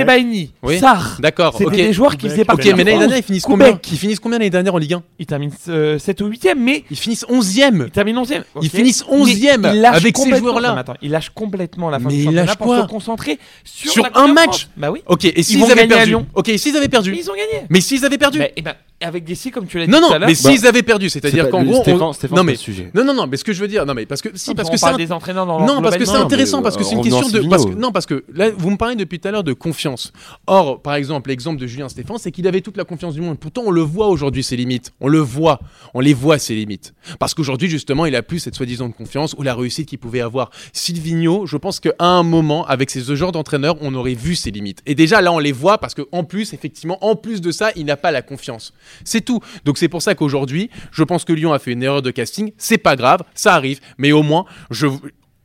Oui. 0.63 0.79
Sarr, 0.79 1.19
D'accord, 1.21 1.53
c'était 1.59 1.67
ok. 1.67 1.77
des 1.77 1.93
joueurs 1.93 2.17
qui 2.17 2.29
faisaient 2.31 2.47
partie 2.47 2.71
Ok, 2.71 2.77
mais 2.77 2.85
de 2.85 2.89
l'année 2.89 2.99
dernière, 3.01 3.19
ils 3.19 3.23
finissent 3.23 3.43
Koubek. 3.45 3.67
combien 3.67 3.81
Ils 3.93 3.99
finissent 3.99 4.21
combien 4.21 4.39
l'année 4.39 4.49
dernière 4.51 4.75
en 4.75 4.79
Ligue 4.79 4.95
1 4.95 5.03
Ils 5.19 5.27
terminent 5.27 5.53
euh, 5.69 5.99
7 5.99 6.23
ou 6.23 6.27
8e, 6.29 6.59
mais 6.59 6.85
Ils 6.91 6.97
finissent 6.97 7.27
11e. 7.29 7.85
ils 7.89 7.91
terminent 7.91 8.23
11e. 8.23 8.45
Ils 8.63 8.67
ok. 8.69 8.75
finissent 8.75 9.05
Mais 9.11 9.17
11e 9.19 9.71
ils 9.75 9.81
lâchent 9.83 9.97
avec 9.97 10.17
ces 10.17 10.23
complètement- 10.23 10.49
joueurs-là. 10.49 10.85
Ils 11.03 11.11
lâchent 11.11 11.31
complètement 11.35 11.91
la 11.91 11.99
fin 11.99 12.09
Mais 12.09 12.15
du 12.15 12.23
ils 12.23 12.47
pour 12.57 12.67
quoi 12.69 12.83
se 12.83 12.87
concentrer 12.87 13.39
sur, 13.65 14.09
un 14.15 14.29
de 14.29 14.33
match. 14.33 14.69
Bah 14.77 14.91
oui. 14.91 15.01
Ok, 15.07 15.27
et 15.27 15.43
s'ils 15.43 15.63
avaient 15.71 15.87
perdu 15.87 16.09
Lyon. 16.11 16.27
Ok, 16.35 16.49
et 16.49 16.57
s'ils 16.57 16.77
avaient 16.77 16.89
perdu 16.89 17.11
Mais 17.11 17.19
ils 17.19 17.31
ont 17.31 17.35
gagné. 17.35 17.67
Mais 17.69 17.81
s'ils 17.83 18.07
avaient 18.07 18.17
perdu 18.17 18.39
Bah, 18.39 18.47
eh 18.57 18.63
ben, 18.63 18.73
avec 19.01 19.25
des 19.25 19.35
si 19.35 19.51
comme 19.51 19.67
tu 19.67 19.79
l'as 19.79 19.87
dit 19.87 19.93
Non, 19.93 20.01
non, 20.01 20.09
mais 20.27 20.35
s'ils 20.35 20.67
avaient 20.67 20.83
perdu, 20.83 21.09
c'est-à-dire 21.11 21.51
qu'en 21.51 21.63
gros. 21.63 21.83
Stéphane, 22.15 22.38
Non, 22.39 22.45
mais. 22.45 22.53
le 22.53 22.59
sujet. 22.59 22.91
Non, 22.95 23.05
non, 23.05 23.15
non, 23.15 23.27
mais 23.27 23.37
ce 23.37 23.45
que 23.45 23.53
je 23.53 23.61
veux 23.61 23.69
dire, 23.69 23.85
non, 23.87 23.95
mais 23.95 24.07
parce 24.07 24.23
que 24.23 24.31
si, 24.35 24.55
parce 24.55 24.69
on 24.69 24.73
que 24.73 24.79
c'est 24.79 24.97
des 24.97 25.13
entraîneurs 25.13 25.47
dans 25.47 25.65
Non, 25.65 25.83
parce 25.83 25.97
que 25.97 26.05
c'est 26.05 26.17
intéressant, 26.17 26.63
parce 26.63 26.77
que 26.77 26.85
c'est 26.85 26.95
une 26.95 27.03
question 27.03 27.29
de. 27.29 27.49
Parce 27.49 27.67
que, 27.67 27.75
non, 27.75 27.93
parce 27.93 28.07
que 28.07 28.25
là, 28.33 28.51
vous 28.57 28.71
me 28.71 28.77
parlez 28.77 28.97
depuis 28.97 29.19
tout 29.19 29.29
à 29.29 29.31
l'heure 29.31 29.45
de 29.45 29.53
confiance. 29.53 30.13
Or, 30.47 30.81
par 30.81 30.95
exemple, 30.95 31.31
l'exemple 31.31 31.61
de 31.61 31.67
Julien 31.67 31.89
Stéphane, 31.89 32.19
c'est 32.19 32.31
qu'il 32.31 32.47
avait 32.47 32.61
toute 32.61 32.77
la 32.77 32.85
confiance 32.85 33.15
du 33.15 33.21
monde. 33.21 33.39
Pourtant, 33.39 33.63
on 33.67 33.71
le 33.71 33.81
voit 33.81 34.09
aujourd'hui, 34.09 34.43
ses 34.43 34.57
limites. 34.57 34.93
On 35.01 35.09
le 35.09 35.19
voit. 35.19 35.61
On 35.95 36.01
les 36.01 36.15
voit, 36.15 36.39
ses 36.39 36.55
limites. 36.55 36.95
Parce 37.19 37.35
qu'aujourd'hui, 37.35 37.69
justement, 37.69 38.07
il 38.07 38.15
a 38.15 38.23
plus 38.23 38.39
cette 38.39 38.55
soi-disant 38.55 38.91
confiance 38.91 39.35
ou 39.39 39.43
la 39.43 39.55
réussite 39.55 39.89
qu'il 39.89 39.99
pouvait 39.99 40.21
avoir. 40.21 40.51
Silvino, 40.73 41.47
je 41.47 41.57
pense 41.57 41.81
qu'à 41.81 41.93
un 41.99 42.23
moment, 42.23 42.67
avec 42.67 42.91
ce 42.91 43.15
genre 43.15 43.33
d'entraîneur, 43.33 43.77
on 43.81 43.95
aurait 43.95 44.15
vu 44.15 44.35
ses 44.35 44.51
limites. 44.51 44.83
Et 44.87 44.95
déjà, 44.95 45.21
là, 45.21 45.33
on 45.33 45.39
les 45.39 45.53
voit 45.53 45.79
parce 45.79 45.95
qu'en 45.95 46.25
plus, 46.25 46.53
effectivement, 46.53 46.99
en 47.05 47.17
plus 47.17 47.41
de 47.41 47.51
ça, 47.51 47.71
il 47.77 47.87
n'a 47.87 47.97
pas 47.97 48.11
la 48.11 48.23
confiance. 48.23 48.73
C'est 49.05 49.21
tout. 49.21 49.41
Donc, 49.65 49.79
c'est 49.79 49.89
pour 49.89 50.03
ça 50.03 50.15
qu'aujourd'hui, 50.15 50.71
je 50.93 51.05
pense 51.05 51.25
que 51.25 51.33
Lyon 51.33 51.53
a 51.53 51.59
fait 51.59 51.73
une 51.73 51.83
erreur 51.83 52.03
de 52.03 52.11
casting. 52.29 52.53
C'est 52.59 52.79
pas 52.79 52.97
grave, 52.97 53.23
ça 53.35 53.55
arrive. 53.55 53.81
Mais 53.99 54.13
au 54.13 54.23
moins, 54.23 54.45
je, 54.71 54.87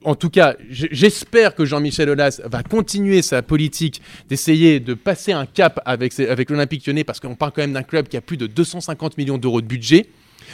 en 0.03 0.15
tout 0.15 0.29
cas, 0.29 0.55
j'espère 0.69 1.55
que 1.55 1.65
Jean-Michel 1.65 2.09
Aulas 2.09 2.41
va 2.45 2.63
continuer 2.63 3.21
sa 3.21 3.41
politique 3.41 4.01
d'essayer 4.29 4.79
de 4.79 4.93
passer 4.93 5.31
un 5.31 5.45
cap 5.45 5.79
avec, 5.85 6.17
l'Olympique 6.49 6.85
lyonnais 6.85 7.03
parce 7.03 7.19
qu'on 7.19 7.35
parle 7.35 7.51
quand 7.51 7.61
même 7.61 7.73
d'un 7.73 7.83
club 7.83 8.07
qui 8.07 8.17
a 8.17 8.21
plus 8.21 8.37
de 8.37 8.47
250 8.47 9.17
millions 9.17 9.37
d'euros 9.37 9.61
de 9.61 9.67
budget. 9.67 10.07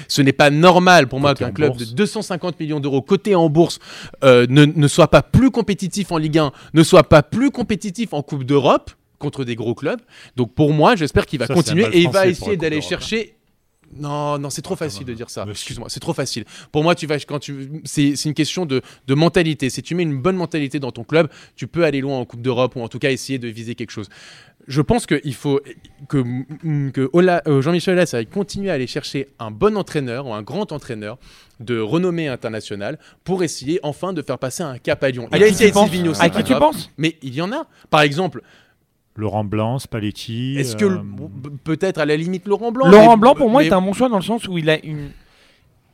Ce 0.07 0.21
n'est 0.21 0.33
pas 0.33 0.49
normal 0.49 1.07
pour 1.07 1.19
moi 1.19 1.33
qu'un 1.33 1.51
club 1.51 1.71
bourse. 1.73 1.89
de 1.89 1.95
250 1.95 2.59
millions 2.59 2.79
d'euros 2.79 3.01
coté 3.01 3.35
en 3.35 3.49
bourse 3.49 3.79
euh, 4.23 4.45
ne, 4.47 4.63
ne 4.65 4.87
soit 4.87 5.09
pas 5.09 5.23
plus 5.23 5.51
compétitif 5.51 6.11
en 6.11 6.17
Ligue 6.17 6.37
1, 6.37 6.51
ne 6.73 6.83
soit 6.83 7.03
pas 7.03 7.23
plus 7.23 7.49
compétitif 7.51 8.13
en 8.13 8.21
Coupe 8.21 8.43
d'Europe 8.43 8.91
contre 9.17 9.43
des 9.43 9.55
gros 9.55 9.75
clubs. 9.75 9.99
Donc 10.35 10.53
pour 10.53 10.73
moi, 10.73 10.95
j'espère 10.95 11.25
qu'il 11.25 11.39
va 11.39 11.47
Ça, 11.47 11.53
continuer 11.53 11.87
et 11.91 12.01
il 12.01 12.09
va 12.09 12.27
essayer 12.27 12.55
d'aller 12.55 12.77
hein. 12.77 12.81
chercher. 12.81 13.35
Non, 13.95 14.37
non, 14.37 14.49
c'est 14.49 14.61
trop 14.61 14.75
Ah, 14.75 14.77
facile 14.85 15.05
de 15.05 15.13
dire 15.13 15.29
ça. 15.29 15.45
Excuse-moi, 15.49 15.87
c'est 15.89 15.99
trop 15.99 16.13
facile. 16.13 16.45
Pour 16.71 16.83
moi, 16.83 16.93
tu 16.95 17.07
vas 17.07 17.17
quand 17.19 17.39
tu, 17.39 17.69
c'est 17.85 18.15
c'est 18.15 18.29
une 18.29 18.35
question 18.35 18.65
de, 18.65 18.81
de 19.07 19.13
mentalité. 19.15 19.69
Si 19.69 19.81
tu 19.81 19.95
mets 19.95 20.03
une 20.03 20.21
bonne 20.21 20.35
mentalité 20.35 20.79
dans 20.79 20.91
ton 20.91 21.03
club, 21.03 21.27
tu 21.55 21.65
peux 21.67 21.83
aller 21.85 22.01
loin 22.01 22.17
en 22.19 22.25
Coupe 22.25 22.41
d'Europe 22.41 22.75
ou 22.75 22.81
en 22.81 22.87
tout 22.87 22.99
cas 22.99 23.09
essayer 23.11 23.39
de 23.39 23.47
viser 23.47 23.73
quelque 23.75 23.91
chose. 23.91 24.07
Je 24.67 24.81
pense 24.81 25.07
qu'il 25.07 25.33
faut 25.33 25.61
que, 26.07 26.23
que 26.91 27.09
Ola- 27.13 27.41
euh, 27.47 27.61
Jean-Michel 27.61 27.95
Aulas 27.95 28.09
va 28.11 28.23
continuer 28.25 28.69
à 28.69 28.73
aller 28.73 28.85
chercher 28.85 29.27
un 29.39 29.49
bon 29.49 29.75
entraîneur 29.77 30.27
ou 30.27 30.33
un 30.33 30.43
grand 30.43 30.71
entraîneur 30.71 31.17
de 31.59 31.79
renommée 31.79 32.27
internationale 32.27 32.99
pour 33.23 33.43
essayer 33.43 33.79
enfin 33.81 34.13
de 34.13 34.21
faire 34.21 34.37
passer 34.37 34.61
un 34.61 34.77
cap 34.77 35.03
à 35.03 35.09
Lyon. 35.09 35.27
À 35.31 35.37
Il 35.37 35.43
a 35.43 35.47
qui 35.47 35.53
essayé 35.53 35.57
tu 35.57 35.63
avec 35.63 35.73
penses 35.73 35.89
Silvino, 35.89 36.13
c'est 36.13 36.21
À 36.21 36.29
qui 36.29 36.43
tu 36.43 36.53
penses? 36.55 36.91
Mais 36.97 37.17
il 37.23 37.33
y 37.33 37.41
en 37.41 37.51
a. 37.51 37.65
Par 37.89 38.01
exemple, 38.01 38.43
Laurent 39.19 39.43
Blanc, 39.43 39.77
Spalletti. 39.79 40.55
est-ce 40.57 40.75
que 40.75 40.85
euh, 40.85 40.97
le- 41.43 41.49
peut-être 41.63 41.99
à 41.99 42.05
la 42.05 42.15
limite 42.15 42.47
Laurent 42.47 42.71
Blanc 42.71 42.87
Laurent 42.89 43.15
mais- 43.17 43.21
Blanc, 43.21 43.35
pour 43.35 43.49
moi, 43.49 43.63
est 43.63 43.71
un 43.73 43.81
bon 43.81 43.93
choix 43.93 44.09
dans 44.09 44.17
le 44.17 44.23
sens 44.23 44.47
où 44.47 44.57
il 44.57 44.69
a 44.69 44.83
une. 44.83 45.09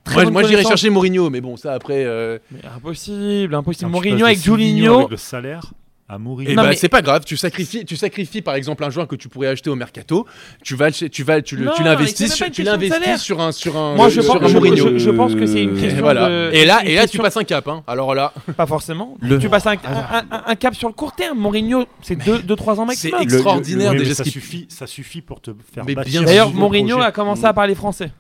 très 0.03 0.23
Moi, 0.23 0.31
moi 0.31 0.41
j'irais 0.43 0.53
connaissance- 0.63 0.69
chercher 0.71 0.89
Mourinho, 0.91 1.29
mais 1.31 1.41
bon, 1.41 1.57
ça 1.57 1.73
après. 1.73 2.05
euh, 2.05 2.37
Mais 2.51 2.59
impossible, 2.75 3.55
impossible. 3.55 3.89
Mourinho 3.91 4.25
avec 4.25 4.37
Juninho. 4.39 4.97
Avec 4.99 5.09
le 5.09 5.17
salaire 5.17 5.71
à 6.07 6.19
mourir. 6.19 6.47
Eh 6.51 6.55
Non, 6.55 6.61
ben, 6.63 6.69
mais- 6.69 6.75
c'est 6.75 6.87
pas 6.89 7.01
grave, 7.01 7.23
tu 7.25 7.35
sacrifies, 7.35 7.83
tu 7.83 7.95
sacrifies 7.95 8.41
par 8.43 8.53
exemple 8.55 8.83
un 8.83 8.91
joueur 8.91 9.07
que 9.07 9.15
tu 9.15 9.27
pourrais 9.27 9.47
acheter 9.47 9.71
au 9.71 9.75
mercato, 9.75 10.27
tu 10.63 10.75
vas, 10.75 10.89
le- 10.89 11.09
tu 11.09 11.23
vas, 11.23 11.41
tu 11.41 11.55
le- 11.55 11.65
Non, 11.65 11.71
tu 11.75 11.81
mais 11.81 11.89
l'investis, 11.89 12.31
c'est 12.31 12.51
tu 12.51 12.61
l'investis 12.61 13.17
sur 13.21 13.41
un, 13.41 13.51
sur 13.51 13.75
un, 13.75 13.95
Moi, 13.95 14.09
je 14.09 14.21
sur 14.21 14.33
pense, 14.33 14.43
un 14.43 14.47
je, 14.49 14.53
Mourinho. 14.53 14.89
je- 14.93 14.97
je 14.99 15.09
pense 15.09 15.33
que 15.33 15.47
c'est 15.47 15.63
une 15.63 15.75
Et 15.77 15.81
question 15.81 16.01
voilà. 16.01 16.29
de. 16.29 16.51
Et 16.53 16.65
là, 16.65 16.81
et 16.85 16.93
là, 16.95 17.07
tu 17.07 17.17
passes 17.17 17.37
un 17.37 17.43
cap. 17.43 17.67
Hein. 17.67 17.83
Alors 17.87 18.13
là, 18.13 18.33
Pas 18.55 18.67
forcément. 18.67 19.17
Le- 19.19 19.39
Tu 19.39 19.49
passes 19.49 19.65
un, 19.65 19.71
un- 19.73 20.25
un- 20.31 20.43
un 20.45 20.55
cap 20.55 20.75
sur 20.75 20.87
le 20.87 20.93
court 20.93 21.13
terme. 21.13 21.39
Mourinho, 21.39 21.85
c'est 22.01 22.15
2-3 22.15 22.73
ans 22.79 22.83
c'est 22.91 23.09
maximum. 23.09 23.21
ex- 23.23 23.33
extraordinaire 23.33 23.93
déjà 23.95 24.13
ça 24.13 24.23
suffit, 24.23 24.67
ça 24.69 24.85
suffit 24.87 25.21
pour 25.21 25.41
te 25.41 25.51
faire 25.73 25.85
D'ailleurs, 25.85 26.53
Mourinho 26.53 26.95
projet. 26.97 27.07
a 27.07 27.11
commencé 27.11 27.45
à 27.45 27.53
parler 27.53 27.73
français. 27.75 28.11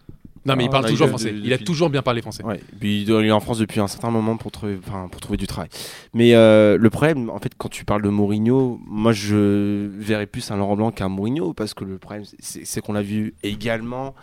Non, 0.45 0.55
mais 0.55 0.65
il 0.65 0.67
Ah, 0.67 0.71
parle 0.71 0.83
là, 0.85 0.89
toujours 0.91 1.07
français. 1.07 1.33
Il 1.43 1.51
a 1.53 1.57
toujours 1.57 1.89
bien 1.89 2.01
parlé 2.01 2.21
français. 2.21 2.43
Ouais, 2.43 2.61
puis 2.79 3.01
il 3.01 3.11
aller 3.13 3.31
en 3.31 3.39
France 3.39 3.57
depuis 3.57 3.79
un 3.79 3.87
certain 3.87 4.11
moment 4.11 4.37
pour 4.37 4.51
trouver, 4.51 4.77
pour 5.11 5.21
trouver 5.21 5.37
du 5.37 5.47
travail. 5.47 5.69
Mais 6.13 6.35
euh, 6.35 6.77
le 6.79 6.89
problème, 6.89 7.29
en 7.29 7.39
fait, 7.39 7.53
quand 7.57 7.69
tu 7.69 7.83
parles 7.85 8.03
de 8.03 8.09
Mourinho, 8.09 8.79
moi 8.85 9.11
je 9.11 9.87
verrais 9.97 10.27
plus 10.27 10.51
un 10.51 10.57
Laurent 10.57 10.75
Blanc 10.75 10.91
qu'un 10.91 11.09
Mourinho 11.09 11.53
parce 11.53 11.73
que 11.73 11.83
le 11.83 11.97
problème, 11.97 12.25
c'est 12.39 12.81
qu'on 12.81 12.95
a 12.95 13.01
vu 13.01 13.33
également 13.43 14.13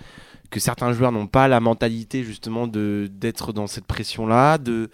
que 0.50 0.60
certains 0.60 0.92
joueurs 0.92 1.12
n'ont 1.12 1.26
pas 1.26 1.48
la 1.48 1.60
mentalité 1.60 2.24
justement 2.24 2.66
de 2.66 3.08
d'être 3.10 3.52
dans 3.52 3.66
cette 3.66 3.86
pression-là, 3.86 4.58
de 4.58 4.90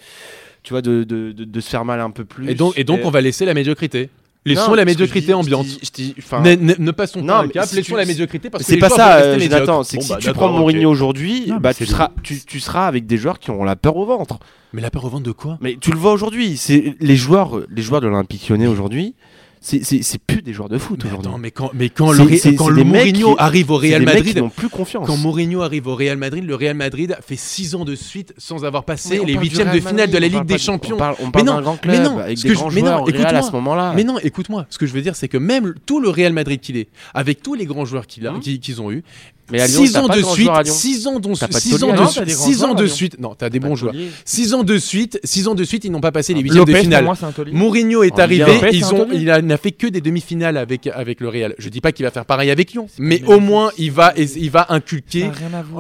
tu 0.63 0.73
vois, 0.73 0.83
de, 0.83 1.05
de, 1.05 1.33
de, 1.33 1.45
de 1.45 1.61
se 1.61 1.69
faire 1.69 1.85
mal 1.85 2.01
un 2.01 2.11
peu 2.11 2.25
plus. 2.25 2.49
Et 2.49 2.55
donc, 2.55 2.79
et 2.79 2.85
donc, 2.85 3.01
on 3.05 3.11
va 3.11 3.21
laisser 3.21 3.45
la 3.45 3.55
médiocrité. 3.55 4.11
Laissons 4.49 4.71
Non, 4.71 4.75
la 4.75 4.85
médiocrité 4.85 5.33
ambiante. 5.35 5.67
je 5.67 5.71
dis- 5.71 5.79
je 5.83 5.91
dis- 5.91 6.15
enfin, 6.19 6.41
Ne, 6.41 6.55
ne- 6.55 6.75
ne 6.79 6.91
passons 6.91 7.21
Non, 7.21 7.27
pas 7.27 7.39
un 7.41 7.49
cap, 7.49 7.67
si 7.69 7.77
laissons 7.77 7.93
tu- 7.93 7.97
la 7.99 8.05
médiocrité 8.05 8.51
parce 8.51 8.65
que 8.65 8.71
C'est 8.71 8.79
pas 8.79 8.89
ça, 8.89 9.17
euh. 9.19 9.39
Jonathan. 9.39 9.83
C'est 9.83 9.97
que 9.99 10.03
Bon, 10.03 10.07
si 10.07 10.13
bah, 10.13 10.19
tu 10.21 10.33
prends. 10.33 10.49
Mourinho 10.53 10.91
aujourd'hui, 10.91 11.53
bah, 11.61 11.75
tu, 11.75 11.87
seras, 11.87 12.11
tu, 12.23 12.41
tu 12.47 12.61
seras 12.61 12.87
avec 12.87 13.07
des 13.07 13.17
joueurs 13.17 13.39
qui 13.39 13.51
auront 13.51 13.65
la 13.65 13.77
peur 13.77 13.97
au 13.97 14.07
ventre. 14.07 14.39
Mais 14.73 14.83
la 14.83 14.91
peur 14.91 15.05
au 15.05 15.09
ventre 15.09 15.25
de 15.25 15.33
quoi? 15.33 15.59
Mais 15.61 15.77
tu 15.81 15.91
le 15.91 15.97
vois 15.99 16.13
aujourd'hui, 16.13 16.57
c'est 16.57 16.95
les 17.01 17.17
joueurs, 17.17 17.61
les 17.75 17.83
joueurs 17.83 18.01
de 18.01 18.07
l'Olympique 18.07 18.49
Lyonnais 18.49 18.67
aujourd'hui, 18.67 19.15
c'est 19.61 20.19
plus 20.27 20.43
des 20.43 20.53
joueurs 20.53 20.69
de 20.69 20.79
foot 20.79 21.01
Mais 21.05 21.11
aujourd'hui. 21.11 21.33
mais 21.41 21.51
quand, 21.51 21.71
mais 21.75 21.89
quand 21.91 22.13
le, 22.13 22.19
quand 22.57 22.71
Mourinho 22.85 23.35
qui- 23.35 23.41
arrive 23.41 23.71
au 23.71 23.77
Real 23.77 24.01
des 24.01 24.07
mecs 24.07 24.15
qui 24.17 24.21
Madrid, 24.27 24.39
n'ont 24.39 24.49
plus 24.49 24.69
confiance. 24.69 25.07
Quand 25.07 25.17
Mourinho 25.17 25.63
arrive 25.63 25.87
au 25.87 25.95
Real 25.95 26.17
Madrid, 26.17 26.45
le 26.45 26.55
Real 26.55 26.75
Madrid 26.77 27.17
fait 27.27 27.37
6 27.37 27.75
ans 27.75 27.85
de 27.85 27.95
suite 27.95 28.33
sans 28.39 28.65
avoir 28.65 28.85
passé 28.85 29.19
Mais 29.21 29.25
les 29.27 29.35
huitièmes 29.39 29.73
de 29.73 29.81
finale 29.81 30.11
de 30.11 30.19
la 30.19 30.29
Ligue 30.29 30.45
des 30.45 30.59
Champions. 30.59 30.97
On 30.97 30.99
parle, 30.99 31.17
on 31.21 31.31
parle 31.31 31.47
non, 31.47 31.55
d'un 31.57 31.63
grand 31.63 31.79
mais 31.87 31.93
club 31.95 32.03
non, 32.05 32.19
avec 32.19 32.39
des 32.41 32.49
je- 32.49 32.55
mais 32.55 32.55
non, 32.83 32.87
joueurs 32.89 33.03
au 33.03 33.05
Real 33.05 33.17
à 33.17 33.21
écoute-moi. 33.21 33.43
ce 33.43 33.53
moment-là. 33.53 33.93
Mais 33.97 34.05
non, 34.05 34.19
écoute-moi, 34.19 34.67
ce 34.71 34.79
que 34.79 34.87
je 34.87 34.93
veux 34.93 35.03
dire, 35.03 35.17
c'est 35.17 35.29
que 35.29 35.39
même 35.39 35.75
tout 35.87 36.01
le 36.01 36.09
Real 36.09 36.33
Madrid 36.33 36.61
qu'il 36.61 36.77
est, 36.77 36.89
avec 37.15 37.43
tous 37.43 37.55
les 37.55 37.67
grands 37.67 37.85
joueurs 37.85 38.07
qu'il 38.07 38.27
a, 38.27 38.33
Hum. 38.33 38.41
qu'ils 38.41 38.81
ont 38.83 38.91
eu, 38.93 39.03
Mais 39.51 39.61
à 39.61 39.67
Lyon, 39.67 39.85
6 39.87 39.93
t'as 39.93 40.01
ans 40.03 40.09
de 40.09 40.13
suite, 40.23 40.45
joueurs 40.45 40.57
à 40.57 40.63
Lyon. 40.63 40.75
6 40.75 41.07
ans 41.07 41.19
de 41.21 41.29
pas 41.29 41.47
de 41.47 41.53
six 41.61 41.75
ans 41.75 41.79
taulier 41.79 41.93
à 41.93 42.75
de 42.83 42.87
suite. 42.87 43.19
Non, 43.21 43.35
t'as 43.35 43.49
des 43.51 43.61
bons 43.61 43.77
joueurs. 43.77 43.93
taulier. 43.93 44.09
6 44.25 44.55
ans 44.55 44.63
de 44.65 44.79
suite, 44.79 45.21
6 45.25 45.49
ans 45.49 45.55
de 45.55 45.65
suite, 45.65 45.85
ils 45.85 45.91
n'ont 45.91 46.01
pas 46.01 46.13
passé 46.13 46.35
les 46.35 46.41
huitièmes 46.41 46.65
de 46.65 46.75
finale. 46.75 47.09
Mourinho 47.53 48.03
est 48.03 48.19
arrivé, 48.19 48.45
ils 48.73 48.95
ont, 48.95 49.07
il 49.13 49.31
a- 49.31 49.41
n'a 49.43 49.57
fait 49.57 49.73
que 49.73 49.87
des 49.87 50.01
demi-finales 50.01 50.57
avec, 50.57 50.87
avec 50.87 51.21
le 51.21 51.29
Real. 51.29 51.55
Je 51.59 51.69
dis 51.69 51.81
pas 51.81 51.93
qu'il 51.93 52.05
va 52.05 52.11
faire 52.11 52.25
pareil 52.25 52.51
avec 52.51 52.73
Lyon, 52.73 52.89
mais 52.99 53.23
au 53.27 53.41
moins 53.41 53.71
il 53.79 53.91
va, 53.93 54.13
il 54.17 54.51
va 54.51 54.67
inculquer 54.71 55.31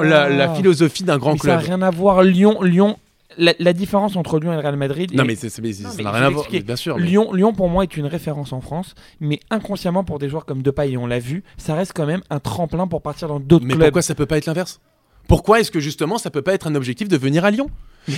la, 0.02 0.28
la 0.28 0.54
philosophie 0.54 1.04
d'un 1.04 1.18
grand 1.18 1.32
Mais 1.32 1.38
Ça 1.38 1.48
n'a 1.48 1.54
club. 1.56 1.66
rien 1.66 1.82
à 1.82 1.90
voir. 1.90 2.22
Lyon, 2.22 2.62
Lyon. 2.62 2.96
La, 3.36 3.52
la 3.58 3.72
différence 3.74 4.16
entre 4.16 4.40
Lyon 4.40 4.52
et 4.52 4.56
le 4.56 4.62
Real 4.62 4.76
Madrid. 4.76 5.12
Non 5.14 5.24
est- 5.24 5.26
mais 5.26 5.34
c'est- 5.36 5.60
mais 5.60 5.72
ça 5.74 5.88
Non, 5.88 5.94
mais 5.98 6.02
n'a 6.02 6.10
je 6.10 6.14
rien 6.14 6.20
vais 6.20 6.26
à 6.26 6.30
voir, 6.30 6.36
l'expliquer. 6.44 6.64
bien 6.64 6.76
sûr. 6.76 6.96
mais- 6.98 7.04
Lyon, 7.06 7.32
Lyon, 7.34 7.52
pour 7.52 7.68
moi, 7.68 7.82
est 7.82 7.96
une 7.96 8.06
référence 8.06 8.52
en 8.54 8.60
France, 8.62 8.94
mais 9.20 9.38
inconsciemment, 9.50 10.02
pour 10.02 10.18
des 10.18 10.28
joueurs 10.30 10.46
comme 10.46 10.62
Depay, 10.62 10.92
et 10.92 10.96
on 10.96 11.06
l'a 11.06 11.18
vu, 11.18 11.44
ça 11.58 11.74
reste 11.74 11.92
quand 11.94 12.06
même 12.06 12.22
un 12.30 12.40
tremplin 12.40 12.86
pour 12.86 13.02
partir 13.02 13.28
dans 13.28 13.38
d'autres 13.38 13.66
Mais 13.66 13.74
clubs. 13.74 13.84
pourquoi 13.88 14.02
ça 14.02 14.14
peut 14.14 14.24
pas 14.26 14.38
être 14.38 14.46
l'inverse? 14.46 14.80
Pourquoi 15.28 15.60
est-ce 15.60 15.70
que 15.70 15.78
justement 15.78 16.16
ça 16.16 16.30
peut 16.30 16.40
pas 16.40 16.54
être 16.54 16.66
un 16.68 16.74
objectif 16.74 17.06
de 17.08 17.18
venir 17.18 17.44
à 17.44 17.50
Lyon? 17.50 17.68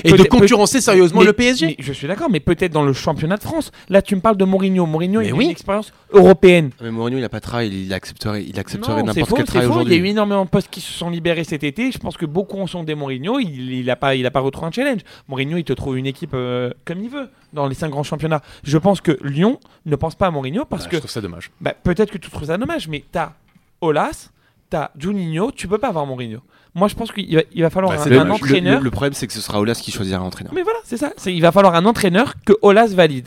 Et 0.04 0.12
de 0.12 0.22
concurrencer 0.24 0.80
sérieusement 0.80 1.20
mais- 1.20 1.26
le 1.26 1.32
PSG. 1.32 1.66
mais 1.66 1.76
je 1.78 1.92
suis 1.92 2.06
d'accord, 2.06 2.28
mais 2.30 2.40
peut-être 2.40 2.72
dans 2.72 2.82
le 2.84 2.92
championnat 2.92 3.36
de 3.36 3.42
France. 3.42 3.70
Là, 3.88 4.02
tu 4.02 4.14
me 4.16 4.20
parles 4.20 4.36
de 4.36 4.44
Mourinho. 4.44 4.86
Mourinho, 4.86 5.20
Mais 5.20 5.28
il 5.28 5.32
a 5.34 5.42
une 5.42 5.50
expérience 5.50 5.92
européenne. 6.12 6.70
Mais 6.80 6.90
Mourinho, 6.90 7.18
il 7.18 7.24
a 7.24 7.28
pas 7.28 7.38
de 7.38 7.44
travail, 7.44 7.68
il, 7.86 7.92
accepterait, 7.92 8.44
il 8.44 8.58
accepterait 8.58 9.02
n'importe 9.02 9.32
quel 9.36 9.44
travail 9.44 9.66
faux. 9.68 9.72
Il 9.72 9.76
y 9.76 9.78
a 9.78 9.82
aujourd'hui. 9.82 9.96
eu 9.96 10.06
énormément 10.06 10.44
de 10.44 10.50
postes 10.50 10.68
qui 10.70 10.80
se 10.80 10.92
sont 10.92 11.10
libérés 11.10 11.44
cet 11.44 11.64
été. 11.64 11.90
Je 11.92 11.98
pense 11.98 12.16
que 12.16 12.26
beaucoup 12.26 12.58
en 12.58 12.66
sont 12.66 12.84
des 12.84 12.94
Mourinho. 12.94 13.38
Il, 13.38 13.72
il 13.72 13.90
a 13.90 13.96
pas, 13.96 14.14
il 14.14 14.26
a 14.26 14.30
pas 14.30 14.40
retrouvé 14.40 14.68
un 14.68 14.72
challenge. 14.72 15.00
Mourinho, 15.28 15.56
il 15.56 15.64
te 15.64 15.72
trouve 15.72 15.98
une 15.98 16.06
équipe 16.06 16.32
euh, 16.34 16.70
comme 16.84 17.02
il 17.02 17.10
veut 17.10 17.28
dans 17.52 17.66
les 17.66 17.74
cinq 17.74 17.88
grands 17.90 18.02
championnats. 18.02 18.42
Je 18.62 18.78
pense 18.78 19.00
que 19.00 19.18
Lyon 19.22 19.58
ne 19.86 19.96
pense 19.96 20.14
pas 20.14 20.26
à 20.26 20.30
Mourinho 20.30 20.64
parce 20.64 20.84
Ouais, 20.84 20.90
que 20.90 20.96
je 20.96 21.00
trouve 21.00 21.10
ça 21.10 21.20
dommage. 21.20 21.50
bah, 21.60 21.74
peut-être 21.82 22.10
que 22.10 22.18
tu 22.18 22.30
trouves 22.30 22.46
ça 22.46 22.56
dommage, 22.58 22.86
mais 22.88 23.02
t'as 23.10 23.32
Olas, 23.80 24.30
t'as 24.70 24.90
Juninho, 24.98 25.50
tu 25.52 25.68
peux 25.68 25.78
pas 25.78 25.88
avoir 25.88 26.06
Mourinho. 26.06 26.40
Moi, 26.74 26.86
je 26.88 26.94
pense 26.94 27.10
qu'il 27.10 27.34
va, 27.34 27.42
il 27.52 27.62
va 27.62 27.70
falloir 27.70 27.96
Bah, 27.96 28.02
un, 28.04 28.08
le- 28.24 28.30
entraîneur. 28.30 28.78
le- 28.78 28.84
le 28.84 28.90
problème, 28.90 29.12
c'est 29.12 29.26
que 29.26 29.32
ce 29.32 29.40
sera 29.40 29.58
Olas 29.60 29.74
qui 29.82 29.90
choisira 29.90 30.18
l'entraîneur. 30.20 30.54
Mais 30.54 30.62
voilà, 30.62 30.78
c'est 30.84 30.96
ça. 30.96 31.12
Il 31.26 31.42
va 31.42 31.50
falloir 31.52 31.74
un 31.74 31.84
entraîneur 31.84 32.34
que 32.46 32.52
Olas 32.62 32.94
valide. 32.94 33.26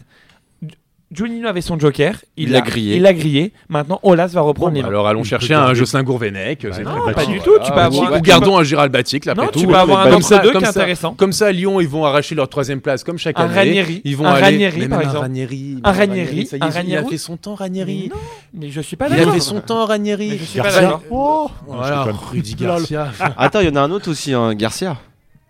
Ju- 1.13 1.25
Juninho 1.25 1.47
avait 1.47 1.61
son 1.61 1.77
joker, 1.79 2.15
il 2.37 2.51
l'a 2.51 2.61
grillé. 2.61 2.95
Il 2.95 3.01
l'a 3.03 3.13
grillé. 3.13 3.53
Maintenant, 3.69 3.99
Olas 4.03 4.27
va 4.27 4.41
reprendre 4.41 4.71
Bon, 4.71 4.75
les 4.75 4.81
mains. 4.81 4.87
alors 4.87 5.07
allons 5.07 5.23
chercher 5.23 5.53
un 5.53 5.73
Jocelyn 5.73 6.03
Gourvenec. 6.03 6.63
Bah, 6.63 6.69
c'est 6.73 6.83
non, 6.83 7.11
pas 7.13 7.25
du 7.25 7.39
tout, 7.39 7.51
tu 7.53 7.59
peux 7.59 7.67
Voilà. 7.73 7.83
avoir- 7.85 8.13
Ou 8.13 8.21
gardons 8.21 8.57
un 8.57 8.63
Gérald 8.63 8.91
Batic, 8.91 9.25
là, 9.25 9.33
Non, 9.35 9.47
tu 9.53 9.61
tout. 9.61 9.67
peux 9.67 9.75
avoir 9.75 10.01
un 10.01 10.03
Comme 10.05 10.15
entre 10.15 10.27
ça- 10.27 10.39
deux 10.39 10.47
qui 10.49 10.53
comme 10.53 10.63
est 10.63 10.65
ça- 10.65 10.71
intéressant. 10.71 11.13
Comme 11.13 11.33
ça, 11.33 11.51
Lyon, 11.51 11.79
ils 11.81 11.87
vont 11.87 12.05
arracher 12.05 12.35
leur 12.35 12.49
troisième 12.49 12.81
place, 12.81 13.03
comme 13.03 13.17
chaque 13.17 13.39
Un 13.39 13.43
année. 13.45 13.53
Ranieri, 13.55 14.01
Ils 14.03 14.17
vont 14.17 14.25
un 14.25 14.31
aller. 14.33 14.43
Ranieri, 14.43 14.79
Mais 14.81 14.87
par 14.87 15.01
exemple. 15.01 15.17
Un 15.17 15.21
Ranieri. 15.21 15.77
Un 15.83 15.91
Ranieri, 15.91 16.49
Il 16.87 16.95
a 16.97 17.03
fait 17.03 17.17
son 17.17 17.37
temps, 17.37 17.55
Ranieri. 17.55 18.09
Non, 18.09 18.17
mais 18.53 18.69
je 18.71 18.81
suis 18.81 18.95
pas 18.95 19.07
Il 19.07 19.13
a 19.13 19.17
d'accord. 19.17 19.33
fait 19.33 19.39
son 19.39 19.59
temps, 19.61 19.85
Ranieri. 19.85 20.37
Je 20.39 20.43
suis 20.43 20.57
pas 20.59 20.65
Garcia. 20.65 20.81
d'accord. 20.81 21.01
Oh 21.11 21.51
Voilà. 21.67 22.07
Rudy. 22.31 22.55
Garcia. 22.59 23.11
Attends, 23.37 23.59
il 23.61 23.67
y 23.67 23.71
en 23.71 23.75
a 23.75 23.81
un 23.81 23.91
autre 23.91 24.09
aussi, 24.09 24.33
hein, 24.33 24.53
Garcia. 24.55 24.97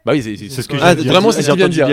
Bah 0.06 0.12
oui, 0.12 0.21
c'est- 0.21 0.36
ce 0.49 0.67
que 0.67 0.73
que 0.73 0.78
j'ai 0.78 0.84
Ah, 0.84 0.95
dit. 0.95 1.08
vraiment, 1.08 1.32
c'est 1.32 1.41
ce 1.41 1.52
vient 1.54 1.69
de 1.69 1.71
dire. 1.73 1.88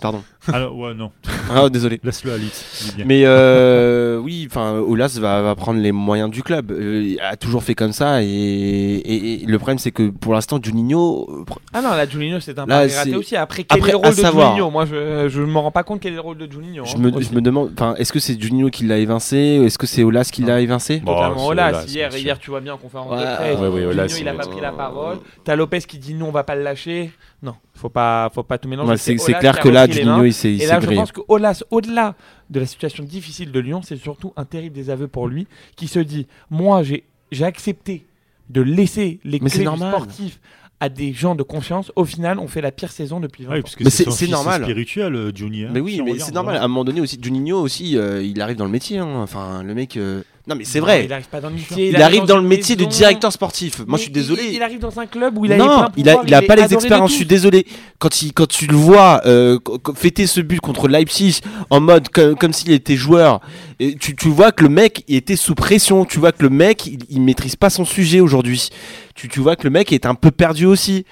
Pardon. 0.00 0.22
Alors, 0.52 0.76
ouais, 0.76 0.94
non. 0.94 1.10
Ah, 1.50 1.68
désolé. 1.68 2.00
Laisse-le 2.02 2.32
à 2.32 2.36
bien. 2.38 3.04
Mais 3.06 3.22
euh, 3.24 4.18
oui, 4.22 4.46
enfin, 4.50 4.72
Olas 4.74 5.18
va, 5.20 5.42
va 5.42 5.54
prendre 5.54 5.80
les 5.80 5.92
moyens 5.92 6.30
du 6.30 6.42
club. 6.42 6.70
Euh, 6.70 7.02
il 7.04 7.20
a 7.20 7.36
toujours 7.36 7.62
fait 7.62 7.74
comme 7.74 7.92
ça 7.92 8.22
et, 8.22 8.26
et- 8.26 9.42
et 9.42 9.46
le 9.46 9.58
problème 9.58 9.78
c'est 9.78 9.90
que 9.90 10.10
pour 10.10 10.34
l'instant, 10.34 10.58
Juninho, 10.62 11.26
euh, 11.30 11.54
Ah 11.72 11.80
non, 11.82 11.90
là, 11.90 12.06
Juninho, 12.08 12.40
c'est 12.40 12.58
un 12.58 12.66
Là, 12.66 12.76
pari 12.78 12.90
c'est- 12.90 12.98
raté 12.98 13.16
aussi. 13.16 13.36
Après, 13.36 13.64
quel 13.64 13.78
Après, 13.78 13.90
est 13.90 13.92
le 13.94 13.98
à 13.98 14.02
rôle 14.08 14.16
de 14.16 14.20
savoir. 14.20 14.48
Juninho? 14.54 14.70
Moi, 14.70 14.84
je 14.86 15.28
je 15.28 15.40
ne 15.40 15.46
me 15.46 15.58
rends 15.58 15.70
pas 15.70 15.82
compte 15.82 16.00
quel 16.00 16.12
est 16.12 16.16
le 16.16 16.20
rôle 16.22 16.38
de 16.38 16.50
Juninho. 16.50 16.84
je 16.84 16.96
hein, 16.96 16.98
me, 17.00 17.20
je 17.20 17.32
me 17.32 17.40
demande, 17.40 17.70
enfin, 17.74 17.94
est-ce 17.98 18.12
que 18.12 18.18
c'est 18.20 18.40
Juninho 18.40 18.70
qui 18.70 18.84
l'a 18.84 18.98
évincé 18.98 19.36
Est-ce 19.64 19.78
que 19.78 19.86
c'est 19.86 20.02
Olas 20.02 20.28
qui 20.32 20.42
l'a 20.42 20.60
évincé? 20.60 21.00
Bon, 21.00 21.14
Totalement. 21.14 21.38
c'est 21.38 21.46
Olas, 21.46 21.84
hier, 21.88 22.16
hier, 22.16 22.38
tu 22.38 22.50
vois 22.50 22.60
bien 22.60 22.74
en 22.74 22.78
conférence 22.78 23.10
Ouais, 23.12 23.18
de 23.18 23.34
presse. 23.36 23.58
ouais, 23.58 23.68
ouais, 23.68 23.70
Juninho, 23.80 23.90
Olas, 23.90 24.16
il 24.20 24.28
a 24.28 24.32
c'est- 24.32 24.36
pas 24.38 24.46
pris 24.46 24.60
la 24.60 24.72
parole. 24.72 25.18
T'as 25.44 25.56
Lopez 25.56 25.80
qui 25.80 25.98
dit 25.98 26.14
non, 26.14 26.28
on 26.28 26.32
va 26.32 26.44
pas 26.44 26.54
le 26.56 26.62
lâcher. 26.62 27.10
Non, 27.42 27.54
faut 27.78 27.88
pas, 27.88 28.30
faut 28.34 28.42
pas 28.42 28.58
tout 28.58 28.68
mélanger. 28.68 28.90
Ouais, 28.90 28.96
C'est 28.96 29.16
clair 29.34 29.58
que 29.60 29.68
là. 29.68 29.88
Juninho, 29.88 30.24
il 30.24 30.32
s'est 30.34 30.52
Et 30.52 30.58
je 30.58 30.94
pense 30.94 31.12
que 31.12 31.20
Olas, 31.28 31.62
au-delà 31.70 32.14
de 32.50 32.60
la 32.60 32.66
situation 32.66 33.04
difficile 33.04 33.52
de 33.52 33.60
Lyon, 33.60 33.80
c'est 33.82 33.96
surtout 33.96 34.32
un 34.36 34.44
terrible 34.44 34.74
désaveu 34.74 35.08
pour 35.08 35.28
lui 35.28 35.46
qui 35.76 35.88
se 35.88 35.98
dit 35.98 36.26
Moi, 36.50 36.82
j'ai 36.82 37.04
j'ai 37.30 37.44
accepté 37.44 38.04
de 38.50 38.60
laisser 38.62 39.20
les 39.24 39.38
Mais 39.40 39.48
c'est 39.50 39.56
clés 39.56 39.64
du 39.64 39.64
normal. 39.66 39.92
sportif 39.92 40.40
à 40.80 40.88
des 40.88 41.12
gens 41.12 41.34
de 41.34 41.42
confiance. 41.42 41.90
Au 41.96 42.04
final, 42.04 42.38
on 42.38 42.46
fait 42.48 42.60
la 42.60 42.70
pire 42.70 42.90
saison 42.92 43.18
depuis 43.20 43.44
20 43.44 43.50
Ouais, 43.52 43.58
ans. 43.58 43.62
que 43.76 43.84
Mais 43.84 43.90
c'est 43.90 44.28
normal. 44.28 44.62
spirituel, 44.62 45.14
euh, 45.14 45.32
Juni. 45.34 45.64
hein, 45.64 45.70
Mais 45.72 45.80
oui, 45.80 45.94
si 45.94 46.02
mais 46.02 46.18
c'est 46.18 46.32
normal. 46.32 46.54
À 46.54 46.58
voilà. 46.58 46.64
un 46.64 46.68
moment 46.68 46.84
donné 46.84 47.00
aussi, 47.00 47.18
Juninho 47.20 47.58
aussi, 47.60 47.96
euh, 47.98 48.22
il 48.22 48.40
arrive 48.40 48.56
dans 48.56 48.64
le 48.64 48.70
métier. 48.70 48.98
hein. 48.98 49.08
Enfin, 49.16 49.62
le 49.62 49.74
mec. 49.74 49.96
euh, 49.96 50.22
Non, 50.48 50.54
mais 50.56 50.64
c'est 50.64 50.80
vrai. 50.80 51.04
Il 51.04 51.12
arrive 51.12 51.28
pas 51.28 51.42
dans 51.42 51.50
le 51.50 51.56
métier. 51.56 51.90
Il 51.90 52.02
arrive 52.02 52.24
dans 52.24 52.36
le 52.36 52.42
une 52.42 52.48
métier 52.48 52.74
de 52.74 52.86
directeur 52.86 53.30
sportif. 53.30 53.80
Moi, 53.80 53.86
Mais 53.88 53.96
je 53.98 54.02
suis 54.04 54.10
désolé. 54.10 54.44
Il, 54.48 54.54
il 54.54 54.62
arrive 54.62 54.78
dans 54.78 54.98
un 54.98 55.06
club 55.06 55.36
où 55.36 55.44
il 55.44 55.52
a 55.52 55.56
les 55.56 55.62
non, 55.62 55.78
pleins 55.80 55.88
il 55.98 56.08
a, 56.08 56.22
il 56.26 56.34
a 56.34 56.40
pas 56.40 56.56
les 56.56 56.72
expériences. 56.72 57.10
Je 57.10 57.16
suis 57.16 57.26
désolé. 57.26 57.66
Quand, 57.98 58.22
il, 58.22 58.32
quand 58.32 58.48
tu 58.48 58.66
le 58.66 58.74
vois 58.76 59.20
euh, 59.26 59.58
fêter 59.94 60.26
ce 60.26 60.40
but 60.40 60.60
contre 60.60 60.88
Leipzig 60.88 61.40
en 61.68 61.80
mode 61.80 62.08
comme, 62.08 62.34
comme 62.34 62.54
s'il 62.54 62.72
était 62.72 62.96
joueur, 62.96 63.40
et 63.78 63.94
tu, 63.96 64.16
tu 64.16 64.28
vois 64.28 64.50
que 64.50 64.62
le 64.62 64.70
mec 64.70 65.04
il 65.06 65.16
était 65.16 65.36
sous 65.36 65.54
pression. 65.54 66.06
Tu 66.06 66.18
vois 66.18 66.32
que 66.32 66.42
le 66.42 66.48
mec 66.48 66.86
il, 66.86 67.00
il 67.10 67.20
maîtrise 67.20 67.56
pas 67.56 67.68
son 67.68 67.84
sujet 67.84 68.20
aujourd'hui. 68.20 68.70
Tu, 69.14 69.28
tu 69.28 69.40
vois 69.40 69.54
que 69.54 69.64
le 69.64 69.70
mec 69.70 69.92
est 69.92 70.06
un 70.06 70.14
peu 70.14 70.30
perdu 70.30 70.64
aussi. 70.64 71.04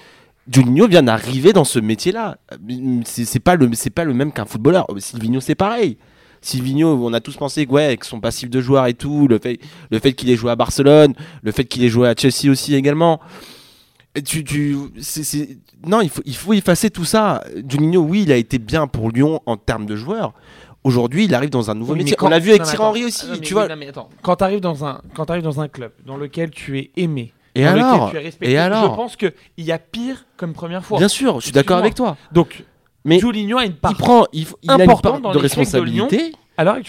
Juninho 0.51 0.87
vient 0.87 1.03
d'arriver 1.03 1.53
dans 1.53 1.65
ce 1.65 1.77
métier-là. 1.77 2.37
C'est 3.05 3.25
c'est 3.25 3.39
pas 3.39 3.55
le 3.55 3.69
c'est 3.73 3.91
pas 3.91 4.03
le 4.03 4.15
même 4.15 4.31
qu'un 4.31 4.45
footballeur. 4.45 4.87
Silvino 4.97 5.41
c'est 5.41 5.53
pareil. 5.55 5.97
Silvino, 6.41 6.99
on 7.05 7.13
a 7.13 7.19
tous 7.19 7.35
pensé 7.37 7.65
que 7.65 7.71
ouais, 7.71 7.85
avec 7.85 8.03
son 8.03 8.19
passif 8.19 8.49
de 8.49 8.61
joueur 8.61 8.85
et 8.87 8.93
tout, 8.93 9.27
le 9.27 9.39
fait, 9.39 9.59
le 9.91 9.99
fait 9.99 10.13
qu'il 10.13 10.29
ait 10.29 10.35
joué 10.35 10.51
à 10.51 10.55
Barcelone, 10.55 11.13
le 11.43 11.51
fait 11.51 11.65
qu'il 11.65 11.83
ait 11.83 11.89
joué 11.89 12.07
à 12.07 12.15
Chelsea 12.17 12.49
aussi 12.51 12.75
également. 12.75 13.19
Tu, 14.25 14.43
tu, 14.43 14.75
non, 15.85 16.01
il 16.01 16.09
faut, 16.09 16.23
il 16.25 16.35
faut 16.35 16.53
effacer 16.53 16.89
tout 16.89 17.05
ça. 17.05 17.43
Juninho, 17.67 18.01
oui, 18.01 18.23
il 18.23 18.31
a 18.31 18.35
été 18.37 18.57
bien 18.57 18.87
pour 18.87 19.11
Lyon 19.11 19.41
en 19.45 19.57
termes 19.57 19.85
de 19.85 19.95
joueur. 19.95 20.33
Aujourd'hui, 20.83 21.25
il 21.25 21.35
arrive 21.35 21.49
dans 21.51 21.69
un 21.69 21.75
nouveau 21.75 21.93
Oui, 21.93 21.99
métier. 21.99 22.15
quand- 22.15 22.25
On 22.27 22.29
l'a 22.29 22.39
vu 22.39 22.49
avec 22.49 22.63
Thierry. 22.63 22.77
Henry 22.79 23.05
aussi. 23.05 23.25
Non, 23.27 23.33
mais 23.33 23.39
tu 23.41 23.53
oui, 23.53 23.59
vois. 23.59 23.67
non, 23.67 23.75
mais 23.77 23.87
attends. 23.89 24.09
Quand 24.23 24.37
tu 24.37 24.43
arrives 24.43 24.61
dans 24.61 24.85
un 24.85 25.01
quand 25.13 25.25
t'arrives 25.25 25.43
dans 25.43 25.59
un 25.61 25.67
club 25.67 25.91
dans 26.05 26.17
lequel 26.17 26.49
tu 26.49 26.79
es 26.79 26.91
aimé, 26.95 27.33
Et 27.53 27.63
dans 27.63 27.71
alors? 27.71 28.07
lequel 28.07 28.09
tu 28.11 28.17
es 28.17 28.25
respecté, 28.25 28.53
Et 28.53 28.57
alors? 28.57 28.91
je 28.91 28.95
pense 28.95 29.15
que 29.17 29.33
il 29.57 29.65
y 29.65 29.71
a 29.71 29.77
pire 29.79 30.25
comme 30.35 30.53
première 30.53 30.83
fois. 30.83 30.97
Bien 30.97 31.09
sûr, 31.09 31.39
je 31.39 31.45
suis 31.45 31.51
d'accord 31.51 31.77
avec 31.77 31.93
toi. 31.93 32.17
Donc, 32.31 32.63
Mais 33.07 33.19
Juninho 33.19 33.57
a 33.57 33.65
une 33.65 33.73
part 33.73 33.91
il 33.91 33.97
prend, 33.97 34.25
il, 34.33 34.43
f- 34.45 34.53
il 34.61 34.69
a 34.69 34.83
une 34.83 34.85
part 35.01 35.19
dans 35.19 35.31
de 35.31 35.39
l'échec 35.39 35.57
de 35.71 35.79
Lyon. 35.81 36.05
responsabilité. 36.07 36.37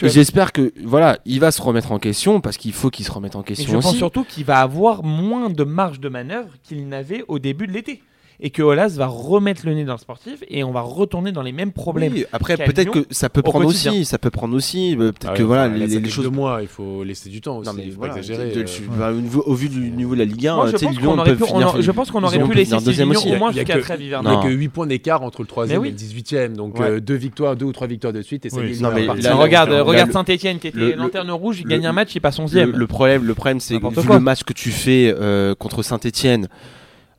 Et 0.03 0.09
j'espère 0.09 0.53
que 0.53 0.73
voilà, 0.83 1.19
il 1.27 1.41
va 1.41 1.51
se 1.51 1.61
remettre 1.61 1.93
en 1.93 1.99
question 1.99 2.41
parce 2.41 2.57
qu'il 2.57 2.73
faut 2.73 2.89
qu'il 2.91 3.05
se 3.05 3.13
remette 3.13 3.37
en 3.37 3.43
Et 3.43 3.45
question 3.45 3.67
je 3.75 3.87
pense 3.87 3.97
surtout 3.97 4.25
qu'il 4.25 4.45
va 4.45 4.61
avoir 4.61 5.05
moins 5.05 5.51
de 5.51 5.63
marge 5.63 6.01
de 6.01 6.09
manœuvre 6.09 6.49
qu'il 6.63 6.89
n'avait 6.89 7.23
au 7.29 7.39
début 7.39 7.67
de 7.67 7.73
l'été. 7.73 8.03
Et 8.41 8.51
que 8.51 8.63
Olas 8.63 8.95
va 8.97 9.09
remettre 9.09 9.63
le 9.67 9.75
nez 9.75 9.85
dans 9.85 9.95
le 9.95 9.99
sportif 9.99 10.45
et 10.49 10.63
on 10.63 10.71
va 10.71 10.81
retourner 10.81 11.33
dans 11.33 11.43
les 11.43 11.51
mêmes 11.51 11.73
problèmes. 11.73 12.13
Oui, 12.13 12.25
après 12.33 12.57
peut-être 12.57 12.93
que 12.93 13.05
ça 13.11 13.29
peut 13.29 13.43
prendre 13.43 13.67
quotidien. 13.67 13.91
aussi, 13.91 14.05
ça 14.05 14.17
peut 14.19 14.31
prendre 14.31 14.55
aussi, 14.55 14.93
euh, 14.95 15.11
peut-être 15.11 15.31
Ah 15.33 15.37
que 15.37 15.43
voilà 15.43 15.67
les, 15.67 15.89
ça 15.89 15.97
les 15.97 16.03
que 16.03 16.09
choses. 16.09 16.23
deux 16.25 16.31
mois, 16.31 16.61
il 16.63 16.69
faut 16.69 17.03
laisser 17.03 17.31
du 17.31 17.41
temps 17.41 17.59
aussi. 17.59 17.69
Non 17.69 17.75
mais 17.77 17.83
il 17.87 17.91
faut 17.91 17.99
voilà, 17.99 18.15
pas 18.15 18.21
exagérer. 18.21 18.53
de- 18.53 18.61
euh. 18.61 18.65
bah, 18.97 19.11
au, 19.11 19.17
niveau, 19.21 19.43
au 19.45 19.55
vu 19.55 19.69
du 19.69 19.81
niveau 19.91 20.15
de 20.15 20.21
la 20.21 20.25
Ligue 20.25 20.47
1, 20.47 20.55
Moi, 20.55 20.67
je 20.67 20.71
tu 20.71 20.79
sais, 20.79 20.87
pense 20.87 20.97
Lyon 21.01 21.11
qu'on 21.15 21.19
aurait 21.19 21.31
peut 21.33 21.37
pu, 21.37 21.43
on 21.43 21.47
finir- 21.59 21.83
je 21.83 21.91
pense 21.91 22.11
qu'on 22.13 22.23
aurait 22.23 22.39
pu 22.45 22.55
laisser 22.55 22.77
deuxième 22.77 23.11
aussi. 23.11 23.29
au 23.29 23.33
Il 23.33 23.39
moins 23.41 23.51
il 23.51 23.55
jusqu'à 23.57 23.81
trêve 23.81 24.01
Il 24.01 24.07
hivernale. 24.07 24.33
n'y 24.33 24.39
a 24.39 24.43
que 24.45 24.49
8 24.55 24.69
points 24.69 24.87
d'écart 24.87 25.23
entre 25.25 25.41
le 25.43 25.49
3 25.49 25.67
Mais 25.67 25.75
et 25.75 25.77
le 25.79 25.91
18e. 25.91 26.55
Donc 26.55 26.79
Ouais. 26.79 26.87
euh, 26.91 27.01
deux 27.01 27.17
victoires, 27.17 27.57
deux 27.57 27.67
ou 27.67 27.73
trois 27.73 27.89
victoires 27.89 28.13
de 28.13 28.23
suite 28.23 28.47
et 28.47 28.51
ça 28.51 28.61
il 28.63 28.87
regarde, 29.33 29.71
regarde 29.73 30.13
Saint-Etienne 30.13 30.61
qui 30.61 30.69
était 30.69 30.95
lanterne 30.95 31.33
rouge, 31.33 31.59
il 31.59 31.67
gagne 31.67 31.87
un 31.87 31.93
match, 31.93 32.15
il 32.15 32.21
passe 32.21 32.39
Le, 32.39 32.45
11ème. 32.45 32.71
le 32.73 32.87
problème, 32.87 33.25
le 33.25 33.35
problème, 33.35 33.59
c'est 33.59 33.81
le 33.81 34.21
match 34.21 34.45
que 34.45 34.53
tu 34.53 34.71
fais 34.71 35.13
contre 35.59 35.83
Saint-Etienne 35.83 36.47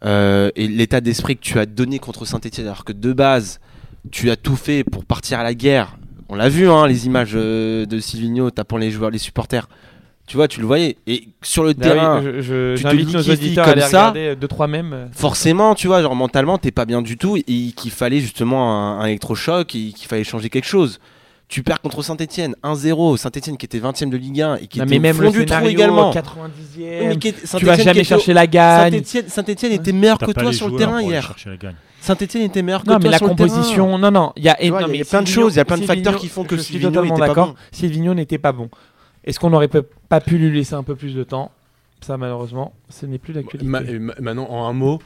et 0.04 0.68
l'état 0.68 1.02
d'esprit 1.02 1.36
que 1.36 1.42
tu 1.42 1.60
as 1.60 1.66
donné 1.66 2.00
contre 2.00 2.26
Saint-Etienne, 2.26 2.68
alors 2.68 2.86
que 2.86 2.94
de 2.94 3.14
base, 3.14 3.60
tu 4.12 4.30
as 4.32 4.36
tout 4.36 4.56
fait 4.56 4.84
pour 4.84 5.06
partir 5.06 5.40
à 5.40 5.44
la 5.44 5.54
guerre. 5.54 5.98
On 6.30 6.36
l'a 6.36 6.48
vu, 6.50 6.70
hein, 6.70 6.88
les 6.88 7.06
images 7.08 7.32
euh, 7.36 7.86
de 7.86 8.00
Silvino 8.00 8.52
tapant 8.52 8.78
les 8.78 8.92
joueurs, 8.92 9.10
les 9.10 9.18
supporters. 9.18 9.68
Tu 10.28 10.38
vois, 10.38 10.48
tu 10.48 10.60
le 10.62 10.68
voyais. 10.68 10.96
Et 11.08 11.28
sur 11.42 11.64
le 11.64 11.74
Bah 11.74 11.84
terrain, 11.88 12.20
oui, 12.20 12.26
je- 12.36 12.42
je- 12.42 12.76
tu 12.78 12.84
te 12.84 13.14
nos 13.18 13.20
auditeurs 13.34 13.66
à 13.68 13.70
comme 13.72 13.80
aller 13.82 13.90
ça. 13.90 14.10
regarder 14.12 14.36
2-3 14.36 14.68
mêmes. 14.68 14.94
euh. 14.94 15.08
forcément, 15.12 15.74
tu 15.74 15.88
vois, 15.88 16.04
genre 16.04 16.16
mentalement, 16.16 16.60
t'es 16.60 16.70
pas 16.70 16.86
bien 16.86 17.02
du 17.02 17.18
tout 17.18 17.36
et 17.36 17.44
qu'il 17.44 17.90
fallait 17.90 18.20
justement 18.20 18.72
un, 18.72 19.00
un 19.00 19.06
électrochoc 19.08 19.74
et 19.74 19.92
qu'il 19.92 20.08
fallait 20.08 20.24
changer 20.24 20.50
quelque 20.50 20.68
chose. 20.68 21.00
Tu 21.50 21.64
perds 21.64 21.82
contre 21.82 22.04
Saint-Etienne 22.04 22.56
1-0. 22.64 23.18
Saint-Etienne 23.18 23.58
qui 23.58 23.66
était 23.66 23.80
20ème 23.80 24.10
de 24.12 24.18
Ligue 24.18 24.40
1 24.42 24.56
et 24.58 24.68
qui 24.68 24.78
Non, 24.78 24.86
était 24.86 24.94
mais 24.96 25.00
même 25.00 25.16
fond 25.16 25.24
le 25.24 25.32
du 25.32 25.46
trou 25.46 25.66
également. 25.66 26.12
90e. 26.14 27.18
qui 27.18 27.28
était- 27.30 27.58
tu 27.58 27.66
vas 27.66 27.76
jamais 27.76 28.02
au- 28.02 28.04
chercher 28.04 28.34
la 28.34 28.46
gagne. 28.48 28.92
Saint-Etienne, 28.94 29.28
Saint-Étienne 29.28 29.72
était 29.74 29.92
meilleur 29.92 30.20
que 30.20 30.32
toi 30.32 30.54
sur 30.54 30.70
le 30.70 30.78
terrain 30.78 31.02
hier. 31.02 31.36
Saint-Etienne 32.02 32.44
était 32.44 32.62
meilleur 32.62 32.84
que 32.84 32.88
Non, 32.90 32.94
toi 32.94 33.00
mais 33.04 33.10
la 33.10 33.18
sur 33.18 33.28
le 33.28 33.36
terrain. 33.36 33.48
composition, 33.50 33.98
non, 33.98 34.12
non, 34.12 34.32
il 34.38 34.44
y 34.44 34.50
a, 34.50 34.56
vois, 34.70 34.82
non, 34.82 34.88
il 34.88 34.92
y 34.94 34.96
a 34.96 35.00
mais 35.00 35.04
plein 35.04 35.22
de 35.24 35.28
choses, 35.28 35.56
il 35.56 35.58
y 35.58 35.60
a 35.60 35.66
plein 35.66 35.78
de 35.78 35.86
facteurs 35.86 36.16
qui 36.18 36.28
font 36.30 36.44
que 36.46 36.56
Silvino 36.56 36.90
totalement 36.92 37.16
était 37.16 37.20
pas 37.20 37.28
d'accord. 37.28 37.48
bon. 37.48 37.56
Silvino 37.72 38.14
n'était 38.14 38.38
pas 38.38 38.52
bon. 38.54 38.70
Est-ce 39.26 39.38
qu'on 39.40 39.50
n'aurait 39.50 39.68
pas- 39.68 40.22
pu 40.22 40.38
lui 40.38 40.56
laisser 40.56 40.76
un 40.76 40.84
peu 40.84 40.96
plus 40.96 41.14
de 41.16 41.24
temps? 41.24 41.52
Ça, 42.02 42.16
malheureusement, 42.16 42.74
ce 42.90 43.06
n'est 43.08 43.18
plus 43.18 43.34
l'actualité. 43.34 43.68
Ma- 43.70 43.82
ma- 43.82 44.14
Maintenant, 44.22 44.48
en 44.50 44.68
un 44.70 44.74
mot, 44.74 45.00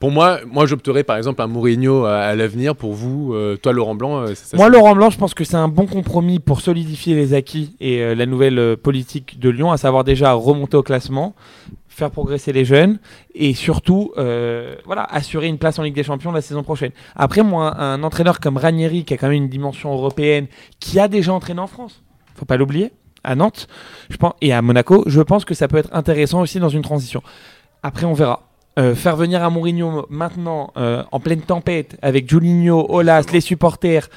pour 0.00 0.10
moi, 0.10 0.40
moi 0.50 0.66
j'opterais 0.66 1.04
par 1.04 1.16
exemple 1.16 1.42
un 1.42 1.46
Mourinho 1.46 2.04
à, 2.04 2.18
à 2.20 2.34
l'avenir. 2.34 2.74
Pour 2.74 2.92
vous, 2.94 3.34
euh, 3.34 3.56
toi 3.56 3.72
Laurent 3.72 3.94
Blanc, 3.94 4.20
euh, 4.22 4.34
ça- 4.34 4.56
Moi, 4.56 4.68
Laurent 4.68 4.94
Blanc, 4.94 5.10
je 5.10 5.18
pense 5.18 5.34
que 5.34 5.44
c'est 5.44 5.56
un 5.56 5.68
bon 5.68 5.86
compromis 5.86 6.38
pour 6.40 6.60
solidifier 6.60 7.14
les 7.14 7.34
acquis 7.34 7.76
et 7.80 8.00
euh, 8.00 8.14
la 8.14 8.26
nouvelle 8.26 8.58
euh, 8.58 8.76
politique 8.76 9.38
de 9.38 9.50
Lyon, 9.50 9.70
à 9.72 9.76
savoir 9.76 10.04
déjà 10.04 10.32
remonter 10.32 10.76
au 10.76 10.82
classement, 10.82 11.34
faire 11.88 12.10
progresser 12.10 12.52
les 12.52 12.64
jeunes 12.64 12.98
et 13.34 13.52
surtout 13.54 14.12
euh, 14.16 14.74
voilà, 14.86 15.02
assurer 15.04 15.46
une 15.48 15.58
place 15.58 15.78
en 15.78 15.82
Ligue 15.82 15.94
des 15.94 16.02
Champions 16.02 16.32
la 16.32 16.40
saison 16.40 16.62
prochaine. 16.62 16.90
Après, 17.14 17.42
moi, 17.42 17.78
un 17.80 18.02
entraîneur 18.02 18.40
comme 18.40 18.56
Ranieri, 18.56 19.04
qui 19.04 19.14
a 19.14 19.16
quand 19.16 19.28
même 19.28 19.36
une 19.36 19.48
dimension 19.48 19.92
européenne, 19.92 20.46
qui 20.80 20.98
a 20.98 21.08
déjà 21.08 21.32
entraîné 21.32 21.60
en 21.60 21.66
France, 21.68 22.02
faut 22.36 22.46
pas 22.46 22.56
l'oublier, 22.56 22.90
à 23.22 23.34
Nantes 23.36 23.68
je 24.10 24.16
pense, 24.16 24.32
et 24.40 24.52
à 24.52 24.60
Monaco, 24.62 25.04
je 25.06 25.20
pense 25.20 25.44
que 25.44 25.54
ça 25.54 25.68
peut 25.68 25.76
être 25.76 25.90
intéressant 25.92 26.40
aussi 26.40 26.58
dans 26.58 26.68
une 26.70 26.82
transition. 26.82 27.22
Après, 27.82 28.06
on 28.06 28.14
verra. 28.14 28.48
Euh, 28.76 28.94
faire 28.96 29.14
venir 29.14 29.44
un 29.44 29.50
Mourinho 29.50 30.04
maintenant 30.10 30.72
euh, 30.76 31.04
en 31.12 31.20
pleine 31.20 31.42
tempête 31.42 31.96
avec 32.02 32.28
Juninho, 32.28 32.86
Olas, 32.88 33.24
les 33.32 33.40
supporters, 33.40 34.08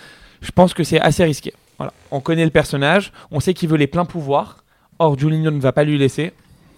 je 0.41 0.49
pense 0.51 0.73
que 0.73 0.83
c'est 0.83 0.99
assez 0.99 1.23
risqué. 1.23 1.53
Voilà. 1.77 1.93
On 2.09 2.21
connaît 2.21 2.43
le 2.45 2.49
personnage, 2.49 3.11
on 3.29 3.39
sait 3.39 3.53
qu'il 3.53 3.69
veut 3.69 3.77
les 3.77 3.85
pleins 3.85 4.05
pouvoirs. 4.05 4.63
Or, 4.97 5.17
Juninho 5.19 5.51
ne 5.51 5.59
va 5.59 5.73
pas 5.73 5.83
lui 5.83 5.99
laisser. 5.99 6.31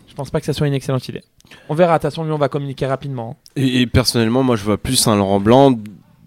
Je 0.09 0.13
pense 0.13 0.29
pas 0.29 0.41
que 0.41 0.45
ça 0.45 0.51
soit 0.51 0.67
une 0.67 0.73
excellente 0.73 1.07
idée. 1.07 1.23
On 1.69 1.73
verra. 1.73 1.93
De 1.97 2.01
toute 2.01 2.11
façon, 2.11 2.25
lui, 2.25 2.33
on 2.33 2.37
va 2.37 2.49
communiquer 2.49 2.85
rapidement. 2.85 3.37
hein. 3.39 3.51
Et, 3.55 3.79
et 3.81 3.87
personnellement, 3.87 4.43
moi, 4.43 4.57
je 4.57 4.63
vois 4.65 4.77
plus 4.77 5.07
un 5.07 5.15
Laurent 5.15 5.39
Blanc 5.39 5.77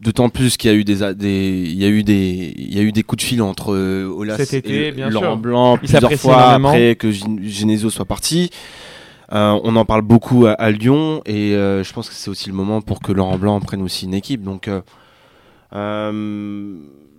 D'autant 0.01 0.31
plus 0.31 0.57
qu'il 0.57 0.69
y 0.69 0.75
a 0.75 0.77
eu 0.77 0.83
des, 0.83 1.05
a- 1.05 1.15
des- 1.15 1.62
il 1.65 1.81
y 1.81 1.85
a 1.85 1.88
eu 1.88 2.03
des, 2.03 2.53
il 2.57 2.75
y 2.75 2.81
a 2.81 2.83
eu 2.83 2.91
des 2.91 3.05
coups 3.05 3.23
de 3.23 3.29
fil 3.29 3.41
entre 3.41 3.73
euh, 3.73 4.12
Olas 4.12 4.37
Cet 4.38 4.53
été, 4.55 4.88
et 4.88 4.91
bien 4.91 5.09
Laurent 5.09 5.27
sûr. 5.27 5.37
Blanc 5.37 5.77
plusieurs 5.79 6.12
fois 6.15 6.35
énormément. 6.35 6.69
après 6.71 6.97
que 6.97 7.12
Gen- 7.12 7.38
Genesio 7.45 7.88
soit 7.88 8.05
parti. 8.05 8.51
Euh, 9.33 9.59
on 9.64 9.75
en 9.77 9.85
parle 9.85 10.03
beaucoup 10.03 10.47
à, 10.47 10.53
à 10.53 10.71
Lyon 10.71 11.23
et 11.25 11.55
euh, 11.55 11.83
je 11.83 11.92
pense 11.92 12.09
que 12.09 12.14
c'est 12.14 12.31
aussi 12.31 12.49
le 12.51 12.55
moment 12.55 12.83
pour 12.83 13.01
que 13.01 13.12
Laurent 13.12 13.38
Blanc 13.38 13.59
prenne 13.61 13.83
aussi 13.83 14.05
une 14.05 14.14
équipe. 14.14 14.42
Donc, 14.42 14.68
euh, 14.68 14.83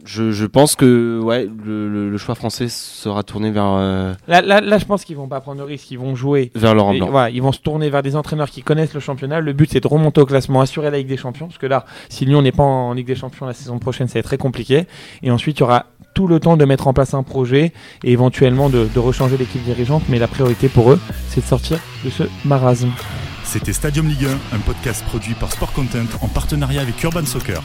je, 0.05 0.31
je 0.31 0.45
pense 0.45 0.75
que 0.75 1.19
ouais, 1.23 1.47
le, 1.65 1.89
le- 1.89 2.09
le 2.09 2.17
choix 2.17 2.35
français 2.35 2.67
sera 2.67 3.23
tourné 3.23 3.51
vers, 3.51 3.63
Là, 4.27 4.41
là, 4.41 4.59
là, 4.61 4.77
je 4.77 4.83
pense 4.85 5.05
qu'ils 5.05 5.15
vont 5.15 5.27
pas 5.29 5.39
prendre 5.39 5.59
de 5.59 5.63
risque, 5.63 5.89
ils 5.91 5.97
vont 5.97 6.13
jouer. 6.13 6.51
vers 6.55 6.75
Laurent 6.75 6.91
Et 6.93 6.99
Blanc. 6.99 7.25
ils 7.27 7.41
vont 7.41 7.53
se 7.53 7.59
tourner 7.61 7.89
vers 7.89 8.03
des 8.03 8.15
entraîneurs 8.17 8.49
qui 8.49 8.61
connaissent 8.63 8.93
le 8.93 8.99
championnat. 8.99 9.39
Le 9.39 9.53
but, 9.53 9.69
c'est 9.71 9.79
de 9.79 9.87
remonter 9.87 10.19
au 10.21 10.25
classement, 10.25 10.59
assurer 10.61 10.91
la 10.91 10.97
Ligue 10.97 11.07
des 11.07 11.17
Champions. 11.17 11.47
Parce 11.47 11.57
que 11.57 11.67
là, 11.67 11.85
si 12.09 12.25
Lyon 12.25 12.41
n'est 12.41 12.51
pas 12.51 12.63
en 12.63 12.93
Ligue 12.93 13.07
des 13.07 13.15
Champions 13.15 13.45
la 13.45 13.53
saison 13.53 13.79
prochaine, 13.79 14.07
ça 14.07 14.15
va 14.15 14.19
être 14.19 14.25
très 14.25 14.37
compliqué. 14.37 14.85
Et 15.23 15.31
ensuite, 15.31 15.57
il 15.57 15.61
y 15.61 15.63
aura 15.63 15.85
tout 16.13 16.27
le 16.27 16.39
temps 16.39 16.57
de 16.57 16.65
mettre 16.65 16.87
en 16.87 16.93
place 16.93 17.13
un 17.13 17.23
projet 17.23 17.73
et 18.03 18.11
éventuellement 18.11 18.69
de, 18.69 18.87
rechanger 18.97 19.37
l'équipe 19.37 19.63
dirigeante. 19.63 20.03
Mais 20.09 20.19
la 20.19 20.27
priorité 20.27 20.69
pour 20.69 20.91
eux, 20.91 20.99
c'est 21.29 21.41
de 21.41 21.45
sortir 21.45 21.79
de 22.05 22.09
ce 22.09 22.23
marasme. 22.45 22.91
C'était 23.43 23.73
Stadium 23.73 24.07
Ligue 24.07 24.25
1, 24.25 24.55
un 24.55 24.59
podcast 24.59 25.03
produit 25.05 25.33
par 25.33 25.51
Sport 25.51 25.73
Content 25.73 26.05
en 26.21 26.27
partenariat 26.27 26.81
avec 26.81 27.01
Urban 27.03 27.25
Soccer. 27.25 27.61